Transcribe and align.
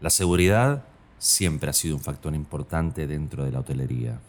La 0.00 0.10
seguridad 0.10 0.84
siempre 1.18 1.70
ha 1.70 1.72
sido 1.72 1.96
un 1.96 2.02
factor 2.02 2.34
importante 2.34 3.06
dentro 3.06 3.44
de 3.44 3.52
la 3.52 3.60
hotelería. 3.60 4.20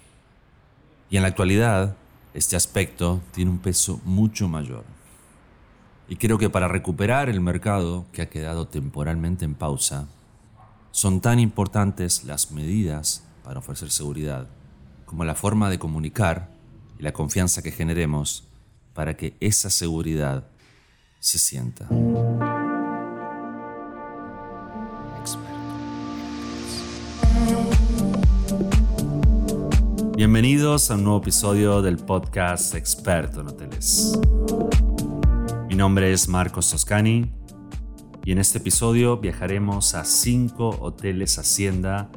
Y 1.10 1.18
en 1.18 1.24
la 1.24 1.30
actualidad, 1.30 1.96
este 2.34 2.55
aspecto 2.55 3.21
tiene 3.32 3.52
un 3.52 3.60
peso 3.60 4.00
mucho 4.05 4.48
mayor. 4.48 4.84
Y 6.07 6.18
creo 6.18 6.38
que 6.38 6.50
para 6.50 6.68
recuperar 6.68 7.30
el 7.30 7.41
mercado 7.41 8.05
que 8.12 8.21
ha 8.21 8.30
quedado 8.30 8.68
temporalmente 8.68 9.46
en 9.46 9.55
pausa, 9.55 10.07
son 10.91 11.20
tan 11.20 11.39
importantes 11.39 12.23
las 12.23 12.52
medidas 12.52 13.23
para 13.43 13.59
ofrecer 13.59 13.91
seguridad 13.91 14.47
como 15.05 15.23
la 15.23 15.36
forma 15.36 15.70
de 15.70 15.79
comunicar 15.79 16.50
y 17.00 17.04
la 17.04 17.13
confianza 17.13 17.61
que 17.61 17.71
generemos 17.71 18.43
para 18.93 19.16
que 19.16 19.36
esa 19.39 19.70
seguridad 19.70 20.47
se 21.20 21.38
sienta. 21.38 21.88
Bienvenidos 30.35 30.91
a 30.91 30.95
un 30.95 31.05
nuevo 31.05 31.20
episodio 31.20 31.81
del 31.81 31.95
podcast 31.95 32.76
Experto 32.76 33.39
en 33.39 33.48
Hoteles. 33.48 34.20
Mi 35.70 35.76
nombre 35.76 36.12
es 36.12 36.27
Marcos 36.27 36.70
Toscani 36.70 37.31
y 38.26 38.34
en 38.34 38.40
este 38.40 38.57
episodio 38.57 39.16
viajaremos 39.16 39.95
a 39.95 40.03
cinco 40.03 40.71
hoteles 40.81 41.40
Hacienda 41.40 42.09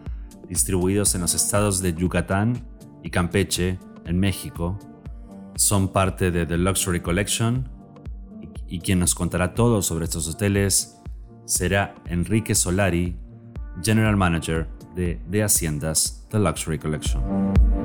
distribuidos 0.48 1.14
en 1.14 1.20
los 1.20 1.34
estados 1.34 1.80
de 1.80 1.94
Yucatán 1.94 2.66
y 3.04 3.10
Campeche, 3.10 3.78
en 4.04 4.18
México. 4.18 4.76
Son 5.54 5.86
parte 5.86 6.32
de 6.32 6.44
The 6.44 6.58
Luxury 6.58 6.98
Collection 6.98 7.68
y 8.66 8.80
quien 8.80 8.98
nos 8.98 9.14
contará 9.14 9.54
todo 9.54 9.80
sobre 9.80 10.06
estos 10.06 10.26
hoteles 10.26 11.00
será 11.44 11.94
Enrique 12.04 12.56
Solari, 12.56 13.16
General 13.80 14.16
Manager 14.16 14.66
de, 14.96 15.20
de 15.28 15.44
Haciendas 15.44 16.26
The 16.30 16.40
Luxury 16.40 16.80
Collection. 16.80 17.77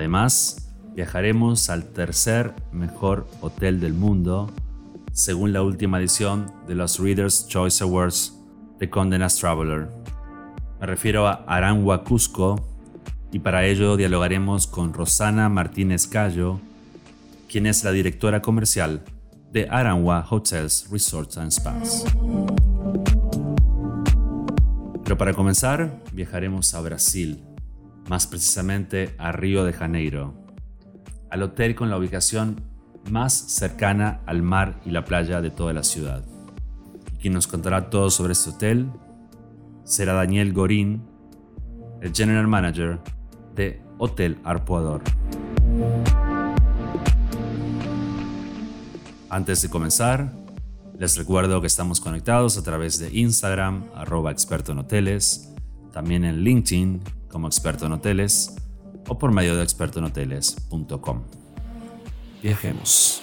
Además, 0.00 0.72
viajaremos 0.94 1.68
al 1.68 1.84
tercer 1.84 2.54
mejor 2.72 3.28
hotel 3.42 3.80
del 3.80 3.92
mundo, 3.92 4.50
según 5.12 5.52
la 5.52 5.62
última 5.62 5.98
edición 5.98 6.50
de 6.66 6.74
los 6.74 6.98
Reader's 6.98 7.46
Choice 7.48 7.84
Awards 7.84 8.34
de 8.78 8.88
Condé 8.88 9.18
Nast 9.18 9.40
Traveler. 9.40 9.90
Me 10.80 10.86
refiero 10.86 11.28
a 11.28 11.44
Arangua 11.46 12.02
Cusco, 12.02 12.66
y 13.30 13.40
para 13.40 13.66
ello 13.66 13.98
dialogaremos 13.98 14.66
con 14.66 14.94
Rosana 14.94 15.50
Martínez 15.50 16.06
Callo, 16.06 16.60
quien 17.46 17.66
es 17.66 17.84
la 17.84 17.92
directora 17.92 18.40
comercial 18.40 19.02
de 19.52 19.68
Arangua 19.68 20.26
Hotels, 20.30 20.88
Resorts 20.90 21.36
and 21.36 21.50
Spas. 21.50 22.06
Pero 25.04 25.18
para 25.18 25.34
comenzar, 25.34 26.00
viajaremos 26.14 26.72
a 26.72 26.80
Brasil, 26.80 27.44
más 28.10 28.26
precisamente 28.26 29.14
a 29.18 29.30
Río 29.30 29.62
de 29.62 29.72
Janeiro, 29.72 30.34
al 31.30 31.44
hotel 31.44 31.76
con 31.76 31.90
la 31.90 31.96
ubicación 31.96 32.60
más 33.08 33.32
cercana 33.32 34.20
al 34.26 34.42
mar 34.42 34.80
y 34.84 34.90
la 34.90 35.04
playa 35.04 35.40
de 35.40 35.50
toda 35.50 35.72
la 35.72 35.84
ciudad. 35.84 36.24
quien 37.20 37.34
nos 37.34 37.46
contará 37.46 37.88
todo 37.88 38.10
sobre 38.10 38.32
este 38.32 38.50
hotel 38.50 38.90
será 39.84 40.14
Daniel 40.14 40.52
Gorín, 40.52 41.06
el 42.00 42.12
General 42.12 42.48
Manager 42.48 42.98
de 43.54 43.80
Hotel 43.98 44.38
Arpoador. 44.42 45.02
Antes 49.28 49.62
de 49.62 49.68
comenzar, 49.68 50.32
les 50.98 51.16
recuerdo 51.16 51.60
que 51.60 51.68
estamos 51.68 52.00
conectados 52.00 52.58
a 52.58 52.64
través 52.64 52.98
de 52.98 53.16
Instagram, 53.16 53.84
arroba 53.94 54.32
experto 54.32 54.72
en 54.72 54.78
hoteles, 54.78 55.54
también 55.92 56.24
en 56.24 56.40
LinkedIn 56.40 57.19
como 57.30 57.46
experto 57.46 57.86
en 57.86 57.92
hoteles 57.92 58.54
o 59.08 59.18
por 59.18 59.32
medio 59.32 59.56
de 59.56 59.62
expertoenhoteles.com. 59.62 61.22
Viajemos. 62.42 63.22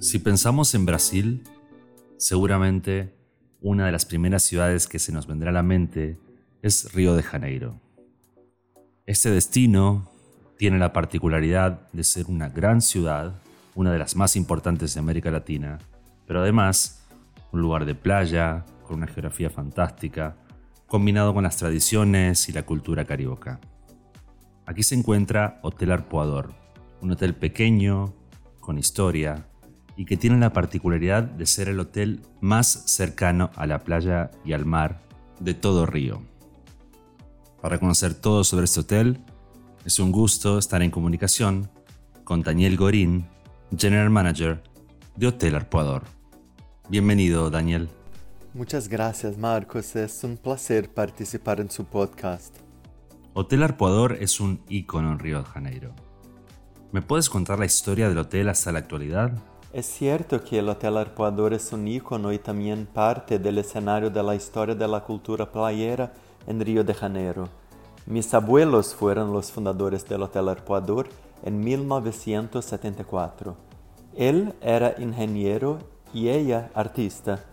Si 0.00 0.18
pensamos 0.18 0.74
en 0.74 0.84
Brasil, 0.84 1.42
seguramente 2.18 3.14
una 3.60 3.86
de 3.86 3.92
las 3.92 4.04
primeras 4.04 4.42
ciudades 4.42 4.86
que 4.86 4.98
se 4.98 5.12
nos 5.12 5.26
vendrá 5.26 5.50
a 5.50 5.54
la 5.54 5.62
mente 5.62 6.18
es 6.60 6.92
Río 6.92 7.14
de 7.14 7.22
Janeiro. 7.22 7.80
Este 9.06 9.30
destino 9.30 10.10
tiene 10.58 10.78
la 10.78 10.92
particularidad 10.92 11.90
de 11.92 12.04
ser 12.04 12.26
una 12.26 12.48
gran 12.48 12.82
ciudad, 12.82 13.40
una 13.74 13.90
de 13.90 13.98
las 13.98 14.14
más 14.14 14.36
importantes 14.36 14.94
de 14.94 15.00
América 15.00 15.30
Latina, 15.30 15.78
pero 16.26 16.40
además 16.40 17.01
un 17.52 17.60
lugar 17.60 17.84
de 17.84 17.94
playa, 17.94 18.64
con 18.86 18.96
una 18.96 19.06
geografía 19.06 19.50
fantástica, 19.50 20.36
combinado 20.86 21.32
con 21.32 21.44
las 21.44 21.56
tradiciones 21.56 22.48
y 22.48 22.52
la 22.52 22.64
cultura 22.64 23.04
carioca. 23.04 23.60
Aquí 24.66 24.82
se 24.82 24.94
encuentra 24.94 25.60
Hotel 25.62 25.92
Arpoador, 25.92 26.54
un 27.00 27.12
hotel 27.12 27.34
pequeño, 27.34 28.14
con 28.60 28.78
historia, 28.78 29.46
y 29.96 30.04
que 30.04 30.16
tiene 30.16 30.38
la 30.38 30.52
particularidad 30.52 31.24
de 31.24 31.46
ser 31.46 31.68
el 31.68 31.80
hotel 31.80 32.22
más 32.40 32.84
cercano 32.86 33.50
a 33.56 33.66
la 33.66 33.80
playa 33.80 34.30
y 34.44 34.52
al 34.52 34.64
mar 34.64 35.02
de 35.40 35.54
todo 35.54 35.86
Río. 35.86 36.22
Para 37.60 37.78
conocer 37.78 38.14
todo 38.14 38.44
sobre 38.44 38.64
este 38.64 38.80
hotel, 38.80 39.20
es 39.84 39.98
un 39.98 40.12
gusto 40.12 40.58
estar 40.58 40.82
en 40.82 40.90
comunicación 40.90 41.70
con 42.24 42.42
Daniel 42.42 42.76
Gorín, 42.76 43.26
General 43.76 44.10
Manager 44.10 44.62
de 45.16 45.26
Hotel 45.26 45.54
Arpoador. 45.54 46.21
Bienvenido, 46.88 47.48
Daniel. 47.48 47.88
Muchas 48.54 48.88
gracias, 48.88 49.38
Marcos. 49.38 49.94
Es 49.94 50.24
un 50.24 50.36
placer 50.36 50.92
participar 50.92 51.60
en 51.60 51.70
su 51.70 51.84
podcast. 51.84 52.56
Hotel 53.34 53.62
Arpoador 53.62 54.18
es 54.20 54.40
un 54.40 54.60
ícono 54.68 55.12
en 55.12 55.20
Río 55.20 55.38
de 55.38 55.44
Janeiro. 55.44 55.94
¿Me 56.90 57.00
puedes 57.00 57.30
contar 57.30 57.60
la 57.60 57.66
historia 57.66 58.08
del 58.08 58.18
hotel 58.18 58.48
hasta 58.48 58.72
la 58.72 58.80
actualidad? 58.80 59.32
Es 59.72 59.86
cierto 59.86 60.42
que 60.42 60.58
el 60.58 60.68
Hotel 60.68 60.98
Arpoador 60.98 61.54
es 61.54 61.72
un 61.72 61.86
ícono 61.86 62.32
y 62.32 62.38
también 62.38 62.84
parte 62.84 63.38
del 63.38 63.58
escenario 63.58 64.10
de 64.10 64.22
la 64.22 64.34
historia 64.34 64.74
de 64.74 64.88
la 64.88 65.00
cultura 65.02 65.50
playera 65.50 66.12
en 66.46 66.60
Río 66.60 66.82
de 66.84 66.92
Janeiro. 66.92 67.48
Mis 68.06 68.34
abuelos 68.34 68.92
fueron 68.94 69.32
los 69.32 69.52
fundadores 69.52 70.06
del 70.06 70.22
Hotel 70.22 70.48
Arpoador 70.48 71.08
en 71.44 71.60
1974. 71.60 73.56
Él 74.14 74.52
era 74.60 74.94
ingeniero 74.98 75.91
y 76.12 76.28
ella 76.28 76.70
artista. 76.74 77.44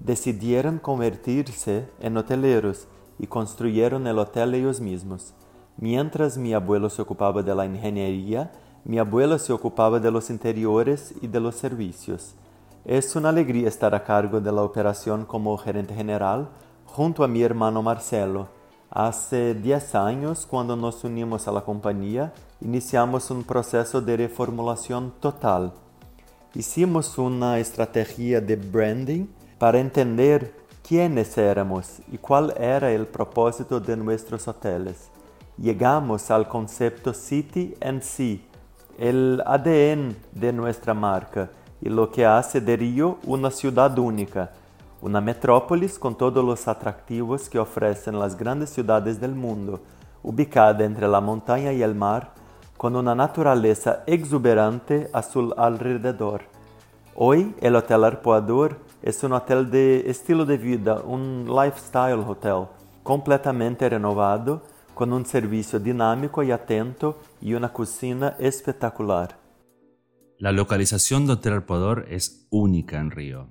Decidieron 0.00 0.78
convertirse 0.78 1.88
en 2.00 2.16
hoteleros 2.16 2.88
y 3.18 3.26
construyeron 3.26 4.06
el 4.06 4.18
hotel 4.18 4.54
ellos 4.54 4.80
mismos. 4.80 5.34
Mientras 5.78 6.38
mi 6.38 6.54
abuelo 6.54 6.88
se 6.90 7.02
ocupaba 7.02 7.42
de 7.42 7.54
la 7.54 7.66
ingeniería, 7.66 8.52
mi 8.84 8.98
abuela 8.98 9.38
se 9.38 9.52
ocupaba 9.52 10.00
de 10.00 10.10
los 10.10 10.30
interiores 10.30 11.14
y 11.20 11.26
de 11.26 11.40
los 11.40 11.56
servicios. 11.56 12.34
Es 12.84 13.16
una 13.16 13.30
alegría 13.30 13.68
estar 13.68 13.94
a 13.94 14.04
cargo 14.04 14.40
de 14.40 14.52
la 14.52 14.62
operación 14.62 15.24
como 15.24 15.56
gerente 15.58 15.94
general 15.94 16.48
junto 16.86 17.24
a 17.24 17.28
mi 17.28 17.42
hermano 17.42 17.82
Marcelo. 17.82 18.48
Hace 18.90 19.54
10 19.54 19.94
años, 19.96 20.46
cuando 20.46 20.76
nos 20.76 21.02
unimos 21.02 21.48
a 21.48 21.52
la 21.52 21.62
compañía, 21.62 22.32
iniciamos 22.60 23.30
un 23.30 23.42
proceso 23.42 24.00
de 24.00 24.16
reformulación 24.16 25.12
total. 25.20 25.72
Hicimos 26.54 27.18
una 27.18 27.58
estrategia 27.58 28.40
de 28.40 28.56
branding 28.56 29.26
para 29.58 29.78
entender 29.78 30.54
quiénes 30.86 31.36
éramos 31.36 31.98
y 32.10 32.16
cuál 32.18 32.54
era 32.56 32.90
el 32.92 33.06
propósito 33.06 33.80
de 33.80 33.96
nuestros 33.96 34.46
hoteles. 34.48 35.10
Llegamos 35.58 36.30
al 36.30 36.48
concepto 36.48 37.12
City 37.12 37.74
and 37.80 38.02
Sea, 38.02 38.38
el 38.98 39.42
ADN 39.44 40.16
de 40.32 40.52
nuestra 40.52 40.94
marca 40.94 41.50
y 41.80 41.88
lo 41.88 42.10
que 42.10 42.24
hace 42.24 42.60
de 42.60 42.76
Río 42.76 43.18
una 43.24 43.50
ciudad 43.50 43.98
única, 43.98 44.52
una 45.02 45.20
metrópolis 45.20 45.98
con 45.98 46.16
todos 46.16 46.44
los 46.44 46.68
atractivos 46.68 47.48
que 47.48 47.58
ofrecen 47.58 48.18
las 48.18 48.36
grandes 48.36 48.70
ciudades 48.70 49.20
del 49.20 49.34
mundo, 49.34 49.80
ubicada 50.22 50.84
entre 50.84 51.06
la 51.06 51.20
montaña 51.20 51.72
y 51.72 51.82
el 51.82 51.94
mar, 51.94 52.32
con 52.76 52.94
una 52.96 53.14
naturaleza 53.14 54.04
exuberante 54.06 55.08
a 55.12 55.22
su 55.22 55.52
alrededor. 55.56 56.42
Hoy 57.14 57.54
el 57.60 57.76
Hotel 57.76 58.04
Arpoador 58.04 58.78
es 59.02 59.22
un 59.22 59.32
hotel 59.32 59.70
de 59.70 60.10
estilo 60.10 60.44
de 60.44 60.58
vida, 60.58 61.00
un 61.00 61.46
lifestyle 61.48 62.20
hotel, 62.20 62.66
completamente 63.02 63.88
renovado, 63.88 64.62
con 64.94 65.12
un 65.12 65.24
servicio 65.24 65.78
dinámico 65.78 66.42
y 66.42 66.50
atento 66.50 67.18
y 67.40 67.54
una 67.54 67.72
cocina 67.72 68.34
espectacular. 68.38 69.38
La 70.38 70.52
localización 70.52 71.26
de 71.26 71.34
Hotel 71.34 71.54
Arpoador 71.54 72.06
es 72.10 72.46
única 72.50 72.98
en 72.98 73.10
Río. 73.10 73.48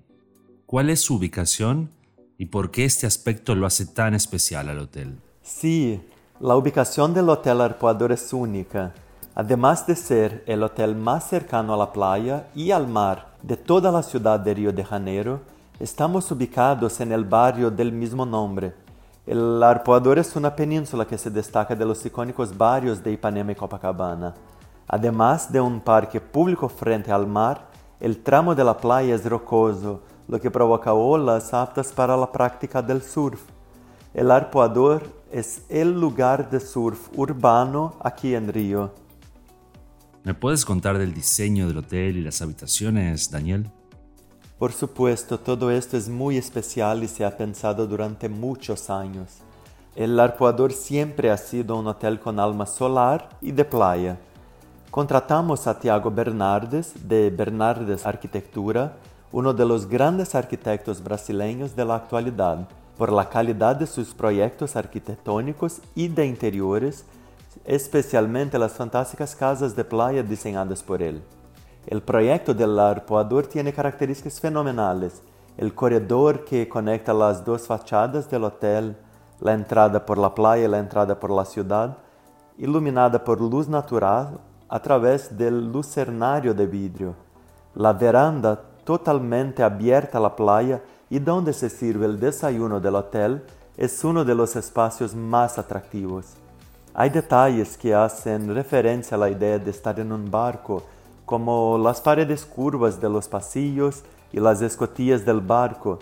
¿Cuál 0.66 0.90
es 0.90 1.02
su 1.02 1.16
ubicación 1.16 1.92
y 2.38 2.48
por 2.48 2.70
qué 2.72 2.86
este 2.86 3.08
aspecto 3.08 3.56
lo 3.56 3.66
hace 3.66 3.86
tan 3.86 4.14
especial 4.14 4.70
al 4.70 4.80
hotel? 4.80 5.20
Sí, 5.42 6.02
la 6.40 6.56
ubicación 6.56 7.14
del 7.14 7.30
Hotel 7.30 7.62
Arpoador 7.62 8.12
es 8.12 8.34
única. 8.34 8.94
Además 9.38 9.86
de 9.86 9.98
ser 9.98 10.46
el 10.48 10.64
hotel 10.64 10.96
más 10.96 11.28
cercano 11.28 11.74
a 11.74 11.78
la 11.78 11.92
playa 11.92 12.48
y 12.56 12.72
al 12.72 12.88
mar 12.88 13.34
de 13.42 13.58
toda 13.58 13.92
la 13.92 14.02
ciudad 14.02 14.40
de 14.40 14.54
Río 14.54 14.72
de 14.72 14.86
Janeiro, 14.86 15.42
estamos 15.78 16.32
ubicados 16.32 17.02
en 17.02 17.12
el 17.12 17.26
barrio 17.26 17.70
del 17.70 17.92
mismo 17.92 18.26
nombre. 18.26 18.74
El 19.28 19.62
Arpoador 19.62 20.20
es 20.20 20.38
una 20.38 20.56
península 20.56 21.06
que 21.06 21.18
se 21.18 21.30
destaca 21.30 21.76
de 21.76 21.84
los 21.84 22.06
icónicos 22.06 22.58
barrios 22.58 23.04
de 23.04 23.12
Ipanema 23.12 23.52
y 23.52 23.56
Copacabana. 23.56 24.34
Además 24.88 25.52
de 25.52 25.60
un 25.60 25.82
parque 25.82 26.22
público 26.22 26.70
frente 26.70 27.12
al 27.12 27.28
mar, 27.28 27.68
el 28.00 28.24
tramo 28.24 28.56
de 28.56 28.64
la 28.64 28.78
playa 28.78 29.16
es 29.16 29.26
rocoso, 29.26 30.00
lo 30.30 30.40
que 30.40 30.50
provoca 30.50 30.94
olas 30.94 31.54
aptas 31.54 31.92
para 31.92 32.16
la 32.16 32.32
práctica 32.32 32.82
del 32.82 33.02
surf. 33.02 33.42
El 34.14 34.32
Arpoador 34.32 35.04
es 35.30 35.66
el 35.68 36.00
lugar 36.00 36.50
de 36.50 36.62
surf 36.62 37.10
urbano 37.18 37.96
aquí 38.00 38.34
en 38.34 38.48
Río. 38.48 39.05
¿Me 40.26 40.34
puedes 40.34 40.66
contar 40.66 40.98
del 40.98 41.14
diseño 41.14 41.68
del 41.68 41.78
hotel 41.78 42.18
y 42.18 42.22
las 42.24 42.42
habitaciones, 42.42 43.30
Daniel? 43.30 43.70
Por 44.58 44.72
supuesto, 44.72 45.40
todo 45.40 45.70
esto 45.70 45.98
es 45.98 46.10
muy 46.10 46.36
especial 46.38 47.04
y 47.04 47.08
se 47.08 47.24
ha 47.24 47.38
pensado 47.38 47.86
durante 47.86 48.28
muchos 48.28 48.90
años. 48.90 49.30
El 49.96 50.20
Arpoador 50.20 50.74
siempre 50.74 51.30
ha 51.30 51.38
sido 51.38 51.78
un 51.78 51.86
hotel 51.86 52.20
con 52.20 52.40
alma 52.40 52.66
solar 52.66 53.30
y 53.40 53.52
de 53.52 53.66
playa. 53.66 54.18
Contratamos 54.90 55.68
a 55.68 55.78
Tiago 55.78 56.10
Bernardes, 56.10 57.08
de 57.08 57.30
Bernardes 57.30 58.04
Arquitectura, 58.04 58.98
uno 59.32 59.54
de 59.54 59.66
los 59.68 59.88
grandes 59.88 60.34
arquitectos 60.34 61.04
brasileños 61.04 61.76
de 61.76 61.86
la 61.86 61.98
actualidad, 61.98 62.68
por 62.98 63.12
la 63.12 63.30
calidad 63.30 63.76
de 63.76 63.86
sus 63.86 64.16
proyectos 64.16 64.76
arquitectónicos 64.76 65.82
y 65.94 66.08
de 66.08 66.26
interiores 66.26 67.06
especialmente 67.66 68.60
las 68.60 68.74
fantásticas 68.74 69.36
casas 69.36 69.76
de 69.76 69.84
playa 69.84 70.22
diseñadas 70.22 70.84
por 70.84 71.02
él. 71.02 71.24
El 71.88 72.02
proyecto 72.02 72.54
del 72.54 72.80
arpoador 72.80 73.48
tiene 73.48 73.74
características 73.74 74.40
fenomenales. 74.40 75.22
El 75.58 75.74
corredor 75.74 76.44
que 76.44 76.68
conecta 76.68 77.14
las 77.14 77.44
dos 77.44 77.68
fachadas 77.68 78.30
del 78.30 78.44
hotel, 78.44 78.96
la 79.40 79.54
entrada 79.54 80.06
por 80.06 80.18
la 80.18 80.34
playa 80.34 80.66
y 80.66 80.68
la 80.68 80.80
entrada 80.80 81.20
por 81.20 81.32
la 81.32 81.46
ciudad, 81.46 81.98
iluminada 82.58 83.24
por 83.24 83.40
luz 83.40 83.68
natural 83.68 84.40
a 84.68 84.80
través 84.80 85.36
del 85.38 85.72
lucernario 85.72 86.54
de 86.54 86.66
vidrio. 86.66 87.16
La 87.76 87.94
veranda 87.94 88.60
totalmente 88.84 89.64
abierta 89.64 90.18
a 90.18 90.22
la 90.22 90.36
playa 90.36 90.82
y 91.10 91.20
donde 91.20 91.54
se 91.54 91.70
sirve 91.70 92.06
el 92.06 92.20
desayuno 92.20 92.80
del 92.80 92.96
hotel 92.96 93.44
es 93.78 94.04
uno 94.04 94.24
de 94.24 94.36
los 94.36 94.56
espacios 94.56 95.14
más 95.14 95.58
atractivos. 95.58 96.38
Hay 96.98 97.10
detalles 97.10 97.78
que 97.78 97.94
hacen 97.94 98.56
referencia 98.56 99.16
a 99.16 99.20
la 99.20 99.30
idea 99.30 99.60
de 99.60 99.70
estar 99.70 100.00
en 100.00 100.14
un 100.14 100.32
barco, 100.32 100.82
como 101.26 101.78
las 101.78 102.00
paredes 102.00 102.46
curvas 102.46 103.02
de 103.02 103.10
los 103.10 103.28
pasillos 103.28 104.04
y 104.32 104.40
las 104.40 104.62
escotillas 104.62 105.26
del 105.26 105.42
barco, 105.42 106.00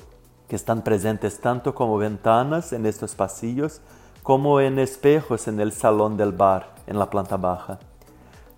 que 0.48 0.56
están 0.56 0.84
presentes 0.84 1.40
tanto 1.40 1.74
como 1.74 1.98
ventanas 1.98 2.74
en 2.74 2.86
estos 2.86 3.16
pasillos 3.16 3.82
como 4.22 4.62
en 4.62 4.78
espejos 4.78 5.48
en 5.48 5.60
el 5.60 5.72
salón 5.72 6.16
del 6.16 6.32
bar 6.32 6.76
en 6.86 7.00
la 7.00 7.10
planta 7.10 7.38
baja. 7.38 7.80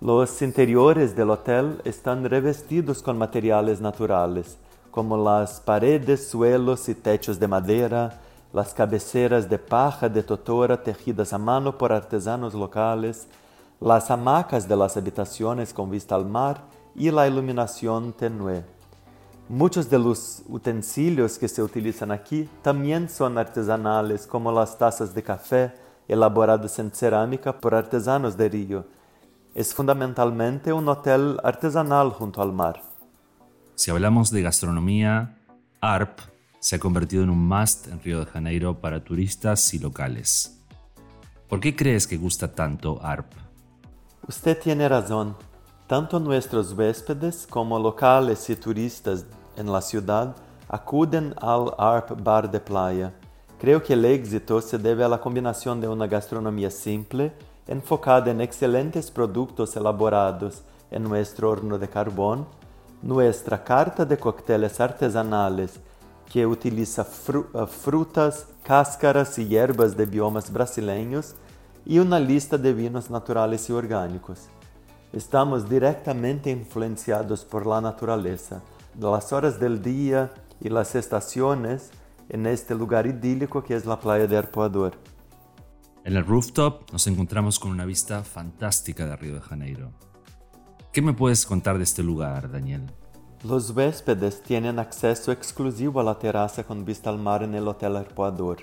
Los 0.02 0.42
interiores 0.42 1.16
del 1.16 1.30
hotel 1.30 1.80
están 1.84 2.22
revestidos 2.28 3.00
con 3.00 3.16
materiales 3.16 3.80
naturales, 3.80 4.58
como 4.90 5.16
las 5.16 5.58
paredes, 5.58 6.28
suelos 6.28 6.86
y 6.90 6.94
techos 6.94 7.40
de 7.40 7.48
madera, 7.48 8.20
las 8.56 8.72
cabeceras 8.72 9.50
de 9.50 9.58
paja 9.58 10.08
de 10.08 10.22
totora 10.22 10.82
tejidas 10.82 11.34
a 11.34 11.36
mano 11.36 11.76
por 11.76 11.92
artesanos 11.92 12.54
locales, 12.54 13.28
las 13.82 14.10
hamacas 14.10 14.66
de 14.66 14.74
las 14.74 14.96
habitaciones 14.96 15.74
con 15.74 15.90
vista 15.90 16.14
al 16.14 16.24
mar 16.24 16.62
y 16.94 17.10
la 17.10 17.28
iluminación 17.28 18.14
tenue. 18.14 18.64
Muchos 19.50 19.90
de 19.90 19.98
los 19.98 20.42
utensilios 20.48 21.36
que 21.36 21.48
se 21.48 21.62
utilizan 21.62 22.10
aquí 22.10 22.48
también 22.62 23.10
son 23.10 23.36
artesanales, 23.36 24.26
como 24.26 24.50
las 24.50 24.78
tazas 24.78 25.14
de 25.14 25.22
café 25.22 25.74
elaboradas 26.08 26.78
en 26.78 26.90
cerámica 26.90 27.60
por 27.60 27.74
artesanos 27.74 28.38
de 28.38 28.48
Río. 28.48 28.86
Es 29.54 29.74
fundamentalmente 29.74 30.72
un 30.72 30.88
hotel 30.88 31.38
artesanal 31.44 32.08
junto 32.08 32.40
al 32.40 32.54
mar. 32.54 32.80
Si 33.74 33.90
hablamos 33.90 34.30
de 34.30 34.40
gastronomía, 34.40 35.36
ARP 35.82 36.35
se 36.66 36.74
ha 36.74 36.78
convertido 36.80 37.22
en 37.22 37.30
un 37.30 37.46
must 37.46 37.86
en 37.86 38.02
Río 38.02 38.18
de 38.18 38.26
Janeiro 38.26 38.80
para 38.80 38.98
turistas 38.98 39.72
y 39.72 39.78
locales. 39.78 40.60
¿Por 41.48 41.60
qué 41.60 41.76
crees 41.76 42.08
que 42.08 42.16
gusta 42.16 42.52
tanto 42.52 42.98
ARP? 43.00 43.32
Usted 44.26 44.58
tiene 44.60 44.88
razón. 44.88 45.36
Tanto 45.86 46.18
nuestros 46.18 46.72
huéspedes 46.72 47.46
como 47.48 47.78
locales 47.78 48.50
y 48.50 48.56
turistas 48.56 49.26
en 49.56 49.70
la 49.70 49.80
ciudad 49.80 50.34
acuden 50.68 51.36
al 51.40 51.72
ARP 51.78 52.20
Bar 52.20 52.50
de 52.50 52.58
Playa. 52.58 53.12
Creo 53.60 53.80
que 53.80 53.92
el 53.92 54.04
éxito 54.04 54.60
se 54.60 54.76
debe 54.76 55.04
a 55.04 55.08
la 55.08 55.20
combinación 55.20 55.80
de 55.80 55.86
una 55.86 56.08
gastronomía 56.08 56.72
simple, 56.72 57.32
enfocada 57.68 58.32
en 58.32 58.40
excelentes 58.40 59.12
productos 59.12 59.76
elaborados 59.76 60.64
en 60.90 61.04
nuestro 61.04 61.48
horno 61.48 61.78
de 61.78 61.88
carbón, 61.88 62.44
nuestra 63.02 63.62
carta 63.62 64.04
de 64.04 64.18
cócteles 64.18 64.80
artesanales 64.80 65.78
que 66.30 66.46
utiliza 66.46 67.02
eh, 67.02 67.66
frutas, 67.66 68.46
cáscaras 68.62 69.38
y 69.38 69.46
hierbas 69.46 69.96
de 69.96 70.06
biomas 70.06 70.52
brasileños 70.52 71.34
y 71.84 71.98
una 71.98 72.18
lista 72.18 72.58
de 72.58 72.72
vinos 72.72 73.10
naturales 73.10 73.68
y 73.70 73.72
orgánicos. 73.72 74.48
Estamos 75.12 75.68
directamente 75.68 76.50
influenciados 76.50 77.44
por 77.44 77.66
la 77.66 77.80
naturaleza, 77.80 78.62
las 78.98 79.32
horas 79.32 79.60
del 79.60 79.82
día 79.82 80.32
y 80.60 80.68
las 80.68 80.94
estaciones 80.94 81.90
en 82.28 82.46
este 82.46 82.74
lugar 82.74 83.06
idílico 83.06 83.62
que 83.62 83.76
es 83.76 83.86
la 83.86 84.00
playa 84.00 84.26
de 84.26 84.36
Arpoador. 84.36 84.94
En 86.04 86.16
el 86.16 86.24
rooftop 86.24 86.90
nos 86.92 87.06
encontramos 87.06 87.58
con 87.58 87.70
una 87.70 87.84
vista 87.84 88.22
fantástica 88.22 89.06
de 89.06 89.16
Río 89.16 89.34
de 89.34 89.40
Janeiro. 89.40 89.90
¿Qué 90.92 91.02
me 91.02 91.12
puedes 91.12 91.46
contar 91.46 91.78
de 91.78 91.84
este 91.84 92.02
lugar, 92.02 92.50
Daniel? 92.50 92.90
Los 93.46 93.70
huéspedes 93.70 94.42
tienen 94.42 94.80
acceso 94.80 95.30
exclusivo 95.30 96.00
a 96.00 96.02
la 96.02 96.18
terraza 96.18 96.64
con 96.64 96.84
vista 96.84 97.10
al 97.10 97.18
mar 97.18 97.44
en 97.44 97.54
el 97.54 97.68
Hotel 97.68 97.94
Arpoador, 97.94 98.56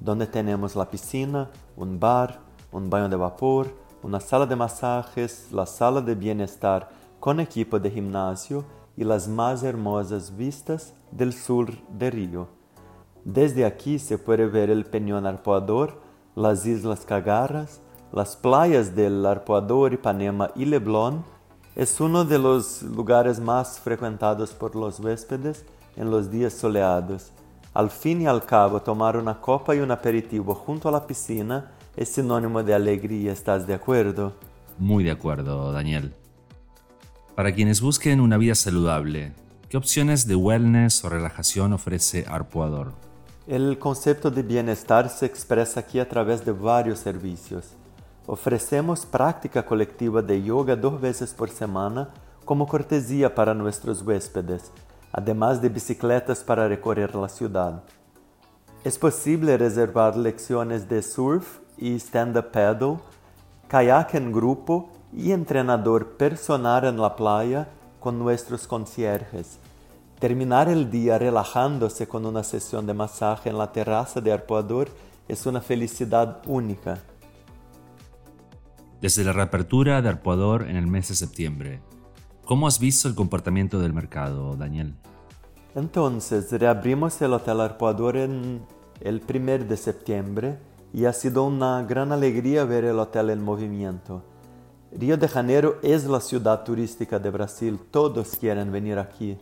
donde 0.00 0.28
tenemos 0.28 0.76
la 0.76 0.88
piscina, 0.88 1.50
un 1.76 1.98
bar, 1.98 2.38
un 2.70 2.88
baño 2.88 3.08
de 3.08 3.16
vapor, 3.16 3.74
una 4.04 4.20
sala 4.20 4.46
de 4.46 4.54
masajes, 4.54 5.48
la 5.50 5.66
sala 5.66 6.00
de 6.00 6.14
bienestar 6.14 6.90
con 7.18 7.40
equipo 7.40 7.80
de 7.80 7.90
gimnasio 7.90 8.64
y 8.96 9.02
las 9.02 9.26
más 9.26 9.64
hermosas 9.64 10.36
vistas 10.36 10.94
del 11.10 11.32
sur 11.32 11.72
de 11.88 12.10
Río. 12.12 12.46
Desde 13.24 13.64
aquí 13.64 13.98
se 13.98 14.16
puede 14.16 14.46
ver 14.46 14.70
el 14.70 14.84
Peñón 14.84 15.26
Arpoador, 15.26 16.00
las 16.36 16.64
Islas 16.66 17.04
Cagarras, 17.04 17.80
las 18.12 18.36
playas 18.36 18.94
del 18.94 19.26
Arpoador, 19.26 19.92
Ipanema 19.92 20.52
y 20.54 20.66
Leblon, 20.66 21.24
es 21.76 22.00
uno 22.00 22.24
de 22.24 22.38
los 22.38 22.82
lugares 22.82 23.38
más 23.40 23.78
frecuentados 23.78 24.50
por 24.50 24.74
los 24.74 25.00
huéspedes 25.00 25.64
en 25.96 26.10
los 26.10 26.30
días 26.30 26.52
soleados. 26.52 27.30
Al 27.72 27.90
fin 27.90 28.22
y 28.22 28.26
al 28.26 28.44
cabo, 28.44 28.82
tomar 28.82 29.16
una 29.16 29.40
copa 29.40 29.74
y 29.74 29.78
un 29.78 29.90
aperitivo 29.90 30.54
junto 30.54 30.88
a 30.88 30.92
la 30.92 31.06
piscina 31.06 31.70
es 31.96 32.08
sinónimo 32.08 32.62
de 32.62 32.74
alegría, 32.74 33.32
¿estás 33.32 33.66
de 33.66 33.74
acuerdo? 33.74 34.32
Muy 34.78 35.04
de 35.04 35.12
acuerdo, 35.12 35.70
Daniel. 35.72 36.14
Para 37.34 37.54
quienes 37.54 37.80
busquen 37.80 38.20
una 38.20 38.36
vida 38.36 38.54
saludable, 38.54 39.32
¿qué 39.68 39.76
opciones 39.76 40.26
de 40.26 40.34
wellness 40.34 41.04
o 41.04 41.08
relajación 41.08 41.72
ofrece 41.72 42.24
Arpoador? 42.28 42.92
El 43.46 43.78
concepto 43.78 44.30
de 44.30 44.42
bienestar 44.42 45.08
se 45.08 45.26
expresa 45.26 45.80
aquí 45.80 45.98
a 46.00 46.08
través 46.08 46.44
de 46.44 46.52
varios 46.52 46.98
servicios. 46.98 47.74
Ofrecemos 48.26 49.06
práctica 49.06 49.64
colectiva 49.64 50.22
de 50.22 50.42
yoga 50.42 50.76
dos 50.76 51.00
veces 51.00 51.32
por 51.32 51.50
semana 51.50 52.10
como 52.44 52.66
cortesía 52.66 53.34
para 53.34 53.54
nuestros 53.54 54.02
huéspedes, 54.02 54.70
además 55.12 55.62
de 55.62 55.68
bicicletas 55.68 56.44
para 56.44 56.68
recorrer 56.68 57.14
la 57.14 57.28
ciudad. 57.28 57.82
Es 58.84 58.98
posible 58.98 59.56
reservar 59.56 60.16
lecciones 60.16 60.88
de 60.88 61.02
surf 61.02 61.58
y 61.78 61.94
stand-up 61.98 62.50
paddle, 62.52 62.98
kayak 63.68 64.14
en 64.14 64.32
grupo 64.32 64.90
y 65.12 65.32
entrenador 65.32 66.16
personal 66.16 66.84
en 66.84 67.00
la 67.00 67.16
playa 67.16 67.68
con 68.00 68.18
nuestros 68.18 68.66
concierges. 68.66 69.58
Terminar 70.18 70.68
el 70.68 70.90
día 70.90 71.18
relajándose 71.18 72.06
con 72.06 72.26
una 72.26 72.44
sesión 72.44 72.86
de 72.86 72.94
masaje 72.94 73.48
en 73.48 73.58
la 73.58 73.72
terraza 73.72 74.20
de 74.20 74.32
Arpoador 74.32 74.88
es 75.28 75.46
una 75.46 75.60
felicidad 75.60 76.42
única 76.46 76.98
desde 79.00 79.24
la 79.24 79.32
reapertura 79.32 80.02
de 80.02 80.08
Arpoador 80.08 80.68
en 80.68 80.76
el 80.76 80.86
mes 80.86 81.08
de 81.08 81.14
septiembre. 81.14 81.80
¿Cómo 82.44 82.66
has 82.66 82.78
visto 82.78 83.08
el 83.08 83.14
comportamiento 83.14 83.78
del 83.78 83.92
mercado, 83.92 84.56
Daniel? 84.56 84.94
Entonces, 85.74 86.50
reabrimos 86.50 87.20
el 87.22 87.32
Hotel 87.32 87.60
Arpoador 87.60 88.16
en 88.16 88.62
el 89.00 89.22
1 89.26 89.64
de 89.66 89.76
septiembre 89.76 90.58
y 90.92 91.04
ha 91.04 91.12
sido 91.12 91.44
una 91.44 91.82
gran 91.84 92.12
alegría 92.12 92.64
ver 92.64 92.84
el 92.84 92.98
hotel 92.98 93.30
en 93.30 93.42
movimiento. 93.42 94.24
Río 94.92 95.16
de 95.16 95.28
Janeiro 95.28 95.78
es 95.82 96.04
la 96.04 96.20
ciudad 96.20 96.64
turística 96.64 97.18
de 97.20 97.30
Brasil, 97.30 97.78
todos 97.90 98.36
quieren 98.36 98.72
venir 98.72 98.98
aquí. 98.98 99.38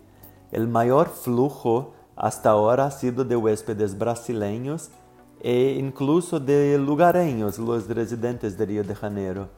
El 0.52 0.68
mayor 0.68 1.08
flujo 1.08 1.94
hasta 2.16 2.50
ahora 2.50 2.86
ha 2.86 2.90
sido 2.90 3.24
de 3.24 3.36
huéspedes 3.36 3.96
brasileños 3.96 4.90
e 5.40 5.76
incluso 5.78 6.40
de 6.40 6.78
lugareños, 6.78 7.58
los 7.58 7.88
residentes 7.88 8.58
de 8.58 8.66
Río 8.66 8.84
de 8.84 8.94
Janeiro. 8.94 9.48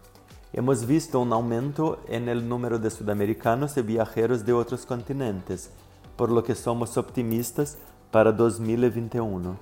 Hemos 0.53 0.85
visto 0.85 1.21
un 1.21 1.33
aumento 1.33 2.01
en 2.09 2.29
el 2.29 2.49
número 2.49 2.79
de 2.79 2.91
sudamericanos 2.91 3.77
y 3.77 3.83
viajeros 3.83 4.45
de 4.45 4.53
otros 4.53 4.85
continentes, 4.85 5.71
por 6.17 6.31
lo 6.31 6.43
que 6.43 6.55
somos 6.55 6.97
optimistas 6.97 7.79
para 8.11 8.33
2021. 8.33 9.57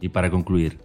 Y 0.00 0.08
para 0.08 0.30
concluir, 0.30 0.80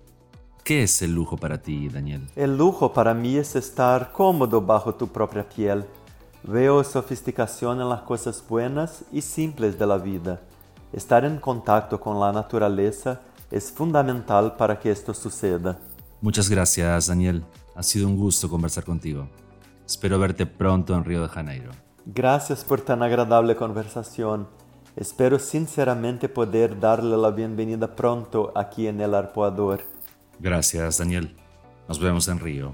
¿qué 0.63 0.83
es 0.83 1.01
el 1.01 1.13
lujo 1.13 1.35
para 1.35 1.61
ti, 1.61 1.89
Daniel? 1.89 2.29
El 2.35 2.57
lujo 2.57 2.93
para 2.93 3.13
mí 3.13 3.35
es 3.37 3.55
estar 3.55 4.11
cómodo 4.11 4.61
bajo 4.61 4.93
tu 4.93 5.07
propia 5.07 5.47
piel. 5.47 5.85
Veo 6.43 6.83
sofisticación 6.83 7.81
en 7.81 7.89
las 7.89 8.01
cosas 8.01 8.43
buenas 8.47 9.03
y 9.11 9.21
simples 9.21 9.77
de 9.77 9.87
la 9.87 9.97
vida. 9.97 10.41
Estar 10.91 11.25
en 11.25 11.37
contacto 11.37 11.99
con 11.99 12.19
la 12.19 12.31
naturaleza 12.31 13.21
es 13.53 13.71
fundamental 13.71 14.55
para 14.55 14.79
que 14.79 14.89
esto 14.89 15.13
suceda. 15.13 15.79
Muchas 16.21 16.49
gracias, 16.49 17.07
Daniel. 17.07 17.45
Ha 17.75 17.83
sido 17.83 18.07
un 18.07 18.17
gusto 18.17 18.49
conversar 18.49 18.83
contigo. 18.83 19.29
Espero 19.85 20.17
verte 20.17 20.47
pronto 20.47 20.95
en 20.95 21.05
Río 21.05 21.21
de 21.21 21.29
Janeiro. 21.29 21.69
Gracias 22.05 22.63
por 22.63 22.81
tan 22.81 23.03
agradable 23.03 23.55
conversación. 23.55 24.47
Espero 24.95 25.37
sinceramente 25.37 26.29
poder 26.29 26.79
darle 26.79 27.15
la 27.15 27.29
bienvenida 27.29 27.95
pronto 27.95 28.51
aquí 28.55 28.87
en 28.87 28.99
el 29.01 29.13
Arpoador. 29.13 29.81
Gracias, 30.39 30.97
Daniel. 30.97 31.35
Nos 31.87 31.99
vemos 31.99 32.27
en 32.29 32.39
Río. 32.39 32.73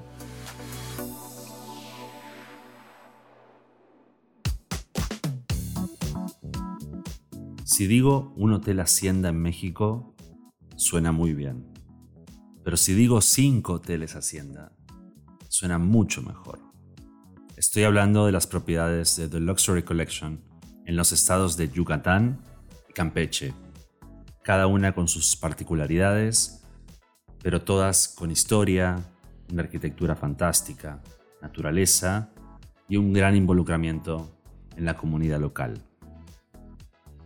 Si 7.65 7.86
digo 7.86 8.33
un 8.38 8.53
hotel 8.53 8.79
Hacienda 8.79 9.29
en 9.29 9.41
México, 9.41 10.13
suena 10.79 11.12
muy 11.12 11.33
bien. 11.33 11.65
Pero 12.63 12.77
si 12.77 12.93
digo 12.93 13.21
cinco 13.21 13.74
hoteles 13.74 14.15
Hacienda, 14.15 14.71
suena 15.50 15.77
mucho 15.77 16.21
mejor. 16.21 16.59
Estoy 17.57 17.83
hablando 17.83 18.25
de 18.25 18.31
las 18.31 18.48
propiedades 18.48 19.17
de 19.17 19.27
The 19.27 19.41
Luxury 19.41 19.83
Collection 19.83 20.41
en 20.86 20.95
los 20.95 21.12
estados 21.12 21.57
de 21.57 21.69
Yucatán 21.69 22.39
y 22.89 22.93
Campeche, 22.93 23.53
cada 24.41 24.67
una 24.67 24.95
con 24.95 25.09
sus 25.09 25.36
particularidades, 25.36 26.63
pero 27.43 27.62
todas 27.62 28.07
con 28.07 28.31
historia, 28.31 29.03
una 29.51 29.63
arquitectura 29.63 30.15
fantástica, 30.15 31.03
naturaleza 31.41 32.31
y 32.88 32.95
un 32.95 33.12
gran 33.12 33.36
involucramiento 33.36 34.39
en 34.77 34.86
la 34.86 34.95
comunidad 34.95 35.41
local. 35.41 35.83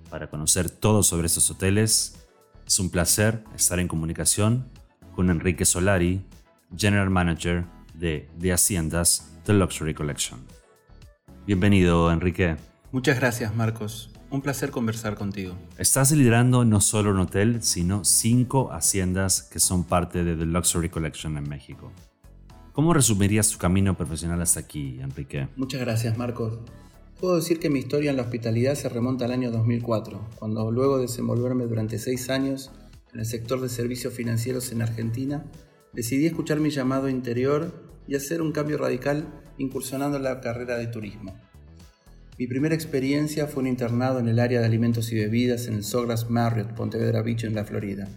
Para 0.10 0.30
conocer 0.30 0.72
todo 0.72 1.04
sobre 1.04 1.28
estos 1.28 1.50
hoteles, 1.52 2.23
es 2.66 2.80
un 2.80 2.90
placer 2.90 3.44
estar 3.56 3.80
en 3.80 3.88
comunicación 3.88 4.70
con 5.16 5.30
Enrique 5.30 5.66
Solari, 5.66 6.26
General 6.76 7.10
Manager 7.10 7.66
de 7.94 8.30
The 8.40 8.54
Haciendas 8.54 9.32
The 9.46 9.54
Luxury 9.54 9.94
Collection. 9.94 10.40
Bienvenido, 11.46 12.12
Enrique. 12.12 12.56
Muchas 12.92 13.20
gracias, 13.20 13.56
Marcos. 13.56 14.12
Un 14.30 14.42
placer 14.42 14.72
conversar 14.72 15.16
contigo. 15.16 15.56
Estás 15.78 16.12
liderando 16.12 16.66
no 16.66 16.82
solo 16.82 17.12
un 17.12 17.20
hotel, 17.20 17.62
sino 17.62 18.04
cinco 18.04 18.72
haciendas 18.72 19.44
que 19.44 19.60
son 19.60 19.84
parte 19.84 20.24
de 20.24 20.36
The 20.36 20.46
Luxury 20.46 20.90
Collection 20.90 21.38
en 21.38 21.48
México. 21.48 21.92
¿Cómo 22.72 22.94
resumirías 22.94 23.52
tu 23.52 23.60
camino 23.60 23.96
profesional 23.96 24.42
hasta 24.42 24.62
aquí, 24.62 25.00
Enrique? 25.00 25.48
Muchas 25.56 25.82
gracias, 25.82 26.18
Marcos. 26.18 26.58
Puedo 27.24 27.38
decir 27.38 27.58
que 27.58 27.70
mi 27.70 27.80
historia 27.80 28.12
en 28.12 28.18
la 28.18 28.24
hospitalidad 28.24 28.76
se 28.76 28.90
remonta 28.90 29.24
al 29.24 29.32
año 29.32 29.50
2004, 29.50 30.32
cuando 30.36 30.70
luego 30.72 30.98
de 30.98 31.04
desenvolverme 31.04 31.68
durante 31.68 31.98
seis 31.98 32.30
años 32.30 32.70
en 33.14 33.22
el 33.22 33.26
sector 33.26 33.62
de 33.62 33.70
servicios 33.70 34.14
financieros 34.14 34.74
en 34.74 34.82
Argentina, 34.82 35.46
decidí 35.94 36.26
escuchar 36.26 36.60
mi 36.60 36.70
llamado 36.70 37.08
interior 37.08 37.72
y 38.10 38.16
hacer 38.16 38.42
un 38.42 38.52
cambio 38.52 38.78
radical 38.78 39.26
incursionando 39.58 40.18
en 40.18 40.24
la 40.24 40.42
carrera 40.42 40.76
de 40.76 40.88
turismo. 40.88 41.34
Mi 42.38 42.46
primera 42.46 42.76
experiencia 42.76 43.48
fue 43.48 43.64
un 43.64 43.68
internado 43.68 44.20
en 44.20 44.28
el 44.28 44.38
área 44.38 44.60
de 44.60 44.66
alimentos 44.66 45.10
y 45.14 45.16
bebidas 45.16 45.68
en 45.68 45.76
el 45.76 45.86
Sogras 45.86 46.30
Marriott 46.30 46.74
Pontevedra 46.74 47.22
Beach 47.22 47.46
en 47.46 47.56
la 47.56 47.64
Florida. 47.64 48.10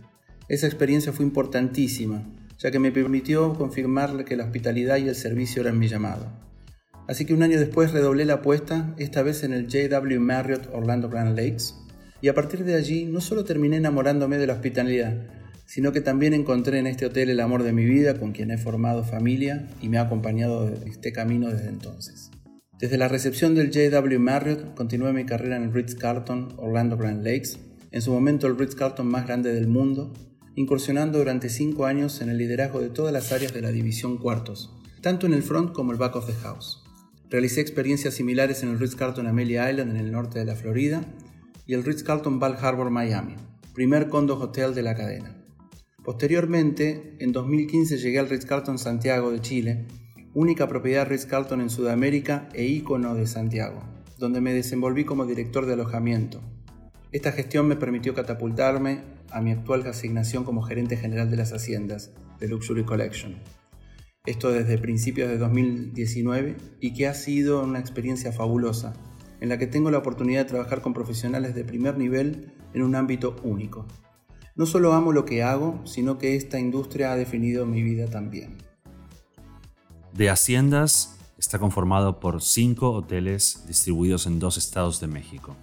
Esa 0.49 0.67
experiencia 0.67 1.13
fue 1.13 1.25
importantísima, 1.25 2.27
ya 2.59 2.73
que 2.73 2.81
me 2.81 2.91
permitió 2.91 3.55
confirmarle 3.55 4.25
que 4.25 4.37
la 4.37 4.47
hospitalidad 4.47 4.97
y 4.97 5.07
el 5.09 5.15
servicio 5.15 5.63
eran 5.63 5.79
mi 5.79 5.87
llamado. 5.87 6.46
Así 7.09 7.25
que 7.25 7.35
un 7.35 7.43
año 7.43 7.59
después 7.59 7.93
redoblé 7.93 8.25
la 8.25 8.35
apuesta, 8.35 8.95
esta 8.99 9.23
vez 9.23 9.45
en 9.45 9.53
el 9.53 9.69
JW 9.69 10.19
Marriott 10.19 10.69
Orlando 10.73 11.09
Grand 11.09 11.37
Lakes, 11.37 11.75
y 12.21 12.29
a 12.29 12.35
partir 12.35 12.65
de 12.65 12.75
allí 12.75 13.05
no 13.05 13.21
solo 13.21 13.45
terminé 13.45 13.77
enamorándome 13.77 14.39
de 14.39 14.47
la 14.47 14.55
hospitalidad, 14.55 15.15
sino 15.67 15.93
que 15.93 16.01
también 16.01 16.33
encontré 16.33 16.79
en 16.79 16.87
este 16.87 17.07
hotel 17.07 17.29
el 17.31 17.41
amor 17.41 17.63
de 17.63 17.73
mi 17.73 17.85
vida 17.85 18.19
con 18.19 18.33
quien 18.33 18.51
he 18.51 18.59
formado 18.59 19.05
familia 19.05 19.69
y 19.81 19.89
me 19.89 19.99
ha 19.99 20.03
acompañado 20.03 20.73
este 20.87 21.13
camino 21.13 21.51
desde 21.51 21.69
entonces. 21.69 22.31
Desde 22.79 22.99
la 22.99 23.09
recepción 23.09 23.55
del 23.55 23.71
JW 23.71 24.19
Marriott 24.19 24.75
continué 24.75 25.13
mi 25.13 25.25
carrera 25.25 25.57
en 25.57 25.65
el 25.65 25.73
Ritz-Carlton 25.73 26.55
Orlando 26.57 26.97
Grand 26.97 27.25
Lakes, 27.25 27.59
en 27.91 28.03
su 28.03 28.13
momento 28.13 28.47
el 28.47 28.59
Ritz-Carlton 28.59 29.07
más 29.07 29.27
grande 29.27 29.53
del 29.53 29.67
mundo, 29.67 30.13
incursionando 30.57 31.19
durante 31.19 31.49
cinco 31.49 31.87
años 31.87 32.21
en 32.21 32.29
el 32.29 32.39
liderazgo 32.39 32.81
de 32.81 32.91
todas 32.91 33.13
las 33.13 33.33
áreas 33.33 33.53
de 33.53 33.63
la 33.63 33.71
división 33.71 34.19
cuartos, 34.19 34.75
tanto 35.01 35.27
en 35.27 35.35
el 35.35 35.43
front 35.43 35.73
como 35.73 35.93
el 35.93 35.99
back 35.99 36.17
of 36.17 36.27
the 36.27 36.35
house. 36.35 36.86
Realicé 37.29 37.61
experiencias 37.61 38.15
similares 38.15 38.63
en 38.63 38.69
el 38.69 38.79
Ritz-Carlton 38.79 39.27
Amelia 39.27 39.69
Island 39.69 39.91
en 39.91 39.97
el 39.97 40.13
norte 40.13 40.39
de 40.39 40.45
la 40.45 40.55
Florida 40.55 41.05
y 41.67 41.75
el 41.75 41.83
Ritz-Carlton 41.83 42.39
Bal 42.39 42.57
Harbor 42.61 42.91
Miami, 42.91 43.35
primer 43.75 44.09
condo 44.09 44.39
hotel 44.39 44.77
de 44.77 44.83
la 44.85 44.95
cadena. 44.95 45.37
Posteriormente, 46.05 47.17
en 47.19 47.33
2015 47.33 47.99
llegué 47.99 48.21
al 48.21 48.29
Ritz-Carlton 48.29 48.79
Santiago 48.79 49.33
de 49.33 49.41
Chile, 49.41 49.87
única 50.35 50.69
propiedad 50.69 51.09
Ritz-Carlton 51.09 51.61
en 51.61 51.69
Sudamérica 51.71 52.49
e 52.55 52.65
ícono 52.65 53.17
de 53.17 53.27
Santiago, 53.27 53.83
donde 54.19 54.41
me 54.41 54.55
desenvolví 54.55 55.05
como 55.05 55.27
director 55.27 55.67
de 55.67 55.73
alojamiento. 55.73 56.41
Esta 57.11 57.33
gestión 57.33 57.67
me 57.67 57.75
permitió 57.75 58.15
catapultarme 58.15 59.01
a 59.31 59.41
mi 59.41 59.51
actual 59.51 59.85
asignación 59.89 60.45
como 60.45 60.63
gerente 60.63 60.97
general 60.97 61.29
de 61.29 61.39
las 61.39 61.53
haciendas 61.53 62.13
de 62.39 62.47
Luxury 62.47 62.85
Collection 62.85 63.35
esto 64.27 64.51
desde 64.51 64.79
principios 64.79 65.29
de 65.29 65.39
2019 65.39 66.57
y 66.81 66.93
que 66.93 67.07
ha 67.07 67.15
sido 67.15 67.63
una 67.63 67.79
experiencia 67.79 68.33
fabulosa, 68.33 68.93
en 69.41 69.49
la 69.49 69.59
que 69.59 69.67
tengo 69.67 69.91
la 69.91 69.99
oportunidad 69.99 70.41
de 70.41 70.51
trabajar 70.51 70.83
con 70.83 70.93
profesionales 70.93 71.55
de 71.55 71.65
primer 71.65 71.97
nivel 71.97 72.53
en 72.75 72.83
un 72.83 72.95
ámbito 72.95 73.37
único. 73.43 73.87
No 74.55 74.67
solo 74.67 74.93
amo 74.95 75.13
lo 75.13 75.25
que 75.25 75.43
hago, 75.43 75.81
sino 75.85 76.19
que 76.19 76.35
esta 76.35 76.59
industria 76.59 77.13
ha 77.13 77.17
definido 77.17 77.67
mi 77.67 77.83
vida 77.83 78.07
también. 78.07 78.57
De 80.13 80.31
Haciendas 80.31 81.19
está 81.39 81.59
conformado 81.59 82.21
por 82.21 82.43
cinco 82.43 82.93
hoteles 82.93 83.65
distribuidos 83.67 84.27
en 84.27 84.39
dos 84.39 84.57
estados 84.57 84.99
de 85.01 85.07
México. 85.07 85.57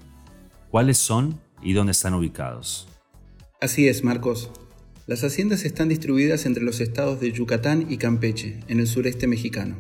¿Cuáles 0.70 0.98
son 0.98 1.40
y 1.62 1.74
dónde 1.74 1.92
están 1.92 2.14
ubicados? 2.14 2.88
Así 3.60 3.88
es, 3.88 4.04
Marcos. 4.04 4.52
Las 5.06 5.26
haciendas 5.26 5.66
están 5.66 5.90
distribuidas 5.90 6.46
entre 6.46 6.64
los 6.64 6.80
estados 6.80 7.20
de 7.20 7.30
Yucatán 7.34 7.88
y 7.90 7.98
Campeche, 7.98 8.62
en 8.70 8.80
el 8.80 8.88
sureste 8.88 9.28
mexicano. 9.28 9.76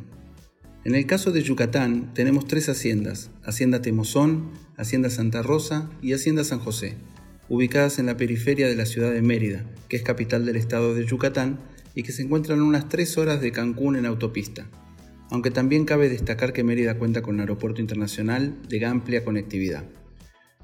En 0.84 0.96
el 0.96 1.06
caso 1.06 1.32
de 1.32 1.42
Yucatán 1.42 2.14
tenemos 2.14 2.46
tres 2.46 2.68
haciendas, 2.68 3.32
Hacienda 3.42 3.82
Temozón, 3.82 4.52
Hacienda 4.76 5.10
Santa 5.10 5.42
Rosa 5.42 5.90
y 6.02 6.12
Hacienda 6.12 6.44
San 6.44 6.60
José, 6.60 6.96
ubicadas 7.48 8.00
en 8.00 8.08
la 8.08 8.18
periferia 8.18 8.68
de 8.68 8.76
la 8.76 8.86
ciudad 8.86 9.14
de 9.14 9.22
Mérida, 9.22 9.64
que 9.88 9.96
es 9.96 10.04
capital 10.04 10.46
del 10.46 10.58
estado 10.58 10.94
de 10.94 11.06
Yucatán 11.06 11.58
y 11.96 12.04
que 12.04 12.12
se 12.12 12.24
encuentran 12.24 12.60
a 12.60 12.66
unas 12.66 12.90
tres 12.90 13.18
horas 13.18 13.40
de 13.40 13.54
Cancún 13.54 13.96
en 13.96 14.06
autopista, 14.06 14.68
aunque 15.30 15.52
también 15.52 15.86
cabe 15.86 16.10
destacar 16.10 16.52
que 16.52 16.66
Mérida 16.66 16.98
cuenta 16.98 17.22
con 17.22 17.36
un 17.36 17.40
aeropuerto 17.40 17.80
internacional 17.80 18.58
de 18.68 18.86
amplia 18.86 19.24
conectividad. 19.24 19.86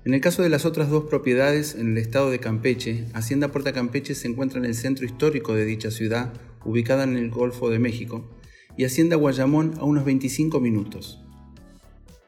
En 0.09 0.15
el 0.15 0.21
caso 0.21 0.41
de 0.41 0.49
las 0.49 0.65
otras 0.65 0.89
dos 0.89 1.03
propiedades 1.03 1.75
en 1.75 1.91
el 1.91 1.99
estado 1.99 2.31
de 2.31 2.39
Campeche, 2.39 3.05
Hacienda 3.13 3.49
Puerta 3.49 3.73
Campeche 3.73 4.15
se 4.15 4.27
encuentra 4.27 4.57
en 4.57 4.65
el 4.65 4.73
centro 4.73 5.05
histórico 5.05 5.53
de 5.53 5.65
dicha 5.65 5.91
ciudad, 5.91 6.33
ubicada 6.65 7.03
en 7.03 7.15
el 7.15 7.29
Golfo 7.29 7.69
de 7.69 7.77
México, 7.77 8.27
y 8.75 8.85
Hacienda 8.85 9.17
Guayamón 9.17 9.75
a 9.77 9.83
unos 9.83 10.05
25 10.05 10.59
minutos. 10.61 11.23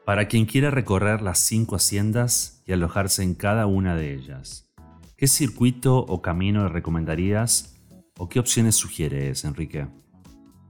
Para 0.04 0.28
quien 0.28 0.46
quiera 0.46 0.70
recorrer 0.70 1.22
las 1.22 1.40
cinco 1.40 1.74
haciendas 1.74 2.62
y 2.66 2.72
alojarse 2.72 3.24
en 3.24 3.34
cada 3.34 3.66
una 3.66 3.96
de 3.96 4.14
ellas, 4.14 4.70
¿qué 5.16 5.26
circuito 5.26 5.98
o 5.98 6.22
camino 6.22 6.62
le 6.62 6.68
recomendarías 6.68 7.74
o 8.16 8.28
qué 8.28 8.38
opciones 8.38 8.76
sugieres, 8.76 9.42
Enrique? 9.42 9.88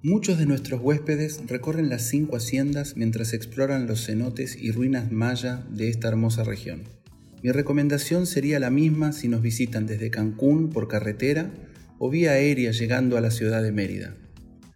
Muchos 0.02 0.38
de 0.38 0.46
nuestros 0.46 0.80
huéspedes 0.80 1.42
recorren 1.46 1.90
las 1.90 2.08
cinco 2.08 2.38
haciendas 2.38 2.96
mientras 2.96 3.34
exploran 3.34 3.86
los 3.86 4.06
cenotes 4.06 4.56
y 4.56 4.72
ruinas 4.72 5.12
maya 5.12 5.66
de 5.68 5.90
esta 5.90 6.08
hermosa 6.08 6.42
región. 6.42 7.01
Mi 7.42 7.50
recomendación 7.50 8.26
sería 8.26 8.60
la 8.60 8.70
misma 8.70 9.12
si 9.12 9.26
nos 9.26 9.42
visitan 9.42 9.84
desde 9.84 10.10
Cancún 10.10 10.70
por 10.70 10.86
carretera 10.86 11.50
o 11.98 12.08
vía 12.08 12.32
aérea 12.32 12.70
llegando 12.70 13.18
a 13.18 13.20
la 13.20 13.32
ciudad 13.32 13.64
de 13.64 13.72
Mérida. 13.72 14.14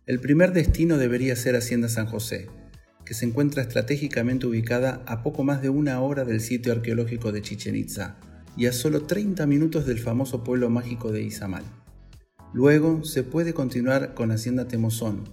El 0.04 0.18
primer 0.18 0.52
destino 0.52 0.98
debería 0.98 1.36
ser 1.36 1.54
Hacienda 1.54 1.88
San 1.88 2.06
José, 2.06 2.48
que 3.04 3.14
se 3.14 3.24
encuentra 3.24 3.62
estratégicamente 3.62 4.46
ubicada 4.46 5.04
a 5.06 5.22
poco 5.22 5.44
más 5.44 5.62
de 5.62 5.68
una 5.68 6.00
hora 6.00 6.24
del 6.24 6.40
sitio 6.40 6.72
arqueológico 6.72 7.30
de 7.30 7.40
Chichen 7.40 7.76
Itza 7.76 8.16
y 8.56 8.66
a 8.66 8.72
solo 8.72 9.02
30 9.02 9.46
minutos 9.46 9.86
del 9.86 10.00
famoso 10.00 10.42
pueblo 10.42 10.68
mágico 10.68 11.12
de 11.12 11.22
Izamal. 11.22 11.64
Luego 12.52 13.04
se 13.04 13.22
puede 13.22 13.54
continuar 13.54 14.14
con 14.14 14.32
Hacienda 14.32 14.66
Temozón, 14.66 15.28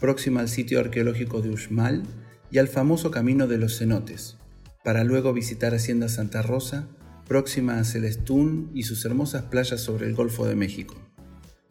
próxima 0.00 0.40
al 0.40 0.50
sitio 0.50 0.80
arqueológico 0.80 1.40
de 1.40 1.48
Uxmal 1.48 2.02
y 2.50 2.58
al 2.58 2.68
famoso 2.68 3.10
Camino 3.10 3.46
de 3.46 3.58
los 3.58 3.78
Cenotes, 3.78 4.36
para 4.84 5.02
luego 5.02 5.32
visitar 5.32 5.74
Hacienda 5.74 6.08
Santa 6.10 6.42
Rosa, 6.42 6.88
próxima 7.26 7.78
a 7.78 7.84
Celestún 7.84 8.70
y 8.74 8.82
sus 8.82 9.04
hermosas 9.06 9.44
playas 9.44 9.80
sobre 9.80 10.06
el 10.06 10.14
Golfo 10.14 10.46
de 10.46 10.54
México. 10.54 10.94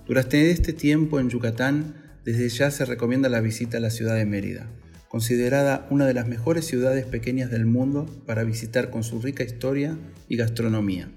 Durante 0.08 0.50
este 0.50 0.74
tiempo 0.74 1.20
en 1.20 1.30
Yucatán, 1.30 1.94
desde 2.26 2.50
ya 2.50 2.72
se 2.72 2.86
recomienda 2.86 3.30
la 3.30 3.40
visita 3.40 3.78
a 3.78 3.82
la 3.82 3.92
ciudad 3.92 4.16
de 4.16 4.26
Mérida, 4.26 4.68
considerada 5.10 5.88
una 5.92 6.08
de 6.08 6.16
las 6.16 6.28
mejores 6.28 6.66
ciudades 6.66 7.06
pequeñas 7.06 7.52
del 7.52 7.68
mundo 7.68 8.08
para 8.26 8.44
visitar 8.44 8.90
con 8.90 9.04
su 9.04 9.22
rica 9.22 9.44
historia 9.44 9.96
y 10.28 10.36
gastronomía. 10.36 11.12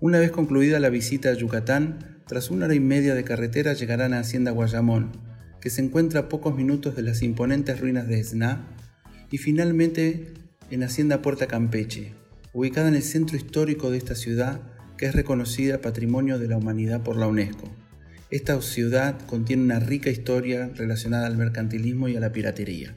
Una 0.00 0.18
vez 0.18 0.32
concluida 0.32 0.80
la 0.80 0.90
visita 0.90 1.30
a 1.30 1.34
Yucatán, 1.34 2.22
tras 2.26 2.50
una 2.50 2.66
hora 2.66 2.74
y 2.74 2.80
media 2.80 3.14
de 3.14 3.24
carretera 3.24 3.72
llegarán 3.72 4.12
a 4.12 4.18
Hacienda 4.18 4.50
Guayamón, 4.50 5.12
que 5.62 5.70
se 5.70 5.80
encuentra 5.80 6.20
a 6.20 6.28
pocos 6.28 6.54
minutos 6.54 6.94
de 6.94 7.02
las 7.02 7.22
imponentes 7.22 7.80
ruinas 7.80 8.06
de 8.06 8.20
Esná, 8.20 8.68
y 9.30 9.38
finalmente 9.38 10.34
en 10.72 10.82
Hacienda 10.82 11.20
Puerta 11.20 11.46
Campeche, 11.46 12.14
ubicada 12.54 12.88
en 12.88 12.94
el 12.94 13.02
centro 13.02 13.36
histórico 13.36 13.90
de 13.90 13.98
esta 13.98 14.14
ciudad 14.14 14.62
que 14.96 15.04
es 15.04 15.14
reconocida 15.14 15.82
Patrimonio 15.82 16.38
de 16.38 16.48
la 16.48 16.56
Humanidad 16.56 17.02
por 17.02 17.16
la 17.16 17.26
UNESCO. 17.26 17.68
Esta 18.30 18.58
ciudad 18.62 19.20
contiene 19.26 19.64
una 19.64 19.80
rica 19.80 20.08
historia 20.08 20.70
relacionada 20.74 21.26
al 21.26 21.36
mercantilismo 21.36 22.08
y 22.08 22.16
a 22.16 22.20
la 22.20 22.32
piratería. 22.32 22.96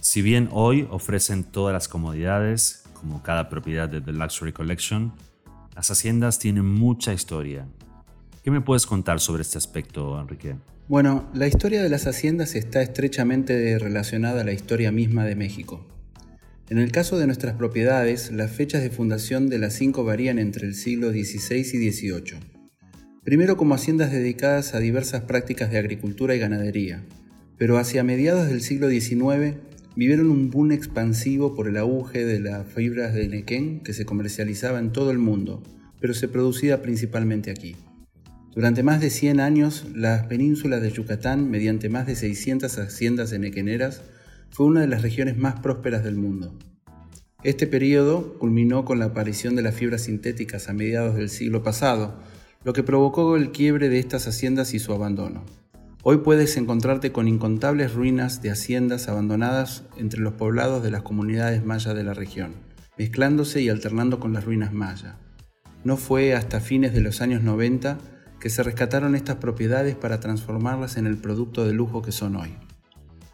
Si 0.00 0.20
bien 0.20 0.48
hoy 0.50 0.88
ofrecen 0.90 1.44
todas 1.44 1.72
las 1.72 1.86
comodidades, 1.86 2.82
como 2.92 3.22
cada 3.22 3.48
propiedad 3.48 3.88
de 3.88 4.00
The 4.00 4.12
Luxury 4.12 4.52
Collection, 4.52 5.12
las 5.76 5.92
haciendas 5.92 6.40
tienen 6.40 6.64
mucha 6.64 7.12
historia. 7.12 7.68
¿Qué 8.42 8.50
me 8.50 8.60
puedes 8.60 8.86
contar 8.86 9.20
sobre 9.20 9.42
este 9.42 9.58
aspecto, 9.58 10.20
Enrique? 10.20 10.56
Bueno, 10.88 11.30
la 11.34 11.46
historia 11.46 11.84
de 11.84 11.88
las 11.88 12.08
haciendas 12.08 12.56
está 12.56 12.82
estrechamente 12.82 13.78
relacionada 13.78 14.40
a 14.40 14.44
la 14.44 14.52
historia 14.52 14.90
misma 14.90 15.24
de 15.24 15.36
México. 15.36 15.86
En 16.68 16.78
el 16.78 16.90
caso 16.90 17.16
de 17.16 17.26
nuestras 17.26 17.54
propiedades, 17.54 18.32
las 18.32 18.50
fechas 18.50 18.82
de 18.82 18.90
fundación 18.90 19.48
de 19.48 19.58
las 19.58 19.74
cinco 19.74 20.02
varían 20.02 20.40
entre 20.40 20.66
el 20.66 20.74
siglo 20.74 21.10
XVI 21.10 21.58
y 21.58 21.92
XVIII. 21.92 22.40
Primero 23.22 23.56
como 23.56 23.76
haciendas 23.76 24.10
dedicadas 24.10 24.74
a 24.74 24.80
diversas 24.80 25.22
prácticas 25.22 25.70
de 25.70 25.78
agricultura 25.78 26.34
y 26.34 26.40
ganadería, 26.40 27.04
pero 27.56 27.78
hacia 27.78 28.02
mediados 28.02 28.48
del 28.48 28.62
siglo 28.62 28.88
XIX 28.88 29.58
vivieron 29.94 30.28
un 30.28 30.50
boom 30.50 30.72
expansivo 30.72 31.54
por 31.54 31.68
el 31.68 31.76
auge 31.76 32.24
de 32.24 32.40
las 32.40 32.66
fibras 32.66 33.14
de 33.14 33.28
nequén 33.28 33.80
que 33.84 33.92
se 33.92 34.04
comercializaba 34.04 34.80
en 34.80 34.90
todo 34.90 35.12
el 35.12 35.18
mundo, 35.18 35.62
pero 36.00 36.14
se 36.14 36.26
producía 36.26 36.82
principalmente 36.82 37.52
aquí. 37.52 37.76
Durante 38.56 38.82
más 38.82 39.00
de 39.00 39.10
100 39.10 39.38
años, 39.38 39.86
la 39.94 40.26
península 40.26 40.80
de 40.80 40.90
Yucatán, 40.90 41.48
mediante 41.48 41.88
más 41.88 42.08
de 42.08 42.16
600 42.16 42.76
haciendas 42.78 43.32
enequeneras, 43.32 44.02
fue 44.56 44.64
una 44.64 44.80
de 44.80 44.86
las 44.86 45.02
regiones 45.02 45.36
más 45.36 45.60
prósperas 45.60 46.02
del 46.02 46.16
mundo. 46.16 46.54
Este 47.42 47.66
periodo 47.66 48.38
culminó 48.38 48.86
con 48.86 48.98
la 48.98 49.04
aparición 49.04 49.54
de 49.54 49.60
las 49.60 49.74
fibras 49.74 50.04
sintéticas 50.04 50.70
a 50.70 50.72
mediados 50.72 51.14
del 51.14 51.28
siglo 51.28 51.62
pasado, 51.62 52.14
lo 52.64 52.72
que 52.72 52.82
provocó 52.82 53.36
el 53.36 53.52
quiebre 53.52 53.90
de 53.90 53.98
estas 53.98 54.26
haciendas 54.26 54.72
y 54.72 54.78
su 54.78 54.94
abandono. 54.94 55.44
Hoy 56.02 56.20
puedes 56.24 56.56
encontrarte 56.56 57.12
con 57.12 57.28
incontables 57.28 57.92
ruinas 57.92 58.40
de 58.40 58.50
haciendas 58.50 59.08
abandonadas 59.08 59.82
entre 59.98 60.20
los 60.20 60.32
poblados 60.32 60.82
de 60.82 60.90
las 60.90 61.02
comunidades 61.02 61.62
mayas 61.62 61.94
de 61.94 62.04
la 62.04 62.14
región, 62.14 62.54
mezclándose 62.96 63.60
y 63.60 63.68
alternando 63.68 64.20
con 64.20 64.32
las 64.32 64.46
ruinas 64.46 64.72
mayas. 64.72 65.16
No 65.84 65.98
fue 65.98 66.32
hasta 66.32 66.60
fines 66.60 66.94
de 66.94 67.02
los 67.02 67.20
años 67.20 67.42
90 67.42 67.98
que 68.40 68.48
se 68.48 68.62
rescataron 68.62 69.16
estas 69.16 69.36
propiedades 69.36 69.96
para 69.96 70.18
transformarlas 70.18 70.96
en 70.96 71.06
el 71.06 71.18
producto 71.18 71.66
de 71.66 71.74
lujo 71.74 72.00
que 72.00 72.12
son 72.12 72.36
hoy. 72.36 72.56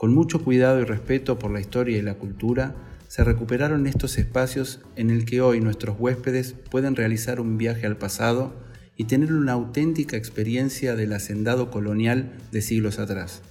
Con 0.02 0.14
mucho 0.14 0.42
cuidado 0.42 0.80
y 0.80 0.84
respeto 0.84 1.38
por 1.38 1.52
la 1.52 1.60
historia 1.60 1.96
y 1.96 2.02
la 2.02 2.14
cultura, 2.14 2.74
se 3.06 3.22
recuperaron 3.22 3.86
estos 3.86 4.18
espacios 4.18 4.80
en 4.96 5.10
el 5.10 5.24
que 5.24 5.40
hoy 5.40 5.60
nuestros 5.60 5.94
huéspedes 5.96 6.56
pueden 6.72 6.96
realizar 6.96 7.38
un 7.38 7.56
viaje 7.56 7.86
al 7.86 7.96
pasado 7.96 8.52
y 8.96 9.04
tener 9.04 9.32
una 9.32 9.52
auténtica 9.52 10.16
experiencia 10.16 10.96
del 10.96 11.12
hacendado 11.12 11.70
colonial 11.70 12.32
de 12.50 12.62
siglos 12.62 12.98
atrás. 12.98 13.42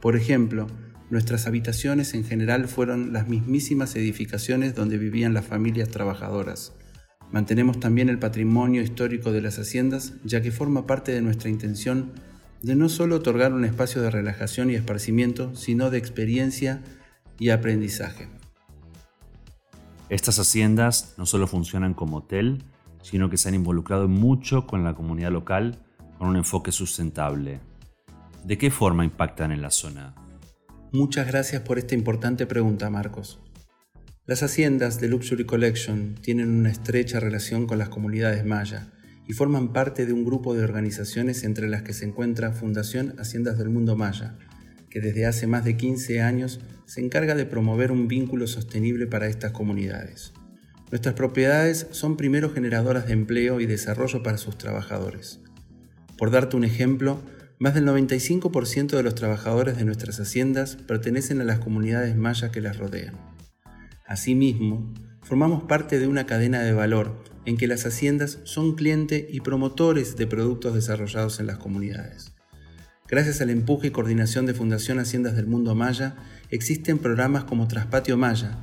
Por 0.00 0.16
ejemplo, 0.16 0.66
nuestras 1.08 1.46
habitaciones 1.46 2.14
en 2.14 2.24
general 2.24 2.66
fueron 2.66 3.12
las 3.12 3.28
mismísimas 3.28 3.94
edificaciones 3.94 4.74
donde 4.74 4.98
vivían 4.98 5.34
las 5.34 5.46
familias 5.46 5.88
trabajadoras, 5.88 6.72
Mantenemos 7.32 7.78
también 7.78 8.08
el 8.08 8.18
patrimonio 8.18 8.82
histórico 8.82 9.30
de 9.30 9.40
las 9.40 9.60
haciendas, 9.60 10.14
ya 10.24 10.42
que 10.42 10.50
forma 10.50 10.88
parte 10.88 11.12
de 11.12 11.22
nuestra 11.22 11.48
intención 11.48 12.10
de 12.62 12.76
no 12.76 12.88
solo 12.88 13.16
otorgar 13.16 13.52
un 13.52 13.64
espacio 13.64 14.02
de 14.02 14.10
relajación 14.10 14.70
y 14.70 14.74
esparcimiento, 14.74 15.54
sino 15.54 15.90
de 15.90 15.98
experiencia 15.98 16.82
y 17.38 17.50
aprendizaje. 17.50 18.28
Estas 20.08 20.38
haciendas 20.38 21.14
no 21.16 21.24
solo 21.24 21.46
funcionan 21.46 21.94
como 21.94 22.18
hotel, 22.18 22.64
sino 23.02 23.30
que 23.30 23.38
se 23.38 23.48
han 23.48 23.54
involucrado 23.54 24.08
mucho 24.08 24.66
con 24.66 24.84
la 24.84 24.94
comunidad 24.94 25.30
local 25.30 25.78
con 26.18 26.28
un 26.28 26.36
enfoque 26.36 26.72
sustentable. 26.72 27.60
¿De 28.44 28.58
qué 28.58 28.70
forma 28.70 29.04
impactan 29.04 29.52
en 29.52 29.62
la 29.62 29.70
zona? 29.70 30.14
Muchas 30.92 31.26
gracias 31.26 31.62
por 31.62 31.78
esta 31.78 31.94
importante 31.94 32.46
pregunta, 32.46 32.90
Marcos. 32.90 33.38
Las 34.26 34.42
haciendas 34.42 35.00
de 35.00 35.08
Luxury 35.08 35.46
Collection 35.46 36.14
tienen 36.20 36.50
una 36.50 36.70
estrecha 36.70 37.20
relación 37.20 37.66
con 37.66 37.78
las 37.78 37.88
comunidades 37.88 38.44
maya 38.44 38.88
y 39.30 39.32
forman 39.32 39.72
parte 39.72 40.06
de 40.06 40.12
un 40.12 40.24
grupo 40.24 40.54
de 40.54 40.64
organizaciones 40.64 41.44
entre 41.44 41.68
las 41.68 41.82
que 41.82 41.92
se 41.92 42.04
encuentra 42.04 42.50
Fundación 42.50 43.14
Haciendas 43.16 43.58
del 43.58 43.68
Mundo 43.68 43.94
Maya, 43.94 44.36
que 44.88 45.00
desde 45.00 45.24
hace 45.24 45.46
más 45.46 45.64
de 45.64 45.76
15 45.76 46.20
años 46.20 46.58
se 46.84 47.00
encarga 47.00 47.36
de 47.36 47.46
promover 47.46 47.92
un 47.92 48.08
vínculo 48.08 48.48
sostenible 48.48 49.06
para 49.06 49.28
estas 49.28 49.52
comunidades. 49.52 50.32
Nuestras 50.90 51.14
propiedades 51.14 51.86
son 51.92 52.16
primero 52.16 52.50
generadoras 52.50 53.06
de 53.06 53.12
empleo 53.12 53.60
y 53.60 53.66
desarrollo 53.66 54.24
para 54.24 54.36
sus 54.36 54.58
trabajadores. 54.58 55.38
Por 56.18 56.32
darte 56.32 56.56
un 56.56 56.64
ejemplo, 56.64 57.20
más 57.60 57.74
del 57.74 57.86
95% 57.86 58.96
de 58.96 59.02
los 59.04 59.14
trabajadores 59.14 59.76
de 59.76 59.84
nuestras 59.84 60.18
haciendas 60.18 60.74
pertenecen 60.74 61.40
a 61.40 61.44
las 61.44 61.60
comunidades 61.60 62.16
mayas 62.16 62.50
que 62.50 62.60
las 62.60 62.78
rodean. 62.78 63.14
Asimismo, 64.08 64.92
formamos 65.22 65.62
parte 65.62 66.00
de 66.00 66.08
una 66.08 66.26
cadena 66.26 66.62
de 66.62 66.72
valor 66.72 67.29
en 67.50 67.56
que 67.56 67.66
las 67.66 67.84
haciendas 67.84 68.38
son 68.44 68.76
cliente 68.76 69.26
y 69.28 69.40
promotores 69.40 70.14
de 70.14 70.28
productos 70.28 70.72
desarrollados 70.72 71.40
en 71.40 71.48
las 71.48 71.58
comunidades. 71.58 72.32
Gracias 73.08 73.40
al 73.40 73.50
empuje 73.50 73.88
y 73.88 73.90
coordinación 73.90 74.46
de 74.46 74.54
Fundación 74.54 75.00
Haciendas 75.00 75.34
del 75.34 75.48
Mundo 75.48 75.74
Maya, 75.74 76.14
existen 76.50 76.98
programas 76.98 77.42
como 77.42 77.66
Traspatio 77.66 78.16
Maya, 78.16 78.56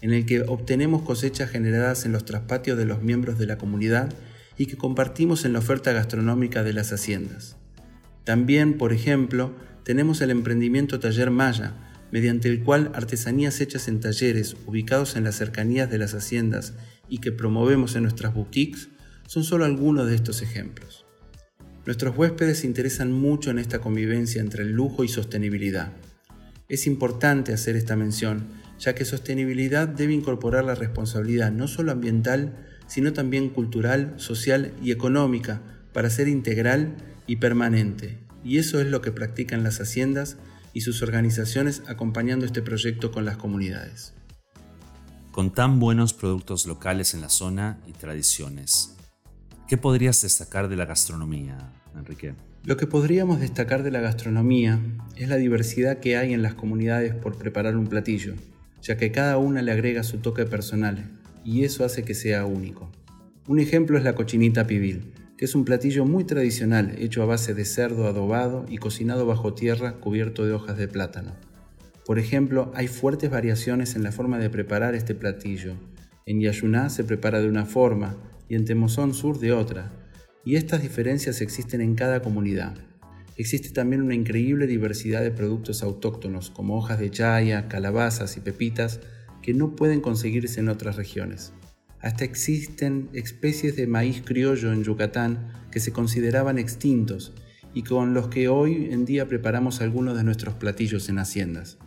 en 0.00 0.14
el 0.14 0.24
que 0.24 0.40
obtenemos 0.40 1.02
cosechas 1.02 1.50
generadas 1.50 2.06
en 2.06 2.12
los 2.12 2.24
traspatios 2.24 2.78
de 2.78 2.86
los 2.86 3.02
miembros 3.02 3.38
de 3.38 3.44
la 3.44 3.58
comunidad 3.58 4.10
y 4.56 4.64
que 4.64 4.78
compartimos 4.78 5.44
en 5.44 5.52
la 5.52 5.58
oferta 5.58 5.92
gastronómica 5.92 6.62
de 6.62 6.72
las 6.72 6.94
haciendas. 6.94 7.58
También, 8.24 8.78
por 8.78 8.94
ejemplo, 8.94 9.54
tenemos 9.84 10.22
el 10.22 10.30
emprendimiento 10.30 10.98
Taller 10.98 11.30
Maya, 11.30 11.74
mediante 12.12 12.48
el 12.48 12.62
cual 12.62 12.90
artesanías 12.94 13.60
hechas 13.60 13.88
en 13.88 14.00
talleres 14.00 14.56
ubicados 14.66 15.16
en 15.16 15.24
las 15.24 15.36
cercanías 15.36 15.90
de 15.90 15.98
las 15.98 16.14
haciendas 16.14 16.74
y 17.08 17.18
que 17.18 17.32
promovemos 17.32 17.96
en 17.96 18.02
nuestras 18.02 18.34
boutiques 18.34 18.88
son 19.26 19.44
solo 19.44 19.64
algunos 19.64 20.08
de 20.08 20.14
estos 20.14 20.42
ejemplos. 20.42 21.06
Nuestros 21.86 22.16
huéspedes 22.16 22.58
se 22.58 22.66
interesan 22.66 23.12
mucho 23.12 23.50
en 23.50 23.58
esta 23.58 23.80
convivencia 23.80 24.40
entre 24.40 24.64
el 24.64 24.72
lujo 24.72 25.02
y 25.02 25.08
sostenibilidad. 25.08 25.92
Es 26.68 26.86
importante 26.86 27.52
hacer 27.52 27.74
esta 27.74 27.96
mención, 27.96 28.48
ya 28.78 28.94
que 28.94 29.04
sostenibilidad 29.04 29.88
debe 29.88 30.12
incorporar 30.12 30.64
la 30.64 30.74
responsabilidad 30.74 31.50
no 31.50 31.68
solo 31.68 31.92
ambiental, 31.92 32.54
sino 32.86 33.12
también 33.12 33.50
cultural, 33.50 34.14
social 34.16 34.72
y 34.82 34.90
económica 34.90 35.62
para 35.92 36.10
ser 36.10 36.28
integral 36.28 36.96
y 37.26 37.36
permanente. 37.36 38.18
Y 38.44 38.58
eso 38.58 38.80
es 38.80 38.86
lo 38.86 39.00
que 39.00 39.12
practican 39.12 39.62
las 39.62 39.80
haciendas 39.80 40.38
y 40.72 40.82
sus 40.82 41.02
organizaciones 41.02 41.82
acompañando 41.86 42.46
este 42.46 42.62
proyecto 42.62 43.10
con 43.12 43.24
las 43.24 43.36
comunidades. 43.36 44.14
Con 45.32 45.52
tan 45.52 45.78
buenos 45.78 46.12
productos 46.12 46.66
locales 46.66 47.14
en 47.14 47.20
la 47.20 47.28
zona 47.28 47.78
y 47.86 47.92
tradiciones, 47.92 48.96
¿qué 49.68 49.76
podrías 49.76 50.22
destacar 50.22 50.68
de 50.68 50.76
la 50.76 50.86
gastronomía, 50.86 51.72
Enrique? 51.96 52.34
Lo 52.64 52.76
que 52.76 52.86
podríamos 52.86 53.40
destacar 53.40 53.82
de 53.82 53.90
la 53.90 54.00
gastronomía 54.00 54.80
es 55.16 55.28
la 55.28 55.36
diversidad 55.36 55.98
que 55.98 56.16
hay 56.16 56.34
en 56.34 56.42
las 56.42 56.54
comunidades 56.54 57.14
por 57.14 57.38
preparar 57.38 57.76
un 57.76 57.86
platillo, 57.86 58.34
ya 58.82 58.96
que 58.96 59.12
cada 59.12 59.38
una 59.38 59.62
le 59.62 59.72
agrega 59.72 60.02
su 60.02 60.18
toque 60.18 60.44
personal 60.44 61.10
y 61.44 61.64
eso 61.64 61.84
hace 61.84 62.02
que 62.02 62.14
sea 62.14 62.44
único. 62.44 62.90
Un 63.46 63.60
ejemplo 63.60 63.96
es 63.96 64.04
la 64.04 64.14
cochinita 64.14 64.66
pibil, 64.66 65.14
que 65.40 65.46
es 65.46 65.54
un 65.54 65.64
platillo 65.64 66.04
muy 66.04 66.24
tradicional 66.24 66.96
hecho 66.98 67.22
a 67.22 67.24
base 67.24 67.54
de 67.54 67.64
cerdo 67.64 68.06
adobado 68.06 68.66
y 68.68 68.76
cocinado 68.76 69.24
bajo 69.24 69.54
tierra 69.54 69.94
cubierto 69.94 70.44
de 70.44 70.52
hojas 70.52 70.76
de 70.76 70.86
plátano. 70.86 71.34
Por 72.04 72.18
ejemplo, 72.18 72.70
hay 72.74 72.88
fuertes 72.88 73.30
variaciones 73.30 73.96
en 73.96 74.02
la 74.02 74.12
forma 74.12 74.38
de 74.38 74.50
preparar 74.50 74.94
este 74.94 75.14
platillo. 75.14 75.76
En 76.26 76.42
Yayuná 76.42 76.90
se 76.90 77.04
prepara 77.04 77.40
de 77.40 77.48
una 77.48 77.64
forma 77.64 78.18
y 78.50 78.54
en 78.54 78.66
Temozón 78.66 79.14
Sur 79.14 79.38
de 79.38 79.54
otra, 79.54 79.90
y 80.44 80.56
estas 80.56 80.82
diferencias 80.82 81.40
existen 81.40 81.80
en 81.80 81.94
cada 81.94 82.20
comunidad. 82.20 82.74
Existe 83.38 83.70
también 83.70 84.02
una 84.02 84.14
increíble 84.14 84.66
diversidad 84.66 85.22
de 85.22 85.30
productos 85.30 85.82
autóctonos 85.82 86.50
como 86.50 86.76
hojas 86.76 87.00
de 87.00 87.10
chaya, 87.10 87.66
calabazas 87.66 88.36
y 88.36 88.40
pepitas 88.40 89.00
que 89.40 89.54
no 89.54 89.74
pueden 89.74 90.02
conseguirse 90.02 90.60
en 90.60 90.68
otras 90.68 90.96
regiones. 90.96 91.54
Hasta 92.02 92.24
existen 92.24 93.10
especies 93.12 93.76
de 93.76 93.86
maíz 93.86 94.22
criollo 94.24 94.72
en 94.72 94.82
Yucatán 94.82 95.52
que 95.70 95.80
se 95.80 95.92
consideraban 95.92 96.58
extintos 96.58 97.32
y 97.74 97.82
con 97.82 98.14
los 98.14 98.28
que 98.28 98.48
hoy 98.48 98.88
en 98.90 99.04
día 99.04 99.28
preparamos 99.28 99.80
algunos 99.80 100.16
de 100.16 100.24
nuestros 100.24 100.54
platillos 100.54 101.08
en 101.08 101.18
haciendas. 101.18 101.78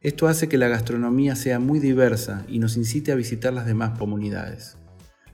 Esto 0.00 0.26
hace 0.26 0.48
que 0.48 0.58
la 0.58 0.68
gastronomía 0.68 1.36
sea 1.36 1.58
muy 1.58 1.78
diversa 1.78 2.44
y 2.48 2.58
nos 2.58 2.76
incite 2.76 3.12
a 3.12 3.16
visitar 3.16 3.52
las 3.52 3.66
demás 3.66 3.98
comunidades. 3.98 4.76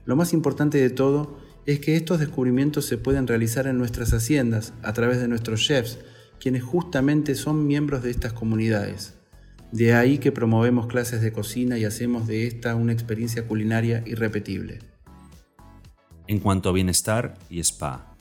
Lo 0.05 0.15
más 0.15 0.31
importante 0.31 0.77
de 0.77 0.89
todo 0.89 1.37
es 1.65 1.79
que 1.79 1.95
estos 1.95 2.19
descubrimientos 2.19 2.85
se 2.85 2.97
pueden 2.97 3.27
realizar 3.27 3.67
en 3.67 3.77
nuestras 3.77 4.13
haciendas 4.13 4.73
a 4.81 4.93
través 4.93 5.19
de 5.19 5.27
nuestros 5.27 5.61
chefs, 5.61 5.99
quienes 6.39 6.63
justamente 6.63 7.35
son 7.35 7.67
miembros 7.67 8.03
de 8.03 8.11
estas 8.11 8.33
comunidades. 8.33 9.18
De 9.71 9.93
ahí 9.93 10.17
que 10.17 10.31
promovemos 10.31 10.87
clases 10.87 11.21
de 11.21 11.31
cocina 11.31 11.77
y 11.77 11.85
hacemos 11.85 12.27
de 12.27 12.47
esta 12.47 12.73
una 12.73 12.91
experiencia 12.91 13.45
culinaria 13.45 14.03
irrepetible. 14.07 14.79
En 16.27 16.39
cuanto 16.39 16.69
a 16.69 16.73
bienestar 16.73 17.37
y 17.49 17.59
spa, 17.59 18.15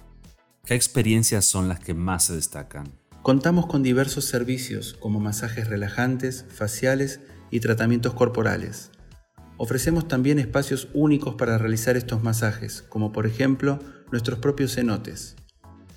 ¿qué 0.66 0.74
experiencias 0.74 1.46
son 1.46 1.68
las 1.68 1.80
que 1.80 1.94
más 1.94 2.24
se 2.24 2.34
destacan? 2.34 2.88
Contamos 3.22 3.66
con 3.66 3.82
diversos 3.82 4.26
servicios 4.26 4.94
como 5.00 5.20
masajes 5.20 5.68
relajantes, 5.68 6.44
faciales 6.48 7.20
y 7.50 7.60
tratamientos 7.60 8.12
corporales. 8.12 8.90
Ofrecemos 9.56 10.06
también 10.06 10.38
espacios 10.38 10.88
únicos 10.92 11.34
para 11.34 11.58
realizar 11.58 11.96
estos 11.96 12.22
masajes, 12.22 12.82
como 12.82 13.10
por 13.10 13.26
ejemplo 13.26 13.78
nuestros 14.12 14.38
propios 14.38 14.74
cenotes. 14.74 15.36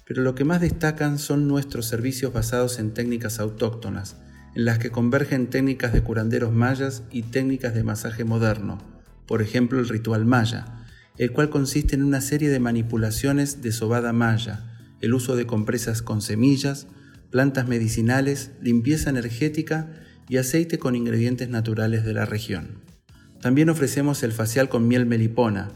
Pero 0.05 0.23
lo 0.23 0.33
que 0.33 0.45
más 0.45 0.61
destacan 0.61 1.19
son 1.19 1.47
nuestros 1.47 1.87
servicios 1.87 2.33
basados 2.33 2.79
en 2.79 2.93
técnicas 2.93 3.39
autóctonas, 3.39 4.17
en 4.55 4.65
las 4.65 4.79
que 4.79 4.91
convergen 4.91 5.47
técnicas 5.47 5.93
de 5.93 6.01
curanderos 6.01 6.51
mayas 6.51 7.03
y 7.11 7.23
técnicas 7.23 7.73
de 7.73 7.83
masaje 7.83 8.23
moderno, 8.23 8.79
por 9.25 9.41
ejemplo 9.41 9.79
el 9.79 9.89
ritual 9.89 10.25
maya, 10.25 10.85
el 11.17 11.31
cual 11.31 11.49
consiste 11.49 11.95
en 11.95 12.03
una 12.03 12.21
serie 12.21 12.49
de 12.49 12.59
manipulaciones 12.59 13.61
de 13.61 13.71
sobada 13.71 14.13
maya, 14.13 14.71
el 15.01 15.13
uso 15.13 15.35
de 15.35 15.45
compresas 15.45 16.01
con 16.01 16.21
semillas, 16.21 16.87
plantas 17.29 17.67
medicinales, 17.67 18.51
limpieza 18.61 19.09
energética 19.09 19.89
y 20.27 20.37
aceite 20.37 20.79
con 20.79 20.95
ingredientes 20.95 21.49
naturales 21.49 22.03
de 22.03 22.13
la 22.13 22.25
región. 22.25 22.81
También 23.41 23.69
ofrecemos 23.69 24.21
el 24.23 24.31
facial 24.31 24.69
con 24.69 24.87
miel 24.87 25.05
melipona, 25.05 25.69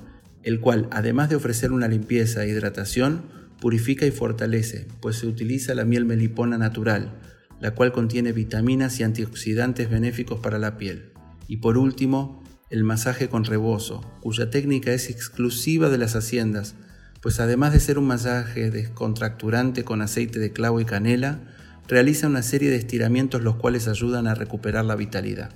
el 0.44 0.60
cual, 0.60 0.88
además 0.92 1.30
de 1.30 1.36
ofrecer 1.36 1.72
una 1.72 1.88
limpieza 1.88 2.44
e 2.44 2.50
hidratación, 2.50 3.24
purifica 3.60 4.06
y 4.06 4.12
fortalece, 4.12 4.88
pues 5.02 5.18
se 5.18 5.28
utiliza 5.28 5.74
la 5.74 5.86
miel 5.86 6.06
melipona 6.06 6.58
natural, 6.58 7.12
la 7.60 7.72
cual 7.72 7.92
contiene 7.92 8.32
vitaminas 8.32 9.00
y 9.00 9.04
antioxidantes 9.04 9.90
benéficos 9.90 10.40
para 10.40 10.60
la 10.60 10.78
piel. 10.78 11.14
Y 11.48 11.58
por 11.58 11.78
último, 11.78 12.44
el 12.70 12.84
masaje 12.84 13.30
con 13.30 13.46
rebozo, 13.46 14.02
cuya 14.22 14.50
técnica 14.50 14.92
es 14.92 15.10
exclusiva 15.10 15.90
de 15.90 15.98
las 15.98 16.16
haciendas, 16.16 16.76
pues 17.22 17.40
además 17.40 17.74
de 17.74 17.80
ser 17.80 17.98
un 17.98 18.08
masaje 18.08 18.72
descontracturante 18.72 19.84
con 19.84 20.02
aceite 20.02 20.40
de 20.40 20.52
clavo 20.52 20.80
y 20.80 20.86
canela, 20.86 21.40
realiza 21.88 22.28
una 22.28 22.42
serie 22.42 22.70
de 22.70 22.78
estiramientos 22.78 23.42
los 23.42 23.56
cuales 23.56 23.88
ayudan 23.88 24.28
a 24.28 24.36
recuperar 24.36 24.86
la 24.86 24.96
vitalidad. 24.96 25.52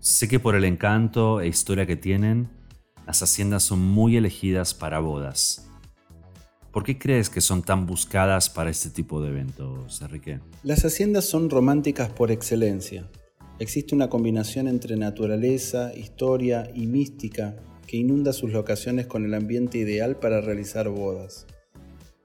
Sé 0.00 0.28
que 0.28 0.40
por 0.40 0.54
el 0.54 0.64
encanto 0.64 1.40
e 1.40 1.48
historia 1.48 1.86
que 1.86 1.96
tienen, 1.96 2.48
las 3.06 3.22
haciendas 3.22 3.62
son 3.62 3.80
muy 3.80 4.16
elegidas 4.16 4.74
para 4.74 5.00
bodas. 5.00 5.67
¿Por 6.78 6.84
qué 6.84 6.96
crees 6.96 7.28
que 7.28 7.40
son 7.40 7.64
tan 7.64 7.86
buscadas 7.86 8.48
para 8.48 8.70
este 8.70 8.88
tipo 8.88 9.20
de 9.20 9.30
eventos, 9.30 10.00
Enrique? 10.00 10.38
Las 10.62 10.84
haciendas 10.84 11.24
son 11.24 11.50
románticas 11.50 12.08
por 12.08 12.30
excelencia. 12.30 13.10
Existe 13.58 13.96
una 13.96 14.08
combinación 14.08 14.68
entre 14.68 14.96
naturaleza, 14.96 15.92
historia 15.96 16.70
y 16.76 16.86
mística 16.86 17.56
que 17.88 17.96
inunda 17.96 18.32
sus 18.32 18.52
locaciones 18.52 19.08
con 19.08 19.24
el 19.24 19.34
ambiente 19.34 19.78
ideal 19.78 20.20
para 20.20 20.40
realizar 20.40 20.88
bodas. 20.88 21.48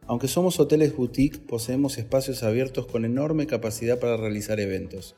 Aunque 0.05 0.27
somos 0.27 0.59
hoteles 0.59 0.95
boutique, 0.95 1.39
poseemos 1.39 1.97
espacios 1.97 2.43
abiertos 2.43 2.85
con 2.85 3.05
enorme 3.05 3.47
capacidad 3.47 3.97
para 3.97 4.17
realizar 4.17 4.59
eventos. 4.59 5.15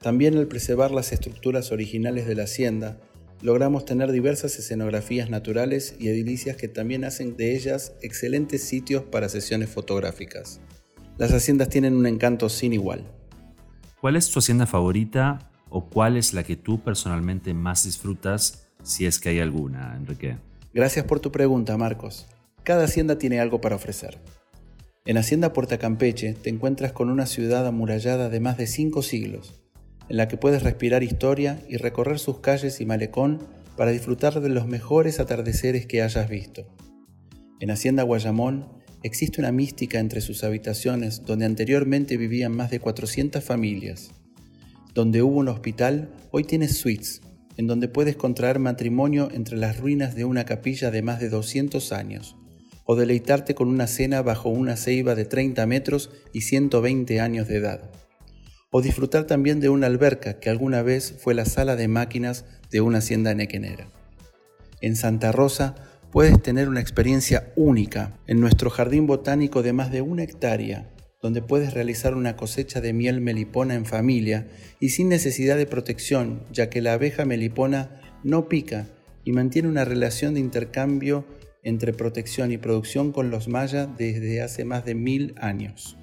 También 0.00 0.38
al 0.38 0.46
preservar 0.46 0.92
las 0.92 1.10
estructuras 1.10 1.72
originales 1.72 2.28
de 2.28 2.36
la 2.36 2.44
hacienda, 2.44 3.00
logramos 3.42 3.84
tener 3.84 4.12
diversas 4.12 4.58
escenografías 4.58 5.30
naturales 5.30 5.94
y 5.98 6.08
edilicias 6.08 6.56
que 6.56 6.68
también 6.68 7.04
hacen 7.04 7.36
de 7.36 7.54
ellas 7.54 7.92
excelentes 8.02 8.62
sitios 8.64 9.04
para 9.04 9.28
sesiones 9.28 9.70
fotográficas. 9.70 10.60
Las 11.18 11.32
haciendas 11.32 11.68
tienen 11.68 11.94
un 11.94 12.06
encanto 12.06 12.48
sin 12.48 12.72
igual. 12.72 13.04
¿Cuál 14.00 14.16
es 14.16 14.30
tu 14.30 14.38
hacienda 14.38 14.66
favorita 14.66 15.50
o 15.68 15.88
cuál 15.88 16.16
es 16.16 16.32
la 16.32 16.44
que 16.44 16.56
tú 16.56 16.80
personalmente 16.80 17.54
más 17.54 17.84
disfrutas, 17.84 18.68
si 18.82 19.06
es 19.06 19.18
que 19.18 19.30
hay 19.30 19.40
alguna, 19.40 19.96
Enrique? 19.96 20.36
Gracias 20.72 21.04
por 21.04 21.20
tu 21.20 21.32
pregunta, 21.32 21.76
Marcos. 21.76 22.26
Cada 22.62 22.84
hacienda 22.84 23.18
tiene 23.18 23.40
algo 23.40 23.60
para 23.60 23.76
ofrecer. 23.76 24.18
En 25.04 25.16
Hacienda 25.16 25.54
Puerta 25.54 25.78
Campeche 25.78 26.34
te 26.34 26.50
encuentras 26.50 26.92
con 26.92 27.08
una 27.08 27.24
ciudad 27.24 27.66
amurallada 27.66 28.28
de 28.28 28.40
más 28.40 28.58
de 28.58 28.66
cinco 28.66 29.02
siglos, 29.02 29.54
en 30.08 30.16
la 30.16 30.28
que 30.28 30.36
puedes 30.36 30.62
respirar 30.62 31.02
historia 31.02 31.60
y 31.68 31.76
recorrer 31.76 32.18
sus 32.18 32.40
calles 32.40 32.80
y 32.80 32.86
malecón 32.86 33.46
para 33.76 33.90
disfrutar 33.90 34.40
de 34.40 34.48
los 34.48 34.66
mejores 34.66 35.20
atardeceres 35.20 35.86
que 35.86 36.02
hayas 36.02 36.28
visto. 36.28 36.66
En 37.60 37.70
Hacienda 37.70 38.02
Guayamón 38.02 38.68
existe 39.02 39.40
una 39.40 39.52
mística 39.52 39.98
entre 39.98 40.20
sus 40.20 40.44
habitaciones 40.44 41.24
donde 41.24 41.46
anteriormente 41.46 42.16
vivían 42.16 42.52
más 42.52 42.70
de 42.70 42.80
400 42.80 43.44
familias. 43.44 44.10
Donde 44.94 45.22
hubo 45.22 45.36
un 45.36 45.48
hospital, 45.48 46.10
hoy 46.30 46.44
tienes 46.44 46.78
suites, 46.78 47.20
en 47.56 47.66
donde 47.66 47.88
puedes 47.88 48.16
contraer 48.16 48.58
matrimonio 48.58 49.28
entre 49.32 49.56
las 49.56 49.78
ruinas 49.78 50.14
de 50.14 50.24
una 50.24 50.44
capilla 50.44 50.90
de 50.90 51.02
más 51.02 51.20
de 51.20 51.28
200 51.28 51.92
años, 51.92 52.36
o 52.84 52.96
deleitarte 52.96 53.54
con 53.54 53.68
una 53.68 53.86
cena 53.86 54.22
bajo 54.22 54.48
una 54.48 54.76
ceiba 54.76 55.14
de 55.14 55.24
30 55.24 55.66
metros 55.66 56.10
y 56.32 56.40
120 56.40 57.20
años 57.20 57.46
de 57.46 57.56
edad 57.56 57.90
o 58.70 58.82
disfrutar 58.82 59.24
también 59.24 59.60
de 59.60 59.68
una 59.68 59.86
alberca 59.86 60.40
que 60.40 60.50
alguna 60.50 60.82
vez 60.82 61.14
fue 61.18 61.34
la 61.34 61.44
sala 61.44 61.76
de 61.76 61.88
máquinas 61.88 62.44
de 62.70 62.80
una 62.80 62.98
hacienda 62.98 63.34
nequenera. 63.34 63.90
En 64.80 64.96
Santa 64.96 65.32
Rosa 65.32 65.74
puedes 66.12 66.40
tener 66.42 66.68
una 66.68 66.80
experiencia 66.80 67.52
única 67.56 68.18
en 68.26 68.40
nuestro 68.40 68.70
jardín 68.70 69.06
botánico 69.06 69.62
de 69.62 69.72
más 69.72 69.90
de 69.90 70.02
una 70.02 70.22
hectárea, 70.22 70.90
donde 71.20 71.42
puedes 71.42 71.74
realizar 71.74 72.14
una 72.14 72.36
cosecha 72.36 72.80
de 72.80 72.92
miel 72.92 73.20
melipona 73.20 73.74
en 73.74 73.86
familia 73.86 74.46
y 74.80 74.90
sin 74.90 75.08
necesidad 75.08 75.56
de 75.56 75.66
protección, 75.66 76.44
ya 76.52 76.70
que 76.70 76.80
la 76.80 76.92
abeja 76.92 77.24
melipona 77.24 78.00
no 78.22 78.48
pica 78.48 78.86
y 79.24 79.32
mantiene 79.32 79.68
una 79.68 79.84
relación 79.84 80.34
de 80.34 80.40
intercambio 80.40 81.26
entre 81.64 81.92
protección 81.92 82.52
y 82.52 82.58
producción 82.58 83.12
con 83.12 83.30
los 83.30 83.48
mayas 83.48 83.88
desde 83.98 84.40
hace 84.42 84.64
más 84.64 84.84
de 84.84 84.94
mil 84.94 85.34
años. 85.38 85.96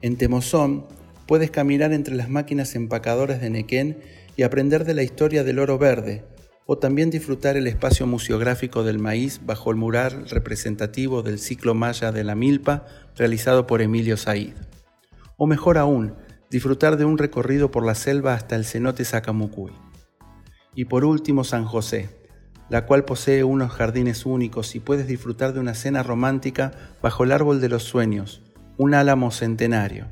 En 0.00 0.16
Temozón 0.16 0.86
puedes 1.26 1.50
caminar 1.50 1.92
entre 1.92 2.14
las 2.14 2.28
máquinas 2.28 2.74
empacadoras 2.74 3.40
de 3.40 3.50
Nequén 3.50 3.98
y 4.36 4.42
aprender 4.42 4.84
de 4.84 4.94
la 4.94 5.02
historia 5.02 5.44
del 5.44 5.58
oro 5.58 5.78
verde, 5.78 6.24
o 6.66 6.78
también 6.78 7.10
disfrutar 7.10 7.56
el 7.56 7.66
espacio 7.66 8.06
museográfico 8.06 8.84
del 8.84 8.98
maíz 8.98 9.40
bajo 9.44 9.70
el 9.70 9.76
mural 9.76 10.28
representativo 10.28 11.22
del 11.22 11.38
ciclo 11.38 11.74
maya 11.74 12.10
de 12.10 12.24
la 12.24 12.34
milpa 12.34 12.86
realizado 13.16 13.66
por 13.66 13.82
Emilio 13.82 14.16
Said. 14.16 14.54
O 15.36 15.46
mejor 15.46 15.78
aún, 15.78 16.14
disfrutar 16.50 16.96
de 16.96 17.04
un 17.04 17.18
recorrido 17.18 17.70
por 17.70 17.84
la 17.84 17.94
selva 17.94 18.34
hasta 18.34 18.56
el 18.56 18.64
cenote 18.64 19.04
Sacamucuy. 19.04 19.72
Y 20.74 20.86
por 20.86 21.04
último, 21.04 21.44
San 21.44 21.64
José, 21.64 22.08
la 22.70 22.86
cual 22.86 23.04
posee 23.04 23.44
unos 23.44 23.72
jardines 23.72 24.24
únicos 24.24 24.74
y 24.74 24.80
puedes 24.80 25.06
disfrutar 25.06 25.52
de 25.52 25.60
una 25.60 25.74
cena 25.74 26.02
romántica 26.02 26.72
bajo 27.02 27.24
el 27.24 27.32
árbol 27.32 27.60
de 27.60 27.68
los 27.68 27.82
sueños, 27.82 28.42
un 28.78 28.94
álamo 28.94 29.30
centenario 29.30 30.06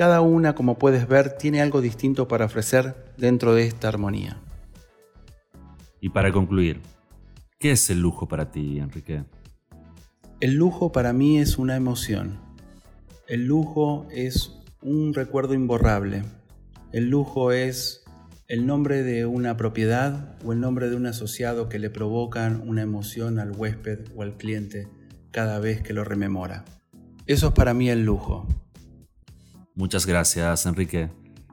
cada 0.00 0.22
una, 0.22 0.54
como 0.54 0.78
puedes 0.78 1.06
ver, 1.06 1.36
tiene 1.36 1.60
algo 1.60 1.82
distinto 1.82 2.26
para 2.26 2.46
ofrecer 2.46 2.94
dentro 3.18 3.54
de 3.54 3.66
esta 3.66 3.88
armonía. 3.88 4.40
Y 6.00 6.08
para 6.08 6.32
concluir, 6.32 6.80
¿qué 7.58 7.72
es 7.72 7.90
el 7.90 8.00
lujo 8.00 8.26
para 8.26 8.50
ti, 8.50 8.78
Enrique? 8.78 9.24
El 10.40 10.54
lujo 10.54 10.90
para 10.90 11.12
mí 11.12 11.36
es 11.36 11.58
una 11.58 11.76
emoción. 11.76 12.40
El 13.28 13.44
lujo 13.44 14.06
es 14.10 14.54
un 14.80 15.12
recuerdo 15.12 15.52
imborrable. 15.52 16.22
El 16.92 17.10
lujo 17.10 17.52
es 17.52 18.02
el 18.48 18.64
nombre 18.64 19.02
de 19.02 19.26
una 19.26 19.58
propiedad 19.58 20.34
o 20.46 20.54
el 20.54 20.60
nombre 20.60 20.88
de 20.88 20.96
un 20.96 21.04
asociado 21.04 21.68
que 21.68 21.78
le 21.78 21.90
provocan 21.90 22.66
una 22.66 22.80
emoción 22.80 23.38
al 23.38 23.52
huésped 23.54 23.98
o 24.16 24.22
al 24.22 24.38
cliente 24.38 24.88
cada 25.30 25.58
vez 25.58 25.82
que 25.82 25.92
lo 25.92 26.04
rememora. 26.04 26.64
Eso 27.26 27.48
es 27.48 27.52
para 27.52 27.74
mí 27.74 27.90
el 27.90 28.06
lujo. 28.06 28.48
Muchas 29.74 30.06
gracias, 30.06 30.66
Enrique. 30.66 31.10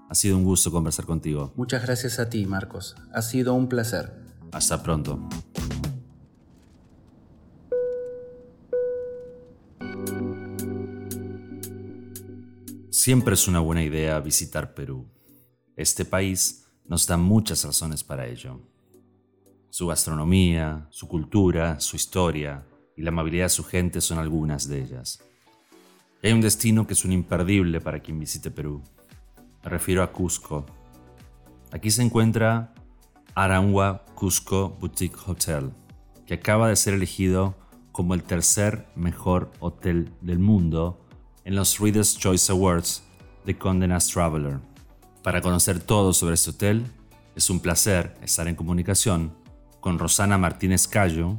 Ha 0.10 0.16
sido 0.16 0.38
un 0.38 0.44
gusto 0.44 0.72
conversar 0.72 1.06
contigo. 1.06 1.54
Muchas 1.56 1.84
gracias 1.84 2.20
a 2.20 2.30
ti, 2.30 2.46
Marcos. 2.46 2.96
Ha 3.14 3.22
sido 3.22 3.54
un 3.54 3.68
placer. 3.68 4.14
Hasta 4.52 4.82
pronto. 4.82 5.28
Siempre 12.90 13.36
es 13.36 13.48
una 13.48 13.60
buena 13.60 13.84
idea 13.84 14.20
visitar 14.20 14.74
Perú. 14.74 15.08
Este 15.76 16.04
país 16.04 16.66
nos 16.86 17.06
da 17.08 17.16
muchas 17.16 17.64
razones 17.64 18.04
para 18.04 18.28
ello. 18.28 18.60
Su 19.70 19.88
gastronomía, 19.88 20.88
su 20.90 21.08
cultura, 21.08 21.80
su 21.80 21.96
historia 21.96 22.66
y 22.96 23.04
la 23.04 23.10
amabilidad 23.10 23.46
de 23.46 23.50
su 23.50 23.64
gente 23.64 24.02
son 24.02 24.18
algunas 24.18 24.68
de 24.68 24.82
ellas. 24.82 25.20
Hay 26.24 26.32
un 26.32 26.42
destino 26.42 26.88
que 26.88 26.94
es 26.94 27.06
un 27.06 27.12
imperdible 27.12 27.80
para 27.80 28.00
quien 28.00 28.20
visite 28.20 28.52
Perú. 28.52 28.82
Me 29.64 29.70
refiero 29.70 30.04
a 30.04 30.12
Cusco. 30.12 30.66
Aquí 31.72 31.92
se 31.92 32.02
encuentra 32.02 32.74
Arangua 33.36 34.06
Cusco 34.16 34.76
Boutique 34.80 35.18
Hotel, 35.26 35.72
que 36.26 36.36
acaba 36.36 36.70
de 36.70 36.76
ser 36.76 36.96
elegido 36.96 37.56
como 37.92 38.14
el 38.14 38.24
tercer 38.24 38.88
mejor 38.96 39.52
hotel 39.60 40.12
del 40.22 40.40
mundo 40.40 41.00
en 41.46 41.56
los 41.56 41.80
Reader's 41.80 42.18
Choice 42.18 42.52
Awards 42.52 43.04
de 43.46 43.58
Condé 43.58 43.88
Nast 43.88 44.12
Traveler. 44.12 44.60
Para 45.24 45.42
conocer 45.42 45.80
todo 45.80 46.14
sobre 46.14 46.36
este 46.36 46.52
hotel, 46.52 46.86
es 47.36 47.50
un 47.50 47.60
placer 47.60 48.18
estar 48.22 48.48
en 48.48 48.56
comunicación 48.56 49.34
con 49.80 50.00
Rosana 50.00 50.38
Martínez 50.38 50.88
Cayo, 50.88 51.38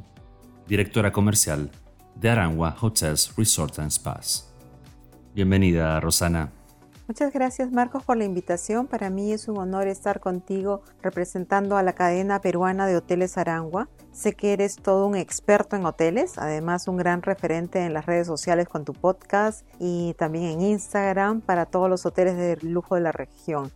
directora 0.67 1.11
comercial 1.11 1.69
de 2.15 2.29
Arangua 2.29 2.75
Hotels 2.79 3.33
Resort 3.35 3.79
and 3.79 3.91
Spas. 3.91 4.48
Bienvenida, 5.33 5.99
Rosana. 5.99 6.51
Muchas 7.09 7.33
gracias 7.33 7.71
Marcos 7.71 8.03
por 8.03 8.17
la 8.17 8.23
invitación. 8.23 8.85
Para 8.85 9.09
mí 9.09 9.31
es 9.31 9.47
un 9.47 9.57
honor 9.57 9.87
estar 9.87 10.19
contigo 10.19 10.83
representando 11.01 11.75
a 11.75 11.81
la 11.81 11.93
cadena 11.93 12.39
peruana 12.39 12.85
de 12.85 12.97
hoteles 12.97 13.35
Arangua. 13.35 13.89
Sé 14.11 14.33
que 14.33 14.53
eres 14.53 14.75
todo 14.75 15.07
un 15.07 15.15
experto 15.15 15.75
en 15.75 15.87
hoteles, 15.87 16.37
además 16.37 16.87
un 16.87 16.97
gran 16.97 17.23
referente 17.23 17.83
en 17.83 17.95
las 17.95 18.05
redes 18.05 18.27
sociales 18.27 18.67
con 18.69 18.85
tu 18.85 18.93
podcast 18.93 19.65
y 19.79 20.13
también 20.19 20.45
en 20.45 20.61
Instagram 20.61 21.41
para 21.41 21.65
todos 21.65 21.89
los 21.89 22.05
hoteles 22.05 22.37
de 22.37 22.57
lujo 22.61 22.93
de 22.93 23.01
la 23.01 23.11
región. 23.11 23.71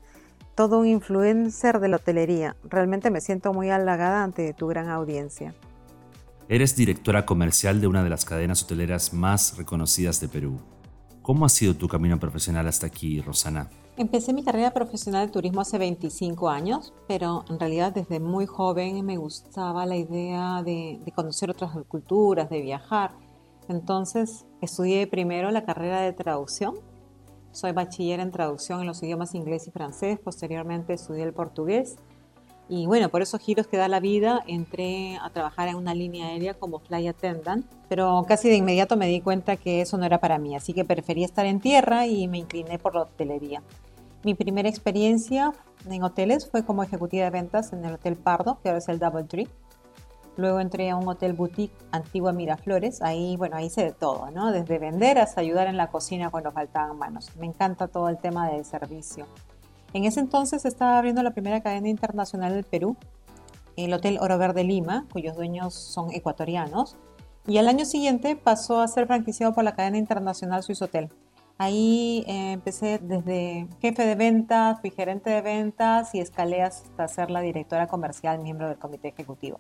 Todo 0.53 0.77
un 0.77 0.85
influencer 0.85 1.79
de 1.79 1.87
la 1.87 1.95
hotelería. 1.95 2.55
Realmente 2.63 3.09
me 3.09 3.19
siento 3.19 3.51
muy 3.51 3.71
halagada 3.71 4.23
ante 4.23 4.53
tu 4.53 4.67
gran 4.67 4.89
audiencia. 4.89 5.55
Eres 6.49 6.75
directora 6.75 7.25
comercial 7.25 7.81
de 7.81 7.87
una 7.87 8.03
de 8.03 8.11
las 8.11 8.25
cadenas 8.25 8.61
hoteleras 8.61 9.11
más 9.11 9.57
reconocidas 9.57 10.19
de 10.19 10.27
Perú. 10.27 10.59
¿Cómo 11.23 11.45
ha 11.45 11.49
sido 11.49 11.73
tu 11.73 11.87
camino 11.87 12.19
profesional 12.19 12.67
hasta 12.67 12.85
aquí, 12.85 13.21
Rosana? 13.21 13.69
Empecé 13.95 14.33
mi 14.33 14.43
carrera 14.43 14.71
profesional 14.71 15.25
de 15.25 15.31
turismo 15.31 15.61
hace 15.61 15.77
25 15.77 16.49
años, 16.49 16.93
pero 17.07 17.45
en 17.49 17.61
realidad 17.61 17.93
desde 17.93 18.19
muy 18.19 18.45
joven 18.45 19.05
me 19.05 19.15
gustaba 19.15 19.85
la 19.85 19.95
idea 19.95 20.61
de, 20.63 20.99
conocer 21.15 21.49
otras 21.49 21.71
culturas, 21.87 22.49
de 22.49 22.59
viajar. 22.59 23.11
Entonces 23.69 24.45
estudié 24.61 25.07
primero 25.07 25.49
la 25.51 25.63
carrera 25.63 26.01
de 26.01 26.11
traducción. 26.11 26.75
Soy 27.53 27.71
bachiller 27.71 28.19
en 28.19 28.31
traducción 28.31 28.81
en 28.81 28.87
los 28.87 29.01
idiomas 29.01 29.33
inglés 29.33 29.65
y 29.69 29.71
francés. 29.71 30.19
Posteriormente 30.19 30.91
estudié 30.91 31.23
el 31.23 31.33
portugués 31.33 31.95
y 32.69 32.85
bueno, 32.85 33.09
por 33.09 33.21
esos 33.21 33.41
giros 33.41 33.67
que 33.67 33.77
da 33.77 33.87
la 33.87 33.99
vida, 33.99 34.41
entré 34.47 35.17
a 35.21 35.29
trabajar 35.29 35.67
en 35.67 35.75
una 35.75 35.93
línea 35.93 36.27
aérea 36.27 36.53
como 36.53 36.79
fly 36.79 37.07
attendant, 37.07 37.65
pero 37.89 38.23
casi 38.27 38.49
de 38.49 38.55
inmediato 38.55 38.95
me 38.95 39.07
di 39.07 39.21
cuenta 39.21 39.57
que 39.57 39.81
eso 39.81 39.97
no 39.97 40.05
era 40.05 40.19
para 40.19 40.37
mí, 40.37 40.55
así 40.55 40.73
que 40.73 40.85
preferí 40.85 41.23
estar 41.23 41.45
en 41.45 41.59
tierra 41.59 42.07
y 42.07 42.27
me 42.27 42.39
incliné 42.39 42.79
por 42.79 42.95
la 42.95 43.01
hotelería. 43.01 43.61
Mi 44.23 44.35
primera 44.35 44.69
experiencia 44.69 45.53
en 45.89 46.01
hoteles 46.01 46.49
fue 46.49 46.63
como 46.63 46.81
ejecutiva 46.81 47.25
de 47.25 47.31
ventas 47.31 47.73
en 47.73 47.83
el 47.83 47.95
Hotel 47.95 48.15
Pardo, 48.15 48.57
que 48.63 48.69
ahora 48.69 48.79
es 48.79 48.87
el 48.87 48.97
Double 48.97 49.25
Tree. 49.25 49.49
Luego 50.37 50.61
entré 50.61 50.89
a 50.89 50.95
un 50.95 51.07
hotel 51.07 51.33
boutique 51.33 51.75
Antigua 51.91 52.31
Miraflores. 52.31 53.01
Ahí, 53.01 53.35
bueno, 53.35 53.57
ahí 53.57 53.65
hice 53.65 53.83
de 53.83 53.91
todo, 53.91 54.31
¿no? 54.31 54.51
Desde 54.51 54.79
vender 54.79 55.19
hasta 55.19 55.41
ayudar 55.41 55.67
en 55.67 55.77
la 55.77 55.87
cocina 55.91 56.31
cuando 56.31 56.51
faltaban 56.51 56.97
manos. 56.97 57.35
Me 57.35 57.45
encanta 57.45 57.87
todo 57.89 58.07
el 58.09 58.17
tema 58.17 58.49
del 58.49 58.63
servicio. 58.65 59.27
En 59.93 60.05
ese 60.05 60.19
entonces 60.19 60.65
estaba 60.65 60.97
abriendo 60.97 61.21
la 61.21 61.31
primera 61.31 61.61
cadena 61.61 61.87
internacional 61.87 62.53
del 62.53 62.63
Perú, 62.63 62.97
el 63.75 63.93
Hotel 63.93 64.17
Oro 64.19 64.39
Verde 64.39 64.63
Lima, 64.63 65.05
cuyos 65.13 65.35
dueños 65.35 65.75
son 65.75 66.11
ecuatorianos, 66.11 66.97
y 67.45 67.57
al 67.57 67.67
año 67.67 67.85
siguiente 67.85 68.35
pasó 68.35 68.81
a 68.81 68.87
ser 68.87 69.05
franquiciado 69.05 69.53
por 69.53 69.63
la 69.63 69.75
cadena 69.75 69.99
internacional 69.99 70.63
Swiss 70.63 70.81
Hotel. 70.81 71.09
Ahí 71.59 72.23
eh, 72.27 72.53
empecé 72.53 72.97
desde 72.97 73.67
jefe 73.81 74.05
de 74.05 74.15
ventas, 74.15 74.81
fui 74.81 74.89
gerente 74.89 75.29
de 75.29 75.41
ventas 75.41 76.15
y 76.15 76.19
escalé 76.19 76.63
hasta 76.63 77.07
ser 77.07 77.29
la 77.29 77.41
directora 77.41 77.87
comercial, 77.87 78.39
miembro 78.39 78.67
del 78.69 78.79
comité 78.79 79.09
ejecutivo. 79.09 79.59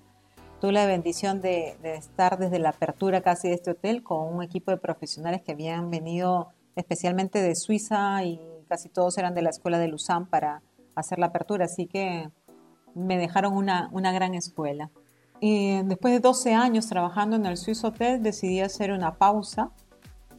Tuve 0.59 0.71
la 0.71 0.87
bendición 0.87 1.41
de, 1.41 1.77
de 1.83 1.95
estar 1.95 2.39
desde 2.39 2.57
la 2.57 2.69
apertura 2.69 3.21
casi 3.21 3.49
de 3.49 3.55
este 3.55 3.71
hotel 3.71 4.01
con 4.01 4.33
un 4.33 4.41
equipo 4.41 4.71
de 4.71 4.77
profesionales 4.77 5.43
que 5.43 5.51
habían 5.51 5.91
venido 5.91 6.49
especialmente 6.75 7.41
de 7.41 7.53
Suiza 7.55 8.23
y 8.23 8.39
casi 8.73 8.89
todos 8.89 9.15
eran 9.19 9.35
de 9.35 9.43
la 9.43 9.51
escuela 9.51 9.77
de 9.77 9.87
Luzán 9.87 10.25
para 10.25 10.63
hacer 10.95 11.19
la 11.19 11.27
apertura, 11.27 11.65
así 11.65 11.85
que 11.85 12.31
me 12.95 13.19
dejaron 13.19 13.53
una, 13.55 13.87
una 13.91 14.11
gran 14.11 14.33
escuela. 14.33 14.89
Y 15.39 15.83
después 15.83 16.11
de 16.11 16.19
12 16.19 16.55
años 16.55 16.87
trabajando 16.87 17.35
en 17.35 17.45
el 17.45 17.55
Swiss 17.55 17.83
Hotel, 17.83 18.23
decidí 18.23 18.61
hacer 18.61 18.91
una 18.91 19.13
pausa, 19.19 19.69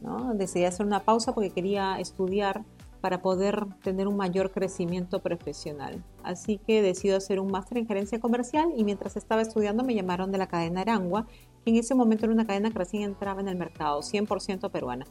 ¿no? 0.01 0.33
Decidí 0.33 0.65
hacer 0.65 0.85
una 0.85 0.99
pausa 0.99 1.33
porque 1.33 1.51
quería 1.51 1.97
estudiar 1.97 2.65
para 2.99 3.21
poder 3.21 3.67
tener 3.81 4.09
un 4.09 4.17
mayor 4.17 4.51
crecimiento 4.51 5.21
profesional. 5.21 6.03
Así 6.21 6.57
que 6.57 6.81
decidí 6.81 7.13
hacer 7.13 7.39
un 7.39 7.49
máster 7.49 7.77
en 7.77 7.87
gerencia 7.87 8.19
comercial 8.19 8.73
y 8.75 8.83
mientras 8.83 9.15
estaba 9.15 9.43
estudiando 9.43 9.85
me 9.85 9.95
llamaron 9.95 10.29
de 10.33 10.39
la 10.39 10.47
cadena 10.47 10.81
Arangua, 10.81 11.25
que 11.63 11.69
en 11.69 11.77
ese 11.77 11.95
momento 11.95 12.25
era 12.25 12.33
una 12.33 12.45
cadena 12.45 12.69
que 12.69 12.79
recién 12.79 13.03
entraba 13.03 13.39
en 13.39 13.47
el 13.47 13.55
mercado, 13.55 14.01
100% 14.01 14.69
peruana 14.71 15.05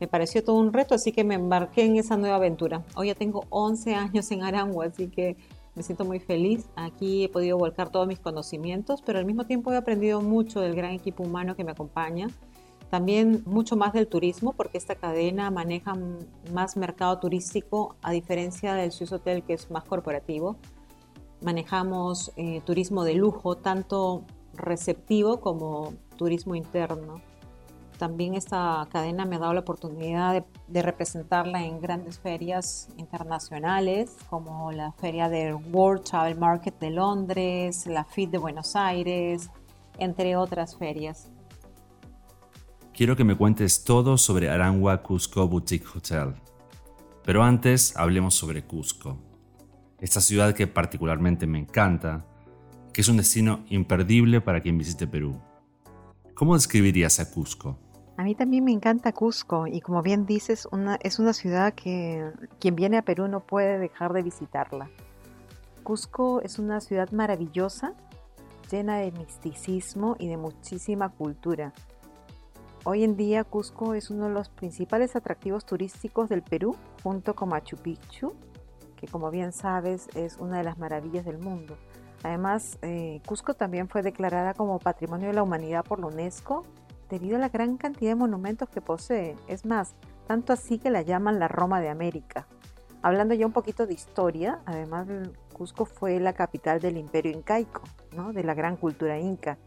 me 0.00 0.08
pareció 0.08 0.42
todo 0.42 0.56
un 0.56 0.72
reto, 0.72 0.94
así 0.94 1.12
que 1.12 1.24
me 1.24 1.34
embarqué 1.34 1.84
en 1.84 1.96
esa 1.96 2.16
nueva 2.16 2.36
aventura. 2.36 2.82
Hoy 2.96 3.08
ya 3.08 3.14
tengo 3.14 3.44
11 3.50 3.94
años 3.94 4.30
en 4.30 4.42
Arangua, 4.42 4.86
así 4.86 5.08
que 5.08 5.36
me 5.74 5.82
siento 5.82 6.06
muy 6.06 6.20
feliz. 6.20 6.66
Aquí 6.74 7.24
he 7.24 7.28
podido 7.28 7.58
volcar 7.58 7.90
todos 7.90 8.08
mis 8.08 8.18
conocimientos, 8.18 9.02
pero 9.02 9.18
al 9.18 9.26
mismo 9.26 9.44
tiempo 9.44 9.72
he 9.72 9.76
aprendido 9.76 10.22
mucho 10.22 10.60
del 10.60 10.74
gran 10.74 10.92
equipo 10.92 11.22
humano 11.22 11.54
que 11.54 11.64
me 11.64 11.72
acompaña. 11.72 12.28
También 12.88 13.42
mucho 13.44 13.76
más 13.76 13.92
del 13.92 14.08
turismo, 14.08 14.54
porque 14.54 14.78
esta 14.78 14.94
cadena 14.94 15.50
maneja 15.50 15.92
más 16.52 16.78
mercado 16.78 17.18
turístico, 17.18 17.94
a 18.02 18.10
diferencia 18.10 18.74
del 18.74 18.92
Swiss 18.92 19.12
Hotel, 19.12 19.42
que 19.42 19.52
es 19.52 19.70
más 19.70 19.84
corporativo. 19.84 20.56
Manejamos 21.42 22.32
eh, 22.36 22.62
turismo 22.64 23.04
de 23.04 23.14
lujo, 23.14 23.56
tanto 23.56 24.24
receptivo 24.54 25.40
como 25.40 25.92
turismo 26.16 26.54
interno. 26.54 27.20
También 28.00 28.34
esta 28.34 28.88
cadena 28.90 29.26
me 29.26 29.36
ha 29.36 29.40
dado 29.40 29.52
la 29.52 29.60
oportunidad 29.60 30.42
de, 30.68 30.80
representarla 30.80 31.62
en 31.66 31.82
grandes 31.82 32.18
ferias 32.18 32.88
internacionales, 32.96 34.16
como 34.30 34.72
la 34.72 34.92
feria 34.92 35.28
del 35.28 35.56
World 35.70 36.04
Travel 36.04 36.38
Market 36.38 36.78
de 36.78 36.92
Londres, 36.92 37.84
la 37.84 38.04
FIT 38.04 38.30
de 38.30 38.38
Buenos 38.38 38.74
Aires, 38.74 39.50
entre 39.98 40.34
otras 40.34 40.78
ferias. 40.78 41.30
Quiero 42.94 43.16
que 43.16 43.24
me 43.24 43.36
cuentes 43.36 43.84
todo 43.84 44.16
sobre 44.16 44.48
Arangua 44.48 45.02
Cusco 45.02 45.46
Boutique 45.46 45.86
Hotel. 45.94 46.32
Pero 47.22 47.42
antes 47.42 47.94
hablemos 47.98 48.34
sobre 48.34 48.64
Cusco, 48.64 49.18
esta 49.98 50.22
ciudad 50.22 50.54
que 50.54 50.66
particularmente 50.66 51.46
me 51.46 51.58
encanta, 51.58 52.24
que 52.94 53.02
es 53.02 53.08
un 53.10 53.18
destino 53.18 53.60
imperdible 53.68 54.40
para 54.40 54.62
quien 54.62 54.78
visite 54.78 55.06
Perú. 55.06 55.38
¿Cómo 56.34 56.54
describirías 56.54 57.20
a 57.20 57.30
Cusco? 57.30 57.89
A 58.20 58.22
mí 58.22 58.34
también 58.34 58.64
me 58.64 58.72
encanta 58.72 59.14
Cusco 59.14 59.66
y 59.66 59.80
como 59.80 60.02
bien 60.02 60.26
dices, 60.26 60.68
es 61.00 61.18
una 61.18 61.32
ciudad 61.32 61.72
que 61.72 62.30
quien 62.58 62.76
viene 62.76 62.98
a 62.98 63.02
Perú 63.02 63.28
no 63.28 63.40
puede 63.40 63.78
dejar 63.78 64.12
de 64.12 64.22
visitarla. 64.22 64.90
Cusco 65.84 66.42
es 66.42 66.58
una 66.58 66.82
ciudad 66.82 67.10
maravillosa, 67.12 67.94
llena 68.70 68.98
de 68.98 69.10
misticismo 69.12 70.16
y 70.18 70.28
de 70.28 70.36
muchísima 70.36 71.08
cultura. 71.08 71.72
Hoy 72.84 73.04
en 73.04 73.16
día 73.16 73.42
Cusco 73.42 73.94
es 73.94 74.10
uno 74.10 74.28
de 74.28 74.34
los 74.34 74.50
principales 74.50 75.16
atractivos 75.16 75.64
turísticos 75.64 76.28
del 76.28 76.42
Perú, 76.42 76.76
junto 77.02 77.34
con 77.34 77.48
Machu 77.48 77.78
Picchu, 77.78 78.34
que 78.96 79.06
como 79.06 79.30
bien 79.30 79.52
sabes 79.52 80.08
es 80.14 80.36
una 80.36 80.58
de 80.58 80.64
las 80.64 80.76
maravillas 80.76 81.24
del 81.24 81.38
mundo. 81.38 81.78
Además, 82.22 82.78
eh, 82.82 83.22
Cusco 83.24 83.54
también 83.54 83.88
fue 83.88 84.02
declarada 84.02 84.52
como 84.52 84.78
Patrimonio 84.78 85.28
de 85.28 85.32
la 85.32 85.42
Humanidad 85.42 85.86
por 85.86 86.00
la 86.00 86.08
UNESCO 86.08 86.66
debido 87.10 87.36
a 87.36 87.40
la 87.40 87.48
gran 87.48 87.76
cantidad 87.76 88.12
de 88.12 88.16
monumentos 88.16 88.68
que 88.68 88.80
posee. 88.80 89.36
Es 89.48 89.66
más, 89.66 89.94
tanto 90.26 90.52
así 90.52 90.78
que 90.78 90.90
la 90.90 91.02
llaman 91.02 91.38
la 91.38 91.48
Roma 91.48 91.80
de 91.80 91.88
América. 91.88 92.46
Hablando 93.02 93.34
ya 93.34 93.46
un 93.46 93.52
poquito 93.52 93.86
de 93.86 93.94
historia, 93.94 94.60
además 94.66 95.08
Cusco 95.52 95.84
fue 95.84 96.20
la 96.20 96.32
capital 96.32 96.80
del 96.80 96.96
imperio 96.96 97.32
incaico, 97.32 97.82
¿no? 98.16 98.32
de 98.32 98.44
la 98.44 98.54
gran 98.54 98.76
cultura 98.76 99.18
inca, 99.18 99.58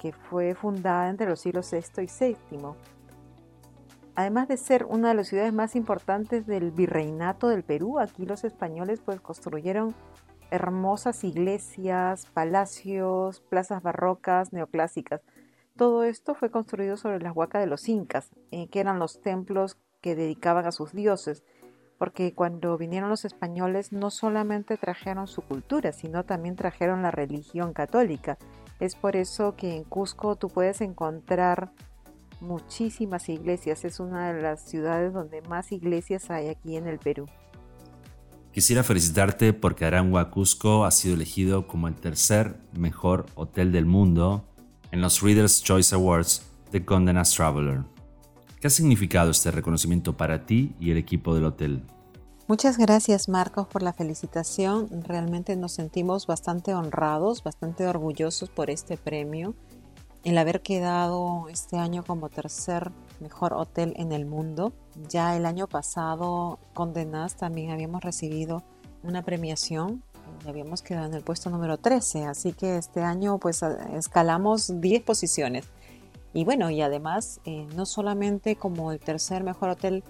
que 0.00 0.12
fue 0.12 0.54
fundada 0.54 1.10
entre 1.10 1.28
los 1.28 1.40
siglos 1.40 1.70
VI 1.70 2.02
y 2.02 2.08
VII. 2.18 2.58
Además 4.14 4.48
de 4.48 4.56
ser 4.56 4.84
una 4.84 5.08
de 5.08 5.14
las 5.14 5.28
ciudades 5.28 5.52
más 5.52 5.76
importantes 5.76 6.46
del 6.46 6.72
virreinato 6.72 7.48
del 7.48 7.62
Perú, 7.62 8.00
aquí 8.00 8.26
los 8.26 8.42
españoles 8.42 9.00
pues 9.04 9.20
construyeron 9.20 9.94
hermosas 10.50 11.22
iglesias, 11.24 12.26
palacios, 12.32 13.40
plazas 13.42 13.82
barrocas, 13.82 14.52
neoclásicas. 14.52 15.20
Todo 15.78 16.02
esto 16.02 16.34
fue 16.34 16.50
construido 16.50 16.96
sobre 16.96 17.20
las 17.20 17.36
huacas 17.36 17.62
de 17.62 17.68
los 17.68 17.88
incas, 17.88 18.30
eh, 18.50 18.66
que 18.66 18.80
eran 18.80 18.98
los 18.98 19.22
templos 19.22 19.76
que 20.00 20.16
dedicaban 20.16 20.66
a 20.66 20.72
sus 20.72 20.92
dioses, 20.92 21.44
porque 21.98 22.34
cuando 22.34 22.76
vinieron 22.76 23.10
los 23.10 23.24
españoles 23.24 23.92
no 23.92 24.10
solamente 24.10 24.76
trajeron 24.76 25.28
su 25.28 25.40
cultura, 25.42 25.92
sino 25.92 26.24
también 26.24 26.56
trajeron 26.56 27.02
la 27.02 27.12
religión 27.12 27.74
católica. 27.74 28.38
Es 28.80 28.96
por 28.96 29.14
eso 29.14 29.54
que 29.54 29.76
en 29.76 29.84
Cusco 29.84 30.34
tú 30.34 30.48
puedes 30.48 30.80
encontrar 30.80 31.70
muchísimas 32.40 33.28
iglesias, 33.28 33.84
es 33.84 34.00
una 34.00 34.32
de 34.32 34.42
las 34.42 34.68
ciudades 34.68 35.12
donde 35.12 35.42
más 35.42 35.70
iglesias 35.70 36.28
hay 36.28 36.48
aquí 36.48 36.76
en 36.76 36.88
el 36.88 36.98
Perú. 36.98 37.26
Quisiera 38.50 38.82
felicitarte 38.82 39.52
porque 39.52 39.84
Arangua 39.84 40.32
Cusco 40.32 40.84
ha 40.84 40.90
sido 40.90 41.14
elegido 41.14 41.68
como 41.68 41.86
el 41.86 41.94
tercer 41.94 42.56
mejor 42.72 43.26
hotel 43.36 43.70
del 43.70 43.86
mundo 43.86 44.44
en 44.90 45.00
los 45.00 45.20
Reader's 45.20 45.62
Choice 45.62 45.94
Awards 45.94 46.42
de 46.72 46.84
Condé 46.84 47.12
Nast 47.12 47.36
Traveler. 47.36 47.82
¿Qué 48.60 48.66
ha 48.66 48.70
significado 48.70 49.30
este 49.30 49.50
reconocimiento 49.50 50.16
para 50.16 50.44
ti 50.44 50.74
y 50.80 50.90
el 50.90 50.96
equipo 50.96 51.34
del 51.34 51.44
hotel? 51.44 51.84
Muchas 52.48 52.78
gracias 52.78 53.28
Marcos 53.28 53.66
por 53.66 53.82
la 53.82 53.92
felicitación. 53.92 54.88
Realmente 55.04 55.54
nos 55.54 55.72
sentimos 55.72 56.26
bastante 56.26 56.74
honrados, 56.74 57.44
bastante 57.44 57.86
orgullosos 57.86 58.48
por 58.48 58.70
este 58.70 58.96
premio. 58.96 59.54
El 60.24 60.38
haber 60.38 60.62
quedado 60.62 61.48
este 61.50 61.76
año 61.76 62.04
como 62.04 62.30
tercer 62.30 62.90
mejor 63.20 63.52
hotel 63.52 63.92
en 63.96 64.12
el 64.12 64.24
mundo. 64.24 64.72
Ya 65.08 65.36
el 65.36 65.46
año 65.46 65.68
pasado 65.68 66.58
con 66.74 66.94
Denas 66.94 67.36
también 67.36 67.70
habíamos 67.70 68.02
recibido 68.02 68.64
una 69.02 69.22
premiación 69.22 70.02
habíamos 70.46 70.82
quedado 70.82 71.06
en 71.06 71.14
el 71.14 71.22
puesto 71.22 71.50
número 71.50 71.78
13, 71.78 72.24
así 72.26 72.52
que 72.52 72.76
este 72.76 73.02
año 73.02 73.38
pues 73.38 73.62
escalamos 73.94 74.80
10 74.80 75.02
posiciones. 75.02 75.66
Y 76.32 76.44
bueno, 76.44 76.70
y 76.70 76.82
además, 76.82 77.40
eh, 77.44 77.66
no 77.74 77.86
solamente 77.86 78.56
como 78.56 78.92
el 78.92 79.00
tercer 79.00 79.42
mejor 79.42 79.70
hotel 79.70 80.04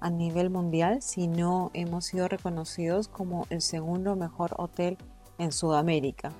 a 0.00 0.10
nivel 0.10 0.50
mundial, 0.50 1.02
sino 1.02 1.70
hemos 1.74 2.04
sido 2.04 2.28
reconocidos 2.28 3.08
como 3.08 3.46
el 3.50 3.60
segundo 3.62 4.16
mejor 4.16 4.54
hotel 4.58 4.98
en 5.38 5.50
Sudamérica. 5.50 6.30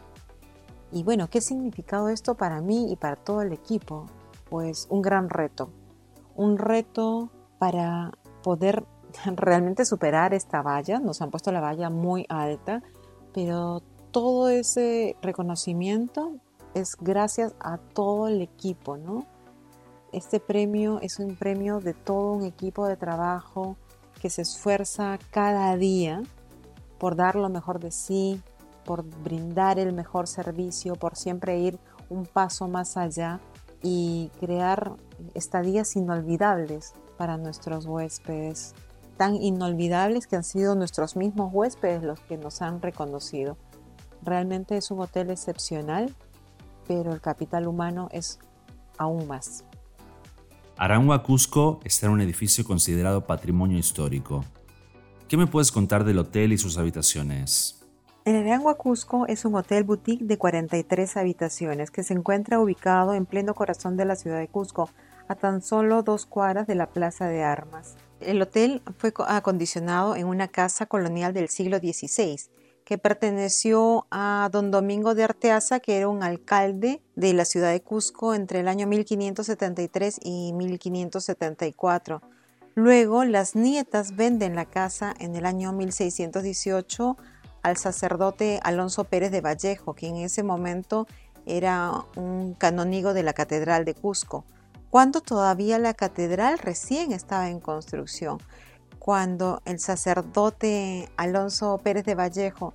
Y 0.92 1.02
bueno, 1.02 1.28
¿qué 1.28 1.40
significado 1.40 2.08
esto 2.08 2.36
para 2.36 2.60
mí 2.60 2.92
y 2.92 2.96
para 2.96 3.16
todo 3.16 3.42
el 3.42 3.52
equipo? 3.52 4.06
Pues 4.48 4.86
un 4.90 5.02
gran 5.02 5.28
reto. 5.28 5.70
Un 6.36 6.58
reto 6.58 7.30
para 7.58 8.12
poder 8.42 8.84
realmente 9.24 9.84
superar 9.84 10.34
esta 10.34 10.62
valla. 10.62 11.00
Nos 11.00 11.22
han 11.22 11.30
puesto 11.30 11.50
la 11.50 11.60
valla 11.60 11.90
muy 11.90 12.26
alta, 12.28 12.82
pero 13.34 13.82
todo 14.12 14.48
ese 14.48 15.16
reconocimiento 15.20 16.36
es 16.72 16.96
gracias 17.00 17.54
a 17.60 17.78
todo 17.78 18.28
el 18.28 18.40
equipo, 18.40 18.96
¿no? 18.96 19.26
Este 20.12 20.38
premio 20.38 21.00
es 21.02 21.18
un 21.18 21.34
premio 21.34 21.80
de 21.80 21.92
todo 21.92 22.32
un 22.32 22.44
equipo 22.44 22.86
de 22.86 22.96
trabajo 22.96 23.76
que 24.20 24.30
se 24.30 24.42
esfuerza 24.42 25.18
cada 25.30 25.76
día 25.76 26.22
por 26.98 27.16
dar 27.16 27.34
lo 27.34 27.48
mejor 27.48 27.80
de 27.80 27.90
sí, 27.90 28.40
por 28.84 29.02
brindar 29.02 29.78
el 29.78 29.92
mejor 29.92 30.28
servicio, 30.28 30.94
por 30.94 31.16
siempre 31.16 31.58
ir 31.58 31.78
un 32.08 32.26
paso 32.26 32.68
más 32.68 32.96
allá 32.96 33.40
y 33.82 34.30
crear 34.38 34.92
estadías 35.34 35.96
inolvidables 35.96 36.94
para 37.16 37.36
nuestros 37.36 37.86
huéspedes, 37.86 38.74
tan 39.16 39.36
inolvidables 39.36 40.26
que 40.26 40.36
han 40.36 40.44
sido 40.44 40.74
nuestros 40.74 41.16
mismos 41.16 41.50
huéspedes 41.52 42.02
los 42.02 42.20
que 42.20 42.36
nos 42.36 42.62
han 42.62 42.82
reconocido. 42.82 43.56
Realmente 44.22 44.76
es 44.76 44.90
un 44.90 45.00
hotel 45.00 45.30
excepcional 45.30 46.14
pero 46.86 47.12
el 47.12 47.20
capital 47.20 47.66
humano 47.66 48.08
es 48.12 48.38
aún 48.98 49.26
más. 49.26 49.64
Arangua 50.76 51.22
Cusco 51.22 51.80
está 51.84 52.06
en 52.06 52.12
un 52.12 52.20
edificio 52.20 52.64
considerado 52.64 53.26
patrimonio 53.26 53.78
histórico. 53.78 54.44
¿Qué 55.28 55.36
me 55.36 55.46
puedes 55.46 55.72
contar 55.72 56.04
del 56.04 56.18
hotel 56.18 56.52
y 56.52 56.58
sus 56.58 56.78
habitaciones? 56.78 57.80
El 58.24 58.36
Arangua 58.36 58.76
Cusco 58.76 59.26
es 59.26 59.44
un 59.44 59.54
hotel 59.54 59.84
boutique 59.84 60.24
de 60.24 60.38
43 60.38 61.16
habitaciones 61.16 61.90
que 61.90 62.02
se 62.02 62.14
encuentra 62.14 62.58
ubicado 62.58 63.14
en 63.14 63.26
pleno 63.26 63.54
corazón 63.54 63.96
de 63.96 64.04
la 64.04 64.16
ciudad 64.16 64.38
de 64.38 64.48
Cusco, 64.48 64.88
a 65.28 65.34
tan 65.34 65.62
solo 65.62 66.02
dos 66.02 66.26
cuadras 66.26 66.66
de 66.66 66.74
la 66.74 66.86
Plaza 66.86 67.28
de 67.28 67.42
Armas. 67.42 67.96
El 68.26 68.40
hotel 68.40 68.82
fue 68.98 69.12
acondicionado 69.26 70.16
en 70.16 70.26
una 70.26 70.48
casa 70.48 70.86
colonial 70.86 71.34
del 71.34 71.48
siglo 71.48 71.78
XVI 71.78 72.36
que 72.84 72.98
perteneció 72.98 74.06
a 74.10 74.48
don 74.52 74.70
Domingo 74.70 75.14
de 75.14 75.24
Arteaza, 75.24 75.80
que 75.80 75.96
era 75.96 76.08
un 76.08 76.22
alcalde 76.22 77.00
de 77.16 77.32
la 77.32 77.44
ciudad 77.44 77.70
de 77.70 77.80
Cusco 77.80 78.34
entre 78.34 78.60
el 78.60 78.68
año 78.68 78.86
1573 78.86 80.20
y 80.22 80.52
1574. 80.52 82.22
Luego 82.74 83.24
las 83.24 83.54
nietas 83.54 84.16
venden 84.16 84.54
la 84.54 84.66
casa 84.66 85.14
en 85.18 85.34
el 85.34 85.46
año 85.46 85.72
1618 85.72 87.16
al 87.62 87.76
sacerdote 87.78 88.60
Alonso 88.62 89.04
Pérez 89.04 89.30
de 89.30 89.40
Vallejo, 89.40 89.94
que 89.94 90.08
en 90.08 90.16
ese 90.16 90.42
momento 90.42 91.06
era 91.46 92.04
un 92.16 92.54
canónigo 92.54 93.14
de 93.14 93.22
la 93.22 93.32
Catedral 93.32 93.84
de 93.84 93.94
Cusco, 93.94 94.44
cuando 94.94 95.20
todavía 95.20 95.80
la 95.80 95.92
catedral 95.92 96.56
recién 96.56 97.10
estaba 97.10 97.50
en 97.50 97.58
construcción 97.58 98.38
cuando 99.00 99.60
el 99.64 99.80
sacerdote 99.80 101.08
Alonso 101.16 101.78
Pérez 101.78 102.04
de 102.04 102.14
Vallejo 102.14 102.74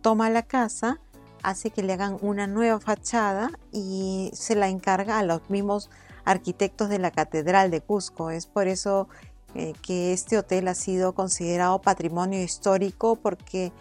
toma 0.00 0.30
la 0.30 0.42
casa, 0.44 0.98
hace 1.42 1.68
que 1.68 1.82
le 1.82 1.92
hagan 1.92 2.16
una 2.22 2.46
nueva 2.46 2.80
fachada 2.80 3.50
y 3.70 4.30
se 4.32 4.54
la 4.54 4.70
encarga 4.70 5.18
a 5.18 5.22
los 5.22 5.50
mismos 5.50 5.90
arquitectos 6.24 6.88
de 6.88 7.00
la 7.00 7.10
Catedral 7.10 7.70
de 7.70 7.82
Cusco. 7.82 8.30
Es 8.30 8.46
por 8.46 8.66
eso 8.66 9.10
eh, 9.54 9.74
que 9.82 10.14
este 10.14 10.38
hotel 10.38 10.68
ha 10.68 10.74
sido 10.74 11.12
considerado 11.12 11.82
patrimonio 11.82 12.42
histórico 12.42 13.16
porque 13.16 13.74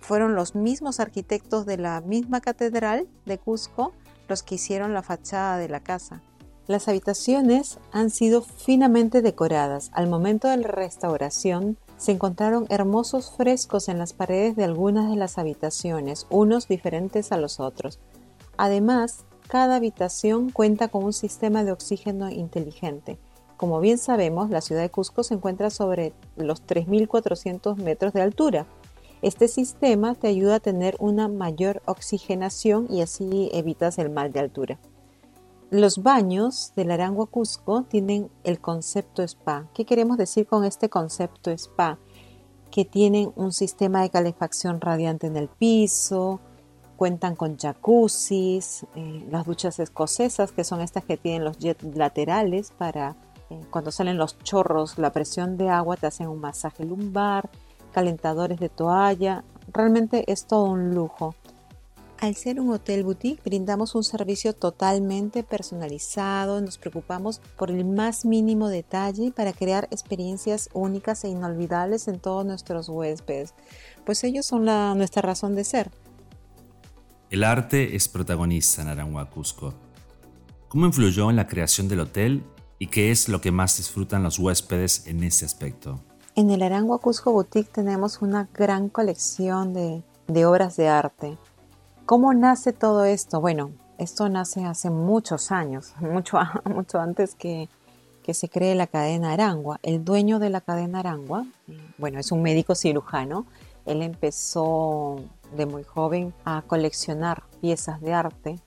fueron 0.00 0.34
los 0.34 0.56
mismos 0.56 0.98
arquitectos 0.98 1.66
de 1.66 1.76
la 1.76 2.00
misma 2.00 2.40
Catedral 2.40 3.06
de 3.26 3.38
Cusco 3.38 3.92
los 4.26 4.42
que 4.42 4.56
hicieron 4.56 4.92
la 4.92 5.04
fachada 5.04 5.56
de 5.56 5.68
la 5.68 5.78
casa. 5.78 6.20
Las 6.68 6.86
habitaciones 6.86 7.78
han 7.92 8.10
sido 8.10 8.42
finamente 8.42 9.22
decoradas. 9.22 9.90
Al 9.94 10.06
momento 10.06 10.48
de 10.48 10.58
la 10.58 10.68
restauración 10.68 11.78
se 11.96 12.12
encontraron 12.12 12.66
hermosos 12.68 13.32
frescos 13.34 13.88
en 13.88 13.96
las 13.96 14.12
paredes 14.12 14.54
de 14.54 14.64
algunas 14.64 15.08
de 15.08 15.16
las 15.16 15.38
habitaciones, 15.38 16.26
unos 16.28 16.68
diferentes 16.68 17.32
a 17.32 17.38
los 17.38 17.58
otros. 17.58 18.00
Además, 18.58 19.24
cada 19.48 19.76
habitación 19.76 20.50
cuenta 20.50 20.88
con 20.88 21.04
un 21.04 21.14
sistema 21.14 21.64
de 21.64 21.72
oxígeno 21.72 22.28
inteligente. 22.28 23.18
Como 23.56 23.80
bien 23.80 23.96
sabemos, 23.96 24.50
la 24.50 24.60
ciudad 24.60 24.82
de 24.82 24.90
Cusco 24.90 25.22
se 25.22 25.32
encuentra 25.32 25.70
sobre 25.70 26.12
los 26.36 26.62
3.400 26.66 27.76
metros 27.76 28.12
de 28.12 28.20
altura. 28.20 28.66
Este 29.22 29.48
sistema 29.48 30.14
te 30.14 30.28
ayuda 30.28 30.56
a 30.56 30.60
tener 30.60 30.96
una 30.98 31.28
mayor 31.28 31.80
oxigenación 31.86 32.88
y 32.90 33.00
así 33.00 33.48
evitas 33.54 33.96
el 33.96 34.10
mal 34.10 34.32
de 34.32 34.40
altura. 34.40 34.78
Los 35.70 36.02
baños 36.02 36.72
del 36.76 36.90
Arangua 36.90 37.26
Cusco 37.26 37.82
tienen 37.82 38.30
el 38.42 38.58
concepto 38.58 39.22
spa. 39.22 39.66
¿Qué 39.74 39.84
queremos 39.84 40.16
decir 40.16 40.46
con 40.46 40.64
este 40.64 40.88
concepto 40.88 41.50
spa? 41.50 41.98
Que 42.70 42.86
tienen 42.86 43.32
un 43.36 43.52
sistema 43.52 44.00
de 44.00 44.08
calefacción 44.08 44.80
radiante 44.80 45.26
en 45.26 45.36
el 45.36 45.48
piso, 45.48 46.40
cuentan 46.96 47.36
con 47.36 47.58
jacuzzis, 47.58 48.86
eh, 48.94 49.26
las 49.30 49.44
duchas 49.44 49.78
escocesas, 49.78 50.52
que 50.52 50.64
son 50.64 50.80
estas 50.80 51.04
que 51.04 51.18
tienen 51.18 51.44
los 51.44 51.58
jets 51.58 51.84
laterales 51.94 52.70
para 52.70 53.16
eh, 53.50 53.60
cuando 53.70 53.90
salen 53.90 54.16
los 54.16 54.38
chorros, 54.38 54.96
la 54.96 55.12
presión 55.12 55.58
de 55.58 55.68
agua 55.68 55.98
te 55.98 56.06
hacen 56.06 56.28
un 56.28 56.40
masaje 56.40 56.86
lumbar, 56.86 57.50
calentadores 57.92 58.58
de 58.58 58.70
toalla. 58.70 59.44
Realmente 59.70 60.24
es 60.32 60.46
todo 60.46 60.64
un 60.64 60.94
lujo. 60.94 61.34
Al 62.20 62.34
ser 62.34 62.60
un 62.60 62.70
hotel 62.72 63.04
boutique, 63.04 63.40
brindamos 63.44 63.94
un 63.94 64.02
servicio 64.02 64.52
totalmente 64.52 65.44
personalizado, 65.44 66.60
nos 66.60 66.76
preocupamos 66.76 67.40
por 67.56 67.70
el 67.70 67.84
más 67.84 68.24
mínimo 68.24 68.68
detalle 68.68 69.30
para 69.30 69.52
crear 69.52 69.86
experiencias 69.92 70.68
únicas 70.72 71.22
e 71.22 71.28
inolvidables 71.28 72.08
en 72.08 72.18
todos 72.18 72.44
nuestros 72.44 72.88
huéspedes, 72.88 73.54
pues 74.04 74.24
ellos 74.24 74.46
son 74.46 74.64
la, 74.64 74.94
nuestra 74.96 75.22
razón 75.22 75.54
de 75.54 75.62
ser. 75.62 75.92
El 77.30 77.44
arte 77.44 77.94
es 77.94 78.08
protagonista 78.08 78.82
en 78.82 78.88
Arangua 78.88 79.30
Cusco. 79.30 79.74
¿Cómo 80.66 80.86
influyó 80.86 81.30
en 81.30 81.36
la 81.36 81.46
creación 81.46 81.86
del 81.86 82.00
hotel 82.00 82.42
y 82.80 82.88
qué 82.88 83.12
es 83.12 83.28
lo 83.28 83.40
que 83.40 83.52
más 83.52 83.76
disfrutan 83.76 84.24
los 84.24 84.40
huéspedes 84.40 85.06
en 85.06 85.22
ese 85.22 85.44
aspecto? 85.44 86.00
En 86.34 86.50
el 86.50 86.62
Arangua 86.62 86.98
Cusco 86.98 87.30
Boutique 87.30 87.70
tenemos 87.70 88.22
una 88.22 88.48
gran 88.52 88.88
colección 88.88 89.72
de 89.72 90.02
de 90.28 90.44
obras 90.44 90.76
de 90.76 90.88
arte. 90.88 91.38
¿Cómo 92.08 92.32
nace 92.32 92.72
todo 92.72 93.04
esto? 93.04 93.38
Bueno, 93.38 93.70
esto 93.98 94.30
nace 94.30 94.64
hace 94.64 94.88
muchos 94.88 95.52
años, 95.52 95.92
mucho, 96.00 96.38
mucho 96.64 97.00
antes 97.00 97.34
que, 97.34 97.68
que 98.22 98.32
se 98.32 98.48
cree 98.48 98.74
la 98.74 98.86
cadena 98.86 99.34
Arangua. 99.34 99.78
El 99.82 100.06
dueño 100.06 100.38
de 100.38 100.48
la 100.48 100.62
cadena 100.62 101.00
Arangua, 101.00 101.44
bueno, 101.98 102.18
es 102.18 102.32
un 102.32 102.40
médico 102.40 102.74
cirujano. 102.74 103.44
Él 103.84 104.00
empezó 104.00 105.16
de 105.54 105.66
muy 105.66 105.84
joven 105.84 106.32
a 106.46 106.62
coleccionar 106.62 107.42
piezas 107.60 108.00
de 108.00 108.14
arte. 108.14 108.58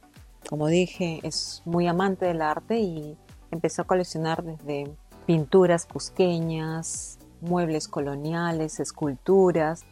Como 0.47 0.67
dije, 0.67 1.19
es 1.23 1.63
muy 1.65 1.87
amante 1.87 2.27
del 2.27 2.43
arte 2.43 2.77
y 2.77 3.17
empezó 3.49 3.81
a 3.81 3.85
coleccionar 3.85 4.43
desde 4.43 4.95
pinturas 5.25 5.87
cusqueñas, 5.87 7.17
muebles 7.41 7.87
coloniales, 7.87 8.79
esculturas. 8.79 9.83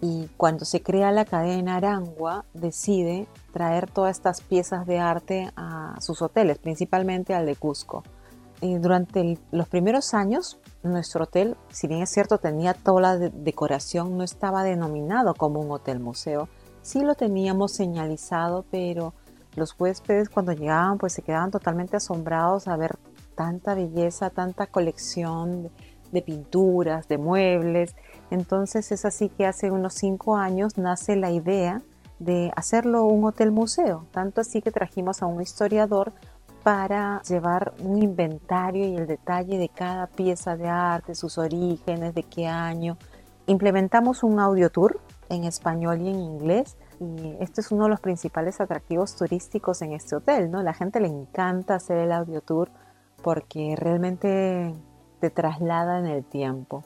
Y 0.00 0.28
cuando 0.36 0.64
se 0.64 0.82
crea 0.82 1.12
la 1.12 1.24
cadena 1.24 1.76
Arangua, 1.76 2.44
decide 2.52 3.26
traer 3.52 3.90
todas 3.90 4.16
estas 4.16 4.40
piezas 4.40 4.86
de 4.86 4.98
arte 4.98 5.50
a 5.56 5.96
sus 6.00 6.20
hoteles, 6.20 6.58
principalmente 6.58 7.34
al 7.34 7.46
de 7.46 7.56
Cusco. 7.56 8.02
Y 8.60 8.76
durante 8.76 9.38
los 9.50 9.68
primeros 9.68 10.14
años, 10.14 10.58
nuestro 10.82 11.24
hotel, 11.24 11.56
si 11.70 11.86
bien 11.86 12.02
es 12.02 12.10
cierto, 12.10 12.38
tenía 12.38 12.74
toda 12.74 13.00
la 13.00 13.18
decoración, 13.18 14.16
no 14.16 14.24
estaba 14.24 14.62
denominado 14.62 15.34
como 15.34 15.60
un 15.60 15.70
hotel 15.70 16.00
museo. 16.00 16.48
Sí 16.82 17.00
lo 17.00 17.14
teníamos 17.14 17.72
señalizado, 17.72 18.64
pero 18.70 19.14
los 19.56 19.74
huéspedes 19.78 20.28
cuando 20.28 20.52
llegaban 20.52 20.98
pues 20.98 21.12
se 21.12 21.22
quedaban 21.22 21.50
totalmente 21.50 21.96
asombrados 21.96 22.68
a 22.68 22.76
ver 22.76 22.98
tanta 23.34 23.74
belleza, 23.74 24.30
tanta 24.30 24.66
colección 24.66 25.70
de 26.12 26.22
pinturas, 26.22 27.08
de 27.08 27.18
muebles. 27.18 27.94
Entonces 28.34 28.90
es 28.90 29.04
así 29.04 29.28
que 29.28 29.46
hace 29.46 29.70
unos 29.70 29.94
cinco 29.94 30.36
años 30.36 30.76
nace 30.76 31.14
la 31.14 31.30
idea 31.30 31.82
de 32.18 32.50
hacerlo 32.56 33.04
un 33.04 33.24
hotel 33.24 33.52
museo, 33.52 34.06
tanto 34.10 34.40
así 34.40 34.60
que 34.60 34.72
trajimos 34.72 35.22
a 35.22 35.26
un 35.26 35.40
historiador 35.40 36.12
para 36.64 37.22
llevar 37.22 37.74
un 37.78 38.02
inventario 38.02 38.88
y 38.88 38.96
el 38.96 39.06
detalle 39.06 39.56
de 39.56 39.68
cada 39.68 40.08
pieza 40.08 40.56
de 40.56 40.66
arte, 40.66 41.14
sus 41.14 41.38
orígenes, 41.38 42.12
de 42.12 42.24
qué 42.24 42.48
año. 42.48 42.98
Implementamos 43.46 44.24
un 44.24 44.40
audio 44.40 44.68
tour 44.68 44.98
en 45.28 45.44
español 45.44 46.00
y 46.00 46.08
en 46.08 46.18
inglés 46.18 46.76
y 46.98 47.36
este 47.38 47.60
es 47.60 47.70
uno 47.70 47.84
de 47.84 47.90
los 47.90 48.00
principales 48.00 48.60
atractivos 48.60 49.14
turísticos 49.14 49.80
en 49.82 49.92
este 49.92 50.16
hotel, 50.16 50.50
¿no? 50.50 50.60
La 50.64 50.74
gente 50.74 50.98
le 50.98 51.06
encanta 51.06 51.76
hacer 51.76 51.98
el 51.98 52.10
audio 52.10 52.40
tour 52.40 52.68
porque 53.22 53.76
realmente 53.78 54.74
te 55.20 55.30
traslada 55.30 56.00
en 56.00 56.06
el 56.06 56.24
tiempo. 56.24 56.82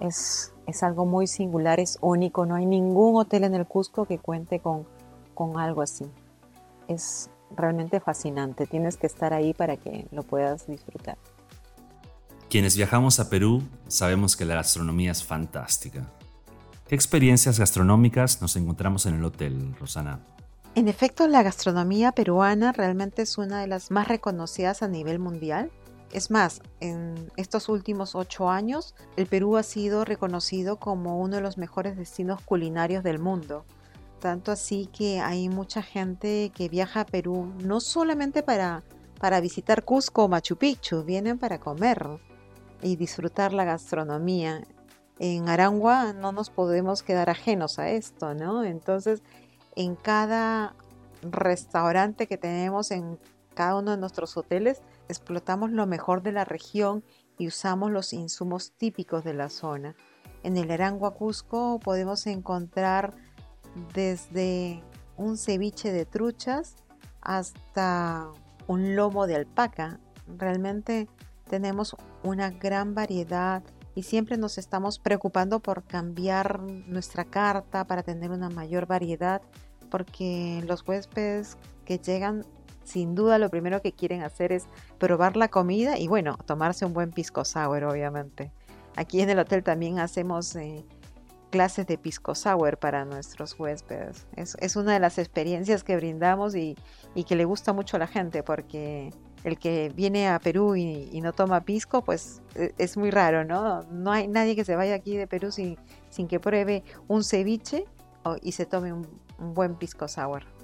Es, 0.00 0.52
es 0.66 0.82
algo 0.82 1.06
muy 1.06 1.26
singular, 1.26 1.80
es 1.80 1.98
único, 2.00 2.46
no 2.46 2.56
hay 2.56 2.66
ningún 2.66 3.16
hotel 3.16 3.44
en 3.44 3.54
el 3.54 3.66
Cusco 3.66 4.04
que 4.04 4.18
cuente 4.18 4.60
con, 4.60 4.86
con 5.34 5.58
algo 5.58 5.82
así. 5.82 6.04
Es 6.88 7.30
realmente 7.56 8.00
fascinante. 8.00 8.66
Tienes 8.66 8.96
que 8.96 9.06
estar 9.06 9.32
ahí 9.32 9.54
para 9.54 9.76
que 9.76 10.06
lo 10.10 10.22
puedas 10.22 10.66
disfrutar. 10.66 11.16
Quienes 12.48 12.76
viajamos 12.76 13.18
a 13.20 13.28
Perú 13.28 13.62
sabemos 13.88 14.36
que 14.36 14.44
la 14.44 14.54
gastronomía 14.54 15.12
es 15.12 15.24
fantástica. 15.24 16.06
¿Qué 16.88 16.94
experiencias 16.94 17.58
gastronómicas 17.58 18.40
nos 18.40 18.54
encontramos 18.56 19.06
en 19.06 19.14
el 19.14 19.24
hotel, 19.24 19.74
Rosana? 19.80 20.20
En 20.76 20.88
efecto, 20.88 21.26
la 21.26 21.42
gastronomía 21.42 22.12
peruana 22.12 22.70
realmente 22.70 23.22
es 23.22 23.38
una 23.38 23.60
de 23.60 23.66
las 23.66 23.90
más 23.90 24.06
reconocidas 24.08 24.82
a 24.82 24.88
nivel 24.88 25.18
mundial. 25.18 25.70
Es 26.12 26.30
más, 26.30 26.62
en 26.80 27.30
estos 27.36 27.68
últimos 27.68 28.14
ocho 28.14 28.48
años, 28.48 28.94
el 29.16 29.26
Perú 29.26 29.56
ha 29.56 29.62
sido 29.62 30.04
reconocido 30.04 30.76
como 30.76 31.20
uno 31.20 31.36
de 31.36 31.42
los 31.42 31.58
mejores 31.58 31.96
destinos 31.96 32.40
culinarios 32.42 33.02
del 33.02 33.18
mundo. 33.18 33.64
Tanto 34.20 34.52
así 34.52 34.86
que 34.86 35.20
hay 35.20 35.48
mucha 35.48 35.82
gente 35.82 36.50
que 36.54 36.68
viaja 36.68 37.00
a 37.00 37.06
Perú 37.06 37.52
no 37.62 37.80
solamente 37.80 38.42
para, 38.42 38.82
para 39.20 39.40
visitar 39.40 39.84
Cusco 39.84 40.24
o 40.24 40.28
Machu 40.28 40.56
Picchu, 40.56 41.02
vienen 41.02 41.38
para 41.38 41.60
comer 41.60 42.06
y 42.82 42.96
disfrutar 42.96 43.52
la 43.52 43.64
gastronomía. 43.64 44.62
En 45.18 45.48
Arangua 45.48 46.12
no 46.12 46.32
nos 46.32 46.50
podemos 46.50 47.02
quedar 47.02 47.30
ajenos 47.30 47.78
a 47.78 47.90
esto, 47.90 48.34
¿no? 48.34 48.64
Entonces, 48.64 49.22
en 49.74 49.96
cada 49.96 50.74
restaurante 51.22 52.26
que 52.26 52.36
tenemos 52.36 52.90
en 52.90 53.18
cada 53.54 53.76
uno 53.76 53.92
de 53.92 53.96
nuestros 53.96 54.36
hoteles, 54.36 54.82
explotamos 55.08 55.70
lo 55.70 55.86
mejor 55.86 56.22
de 56.22 56.32
la 56.32 56.44
región 56.44 57.04
y 57.38 57.48
usamos 57.48 57.90
los 57.90 58.12
insumos 58.12 58.72
típicos 58.72 59.24
de 59.24 59.34
la 59.34 59.48
zona. 59.48 59.94
En 60.42 60.56
el 60.56 60.70
Arangua 60.70 61.14
Cusco 61.14 61.80
podemos 61.80 62.26
encontrar 62.26 63.14
desde 63.94 64.82
un 65.16 65.36
ceviche 65.36 65.92
de 65.92 66.06
truchas 66.06 66.76
hasta 67.20 68.28
un 68.66 68.96
lomo 68.96 69.26
de 69.26 69.36
alpaca. 69.36 70.00
Realmente 70.38 71.08
tenemos 71.48 71.96
una 72.22 72.50
gran 72.50 72.94
variedad 72.94 73.62
y 73.94 74.02
siempre 74.02 74.36
nos 74.36 74.58
estamos 74.58 74.98
preocupando 74.98 75.60
por 75.60 75.84
cambiar 75.84 76.60
nuestra 76.60 77.24
carta 77.24 77.86
para 77.86 78.02
tener 78.02 78.30
una 78.30 78.50
mayor 78.50 78.86
variedad 78.86 79.42
porque 79.90 80.62
los 80.66 80.86
huéspedes 80.86 81.56
que 81.84 81.98
llegan 81.98 82.44
sin 82.86 83.14
duda 83.14 83.38
lo 83.38 83.50
primero 83.50 83.82
que 83.82 83.92
quieren 83.92 84.22
hacer 84.22 84.52
es 84.52 84.66
probar 84.98 85.36
la 85.36 85.48
comida 85.48 85.98
y 85.98 86.08
bueno, 86.08 86.38
tomarse 86.46 86.86
un 86.86 86.92
buen 86.92 87.10
pisco 87.10 87.44
sour 87.44 87.84
obviamente. 87.84 88.52
Aquí 88.96 89.20
en 89.20 89.28
el 89.28 89.38
hotel 89.38 89.62
también 89.62 89.98
hacemos 89.98 90.54
eh, 90.56 90.84
clases 91.50 91.86
de 91.86 91.98
pisco 91.98 92.34
sour 92.34 92.78
para 92.78 93.04
nuestros 93.04 93.58
huéspedes. 93.58 94.26
Es, 94.36 94.76
una 94.76 94.94
de 94.94 95.00
las 95.00 95.18
experiencias 95.18 95.84
que 95.84 95.96
brindamos 95.96 96.54
y, 96.54 96.76
que 97.26 97.36
le 97.36 97.44
gusta 97.44 97.72
mucho 97.72 97.96
a 97.96 98.00
la 98.00 98.06
gente 98.06 98.42
porque 98.42 99.10
el 99.44 99.58
que 99.58 99.92
viene 99.94 100.28
a 100.28 100.38
Perú 100.38 100.76
y, 100.76 101.20
no 101.20 101.32
toma 101.32 101.62
pisco, 101.62 102.02
pues 102.02 102.40
e, 102.54 102.72
es 102.78 102.96
muy 102.96 103.10
raro, 103.10 103.44
¿no? 103.44 103.82
No 103.84 104.12
hay 104.12 104.28
nadie 104.28 104.56
que 104.56 104.64
se 104.64 104.76
vaya 104.76 104.94
aquí 104.94 105.16
de 105.16 105.26
Perú 105.26 105.50
sin, 105.50 105.76
que 106.28 106.40
pruebe 106.40 106.84
un 107.08 107.24
ceviche 107.24 107.84
y 108.42 108.52
se 108.52 108.66
tome 108.66 108.92
un, 108.92 109.06
un 109.38 109.54
buen 109.54 109.76
pisco 109.76 110.08
sour. 110.08 110.55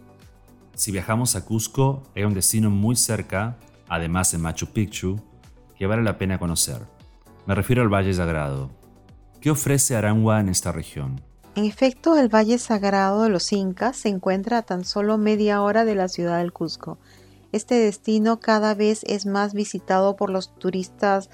Si 0.74 0.90
viajamos 0.90 1.36
a 1.36 1.44
Cusco, 1.44 2.02
hay 2.16 2.24
un 2.24 2.34
destino 2.34 2.70
muy 2.70 2.96
cerca, 2.96 3.58
además 3.88 4.32
de 4.32 4.38
Machu 4.38 4.68
Picchu, 4.68 5.20
que 5.76 5.86
vale 5.86 6.02
la 6.02 6.18
pena 6.18 6.38
conocer. 6.38 6.80
Me 7.46 7.54
refiero 7.54 7.82
al 7.82 7.92
Valle 7.92 8.14
Sagrado, 8.14 8.70
¿Qué 9.42 9.50
ofrece 9.50 9.96
Arangua 9.96 10.38
en 10.38 10.48
esta 10.48 10.70
región? 10.70 11.20
En 11.56 11.64
efecto, 11.64 12.16
el 12.16 12.32
Valle 12.32 12.58
Sagrado 12.58 13.24
de 13.24 13.28
los 13.28 13.52
Incas 13.52 13.96
se 13.96 14.08
encuentra 14.08 14.58
a 14.58 14.62
tan 14.62 14.84
solo 14.84 15.18
media 15.18 15.62
hora 15.62 15.84
de 15.84 15.96
la 15.96 16.06
ciudad 16.06 16.38
del 16.38 16.52
Cusco. 16.52 16.98
Este 17.50 17.74
destino 17.74 18.38
cada 18.38 18.74
vez 18.74 19.02
es 19.02 19.26
más 19.26 19.52
visitado 19.52 20.14
por 20.14 20.30
los 20.30 20.54
turistas, 20.54 21.28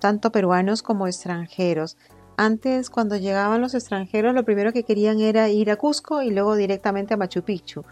tanto 0.00 0.30
peruanos 0.32 0.82
como 0.82 1.06
extranjeros. 1.06 1.96
Antes, 2.36 2.90
cuando 2.90 3.16
llegaban 3.16 3.62
los 3.62 3.74
extranjeros, 3.74 4.34
lo 4.34 4.44
primero 4.44 4.74
que 4.74 4.84
querían 4.84 5.20
era 5.20 5.48
ir 5.48 5.70
a 5.70 5.76
Cusco 5.76 6.20
y 6.20 6.30
luego 6.30 6.56
directamente 6.56 7.14
a 7.14 7.16
Machu 7.16 7.40
Picchu. 7.40 7.84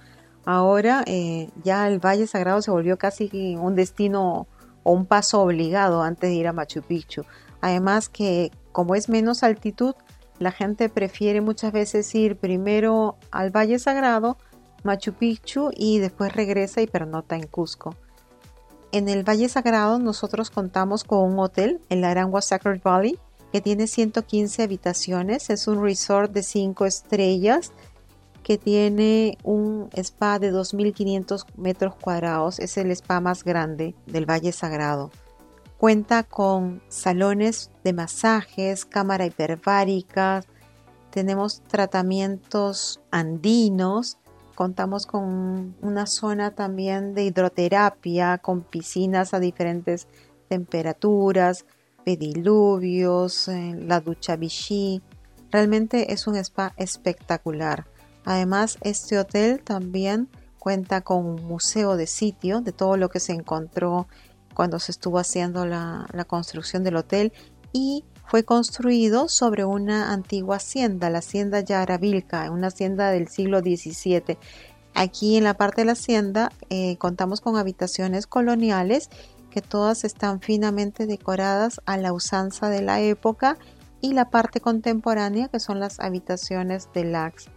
Ahora 0.46 1.02
eh, 1.06 1.50
ya 1.62 1.88
el 1.88 2.04
Valle 2.04 2.26
Sagrado 2.26 2.60
se 2.60 2.70
volvió 2.70 2.98
casi 2.98 3.56
un 3.56 3.74
destino 3.74 4.46
o 4.82 4.92
un 4.92 5.06
paso 5.06 5.40
obligado 5.40 6.02
antes 6.02 6.30
de 6.30 6.36
ir 6.36 6.46
a 6.46 6.52
Machu 6.52 6.82
Picchu. 6.82 7.24
Además 7.60 8.08
que 8.08 8.50
como 8.72 8.94
es 8.94 9.08
menos 9.08 9.42
altitud, 9.42 9.94
la 10.38 10.52
gente 10.52 10.88
prefiere 10.88 11.40
muchas 11.40 11.72
veces 11.72 12.14
ir 12.14 12.36
primero 12.36 13.16
al 13.30 13.50
Valle 13.50 13.78
Sagrado, 13.78 14.36
Machu 14.82 15.14
Picchu 15.14 15.70
y 15.74 15.98
después 15.98 16.34
regresa 16.34 16.82
y 16.82 16.86
pernota 16.86 17.36
en 17.36 17.46
Cusco. 17.46 17.96
En 18.92 19.08
el 19.08 19.26
Valle 19.26 19.48
Sagrado 19.48 19.98
nosotros 19.98 20.50
contamos 20.50 21.04
con 21.04 21.32
un 21.32 21.38
hotel, 21.38 21.80
el 21.88 22.04
Arangua 22.04 22.42
Sacred 22.42 22.82
Valley, 22.82 23.18
que 23.52 23.60
tiene 23.60 23.86
115 23.86 24.64
habitaciones. 24.64 25.48
Es 25.48 25.68
un 25.68 25.82
resort 25.82 26.32
de 26.32 26.42
5 26.42 26.84
estrellas 26.84 27.72
que 28.44 28.58
tiene 28.58 29.38
un 29.42 29.88
spa 29.94 30.38
de 30.38 30.52
2.500 30.52 31.46
metros 31.56 31.96
cuadrados. 31.96 32.60
Es 32.60 32.76
el 32.76 32.92
spa 32.92 33.20
más 33.20 33.42
grande 33.42 33.96
del 34.06 34.30
Valle 34.30 34.52
Sagrado. 34.52 35.10
Cuenta 35.78 36.22
con 36.22 36.82
salones 36.88 37.72
de 37.82 37.92
masajes, 37.94 38.84
cámara 38.84 39.26
hiperbárica, 39.26 40.42
tenemos 41.10 41.62
tratamientos 41.62 43.00
andinos, 43.10 44.18
contamos 44.54 45.06
con 45.06 45.76
una 45.80 46.06
zona 46.06 46.54
también 46.54 47.14
de 47.14 47.24
hidroterapia, 47.24 48.38
con 48.38 48.62
piscinas 48.62 49.32
a 49.32 49.40
diferentes 49.40 50.06
temperaturas, 50.48 51.66
pediluvios, 52.04 53.48
eh, 53.48 53.74
la 53.78 54.00
ducha 54.00 54.36
Vichy. 54.36 55.02
Realmente 55.50 56.12
es 56.12 56.26
un 56.26 56.36
spa 56.36 56.74
espectacular. 56.76 57.86
Además, 58.24 58.78
este 58.82 59.18
hotel 59.18 59.62
también 59.62 60.28
cuenta 60.58 61.02
con 61.02 61.26
un 61.26 61.44
museo 61.44 61.96
de 61.96 62.06
sitio 62.06 62.62
de 62.62 62.72
todo 62.72 62.96
lo 62.96 63.10
que 63.10 63.20
se 63.20 63.32
encontró 63.32 64.08
cuando 64.54 64.78
se 64.78 64.92
estuvo 64.92 65.18
haciendo 65.18 65.66
la, 65.66 66.06
construcción 66.26 66.84
del 66.84 66.96
hotel 66.96 67.32
y 67.72 68.04
fue 68.26 68.44
construido 68.44 69.28
sobre 69.28 69.66
una 69.66 70.12
antigua 70.12 70.56
hacienda, 70.56 71.10
la 71.10 71.18
hacienda 71.18 71.60
Yaravilca, 71.60 72.50
una 72.50 72.68
hacienda 72.68 73.10
del 73.10 73.28
siglo 73.28 73.60
XVII. 73.60 74.38
Aquí 74.94 75.36
en 75.36 75.44
la 75.44 75.54
parte 75.54 75.82
de 75.82 75.86
la 75.86 75.92
hacienda 75.92 76.50
eh, 76.70 76.96
contamos 76.96 77.42
con 77.42 77.56
habitaciones 77.56 78.26
coloniales 78.26 79.10
que 79.50 79.60
todas 79.60 80.04
están 80.04 80.40
finamente 80.40 81.06
decoradas 81.06 81.80
a 81.84 81.98
la 81.98 82.12
usanza 82.12 82.70
de 82.70 82.80
la 82.80 83.00
época 83.00 83.58
y 84.00 84.14
la 84.14 84.30
parte 84.30 84.60
contemporánea 84.60 85.48
que 85.48 85.60
son 85.60 85.78
las 85.78 86.00
habitaciones 86.00 86.88
deluxe. 86.94 87.50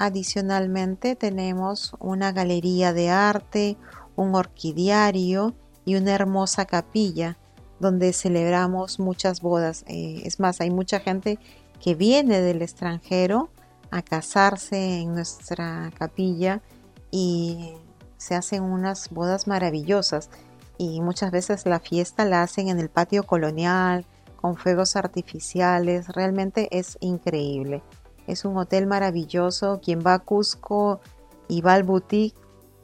Adicionalmente 0.00 1.14
tenemos 1.14 1.92
una 1.98 2.32
galería 2.32 2.94
de 2.94 3.10
arte, 3.10 3.76
un 4.16 4.34
orquidiario 4.34 5.54
y 5.84 5.96
una 5.96 6.14
hermosa 6.14 6.64
capilla 6.64 7.36
donde 7.80 8.14
celebramos 8.14 8.98
muchas 8.98 9.42
bodas. 9.42 9.84
Eh, 9.88 10.22
es 10.24 10.40
más, 10.40 10.62
hay 10.62 10.70
mucha 10.70 11.00
gente 11.00 11.38
que 11.82 11.94
viene 11.94 12.40
del 12.40 12.62
extranjero 12.62 13.50
a 13.90 14.00
casarse 14.00 15.00
en 15.00 15.12
nuestra 15.12 15.92
capilla 15.98 16.62
y 17.10 17.74
se 18.16 18.34
hacen 18.34 18.62
unas 18.62 19.10
bodas 19.10 19.46
maravillosas 19.46 20.30
y 20.78 21.02
muchas 21.02 21.30
veces 21.30 21.66
la 21.66 21.78
fiesta 21.78 22.24
la 22.24 22.42
hacen 22.42 22.70
en 22.70 22.80
el 22.80 22.88
patio 22.88 23.24
colonial 23.24 24.06
con 24.36 24.56
fuegos 24.56 24.96
artificiales, 24.96 26.08
realmente 26.08 26.68
es 26.70 26.96
increíble. 27.00 27.82
Es 28.30 28.44
un 28.44 28.56
hotel 28.56 28.86
maravilloso. 28.86 29.80
Quien 29.82 30.00
va 30.06 30.14
a 30.14 30.18
Cusco 30.20 31.00
y 31.48 31.60
va 31.62 31.74
al 31.74 31.82
boutique 31.82 32.38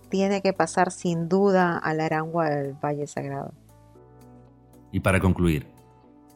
tiene 0.09 0.43
que 0.43 0.53
pasar 0.53 0.91
sin 0.91 1.29
duda 1.29 1.79
al 1.79 2.01
Arangua 2.01 2.51
del 2.51 2.75
Valle 2.75 3.07
Sagrado. 3.07 3.53
Y 4.93 5.01
para 5.01 5.21
concluir, 5.21 5.67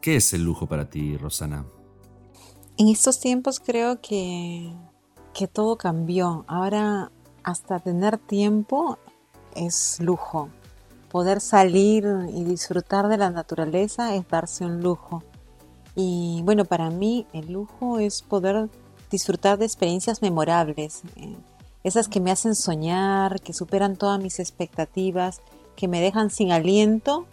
¿qué 0.01 0.17
es 0.17 0.33
el 0.33 0.43
lujo 0.43 0.67
para 0.67 0.89
ti, 0.89 1.17
Rosana? 1.17 1.65
En 2.77 2.87
estos 2.87 3.19
tiempos 3.19 3.59
creo 3.59 4.01
que, 4.01 4.73
que 5.33 5.47
todo 5.47 5.77
cambió. 5.77 6.45
Ahora 6.47 7.11
hasta 7.43 7.79
tener 7.79 8.17
tiempo 8.17 8.97
es 9.55 9.99
lujo. 9.99 10.49
Poder 11.09 11.41
salir 11.41 12.05
y 12.33 12.43
disfrutar 12.43 13.07
de 13.07 13.17
la 13.17 13.29
naturaleza 13.29 14.15
es 14.15 14.27
darse 14.29 14.65
un 14.65 14.81
lujo. 14.81 15.23
Y 15.95 16.41
bueno, 16.45 16.65
para 16.65 16.89
mí 16.89 17.27
el 17.33 17.51
lujo 17.51 17.99
es 17.99 18.21
poder 18.21 18.69
disfrutar 19.11 19.59
de 19.59 19.65
experiencias 19.65 20.21
memorables, 20.21 21.01
eh, 21.17 21.35
esas 21.83 22.07
que 22.07 22.19
me 22.19 22.31
hacen 22.31 22.55
soñar, 22.55 23.41
que 23.41 23.53
superan 23.53 23.95
todas 23.95 24.19
mis 24.21 24.39
expectativas, 24.39 25.41
que 25.75 25.87
me 25.87 25.99
dejan 25.99 26.29
sin 26.29 26.51
aliento 26.51 27.25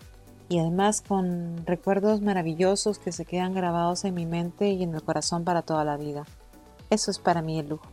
y 0.49 0.59
además 0.59 1.03
con 1.07 1.67
recuerdos 1.67 2.23
maravillosos 2.23 2.99
que 2.99 3.13
se 3.13 3.25
quedan 3.25 3.55
grabados 3.55 4.05
en 4.05 4.15
mi 4.15 4.27
mente 4.27 4.71
y 4.71 4.83
en 4.83 4.95
el 4.95 5.03
corazón 5.03 5.45
para 5.45 5.63
toda 5.63 5.85
la 5.85 5.97
vida. 5.97 6.25
Eso 6.91 7.11
es 7.11 7.19
para 7.19 7.43
mí 7.43 7.59
el 7.59 7.69
lujo. 7.69 7.87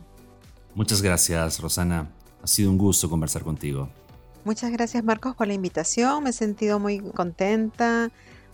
Muchas 0.74 1.02
gracias, 1.02 1.60
Rosana. 1.60 2.10
Ha 2.42 2.46
sido 2.46 2.70
un 2.70 2.78
gusto 2.78 3.10
conversar 3.10 3.42
contigo. 3.42 3.88
Muchas 4.44 4.70
gracias, 4.70 5.04
Marcos, 5.04 5.34
por 5.34 5.46
la 5.46 5.54
invitación. 5.54 6.24
Me 6.24 6.30
he 6.30 6.32
sentido 6.32 6.78
muy 6.78 7.00
contenta, 7.00 8.10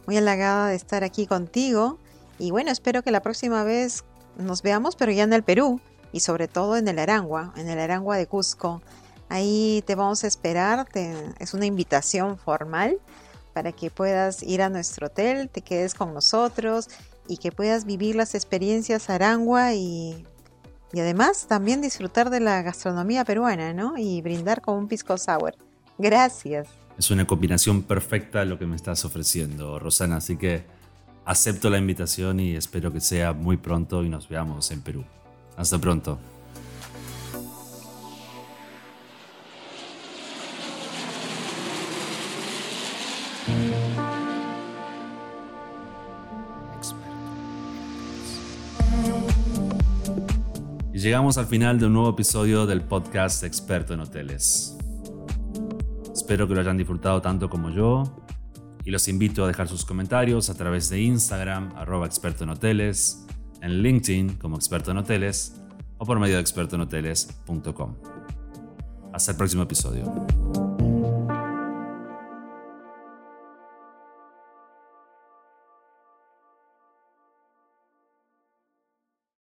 muy 0.07 0.17
halagada 0.17 0.69
de 0.69 0.75
estar 0.75 1.05
aquí 1.05 1.27
contigo. 1.27 1.99
Y 2.39 2.51
bueno, 2.51 2.71
espero 2.71 3.03
que 3.03 3.11
la 3.11 3.21
próxima 3.21 3.63
vez 3.63 4.03
nos 4.37 4.63
veamos, 4.63 4.97
pero 4.97 5.13
ya 5.13 5.25
en 5.25 5.33
el 5.33 5.43
Perú 5.43 5.81
y 6.13 6.21
sobre 6.21 6.49
todo 6.49 6.77
en 6.77 6.89
el 6.89 6.99
Arangua, 6.99 7.53
en 7.57 7.69
el 7.69 7.79
Arangua 7.79 8.17
de 8.17 8.27
Cusco. 8.27 8.83
Ahí 9.29 9.83
te 9.87 9.95
vamos 9.95 10.25
a 10.25 10.27
esperar, 10.27 10.87
es 11.39 11.55
una 11.55 11.67
invitación 11.67 12.37
formal 12.37 12.99
para 13.55 13.73
que 13.73 13.91
puedas 13.91 14.43
ir 14.43 14.63
a 14.63 14.69
nuestro 14.69 15.07
hotel, 15.07 15.49
te 15.49 15.63
quedes 15.63 15.95
con 15.95 16.13
nosotros 16.13 16.89
y 17.29 17.39
que 17.39 17.53
puedas 17.53 17.85
vivir 17.85 18.15
las 18.15 18.35
experiencias 18.35 19.09
Arangua 19.09 19.75
y, 19.75 20.27
y 20.93 21.01
además 21.01 21.47
también 21.49 21.81
disfrutar 21.81 22.31
de 22.31 22.41
la 22.41 22.63
gastronomía 22.63 23.25
peruana, 23.25 23.73
¿no? 23.73 23.95
Y 23.97 24.21
brindar 24.21 24.61
con 24.61 24.77
un 24.77 24.89
pisco 24.89 25.17
sour. 25.17 25.55
Gracias. 25.99 26.69
Es 26.99 27.11
una 27.11 27.27
combinación 27.27 27.83
perfecta 27.83 28.45
lo 28.45 28.59
que 28.59 28.67
me 28.67 28.77
estás 28.77 29.05
ofreciendo, 29.05 29.79
Rosana, 29.79 30.17
así 30.17 30.37
que 30.37 30.65
Acepto 31.25 31.71
la 31.71 31.79
invitación 31.79 32.41
y 32.41 32.57
espero 32.57 32.93
que 32.93 33.01
sea 33.01 33.33
muy 33.33 33.57
pronto 33.57 34.03
y 34.03 34.09
nos 34.09 34.29
veamos 34.29 34.73
en 34.73 34.81
Perú. 34.81 35.05
Hasta 35.57 35.79
pronto. 35.79 36.19
Y 50.93 50.99
llegamos 50.99 51.39
al 51.39 51.47
final 51.47 51.79
de 51.79 51.87
un 51.87 51.93
nuevo 51.93 52.11
episodio 52.11 52.67
del 52.67 52.83
podcast 52.83 53.45
Experto 53.45 53.95
en 53.95 54.01
Hoteles. 54.01 54.77
Espero 56.13 56.49
que 56.49 56.55
lo 56.55 56.61
hayan 56.61 56.77
disfrutado 56.77 57.23
tanto 57.23 57.49
como 57.49 57.71
yo 57.71 58.23
y 58.85 58.91
los 58.91 59.09
invito 59.09 59.45
a 59.45 59.47
dejar 59.47 59.69
sus 59.69 59.85
comentarios 59.85 60.51
a 60.51 60.55
través 60.55 60.89
de 60.91 61.01
Instagram, 61.01 61.73
arroba 61.77 62.07
experto 62.07 62.45
en 62.45 62.51
hoteles, 62.51 63.27
en 63.61 63.83
LinkedIn 63.83 64.35
como 64.35 64.57
experto 64.57 64.91
en 64.91 64.99
hoteles 64.99 65.55
o 65.99 66.05
por 66.05 66.19
medio 66.19 66.35
de 66.35 66.41
expertoenhoteles.com. 66.41 67.95
Hasta 69.13 69.33
el 69.33 69.37
próximo 69.37 69.63
episodio. 69.63 70.62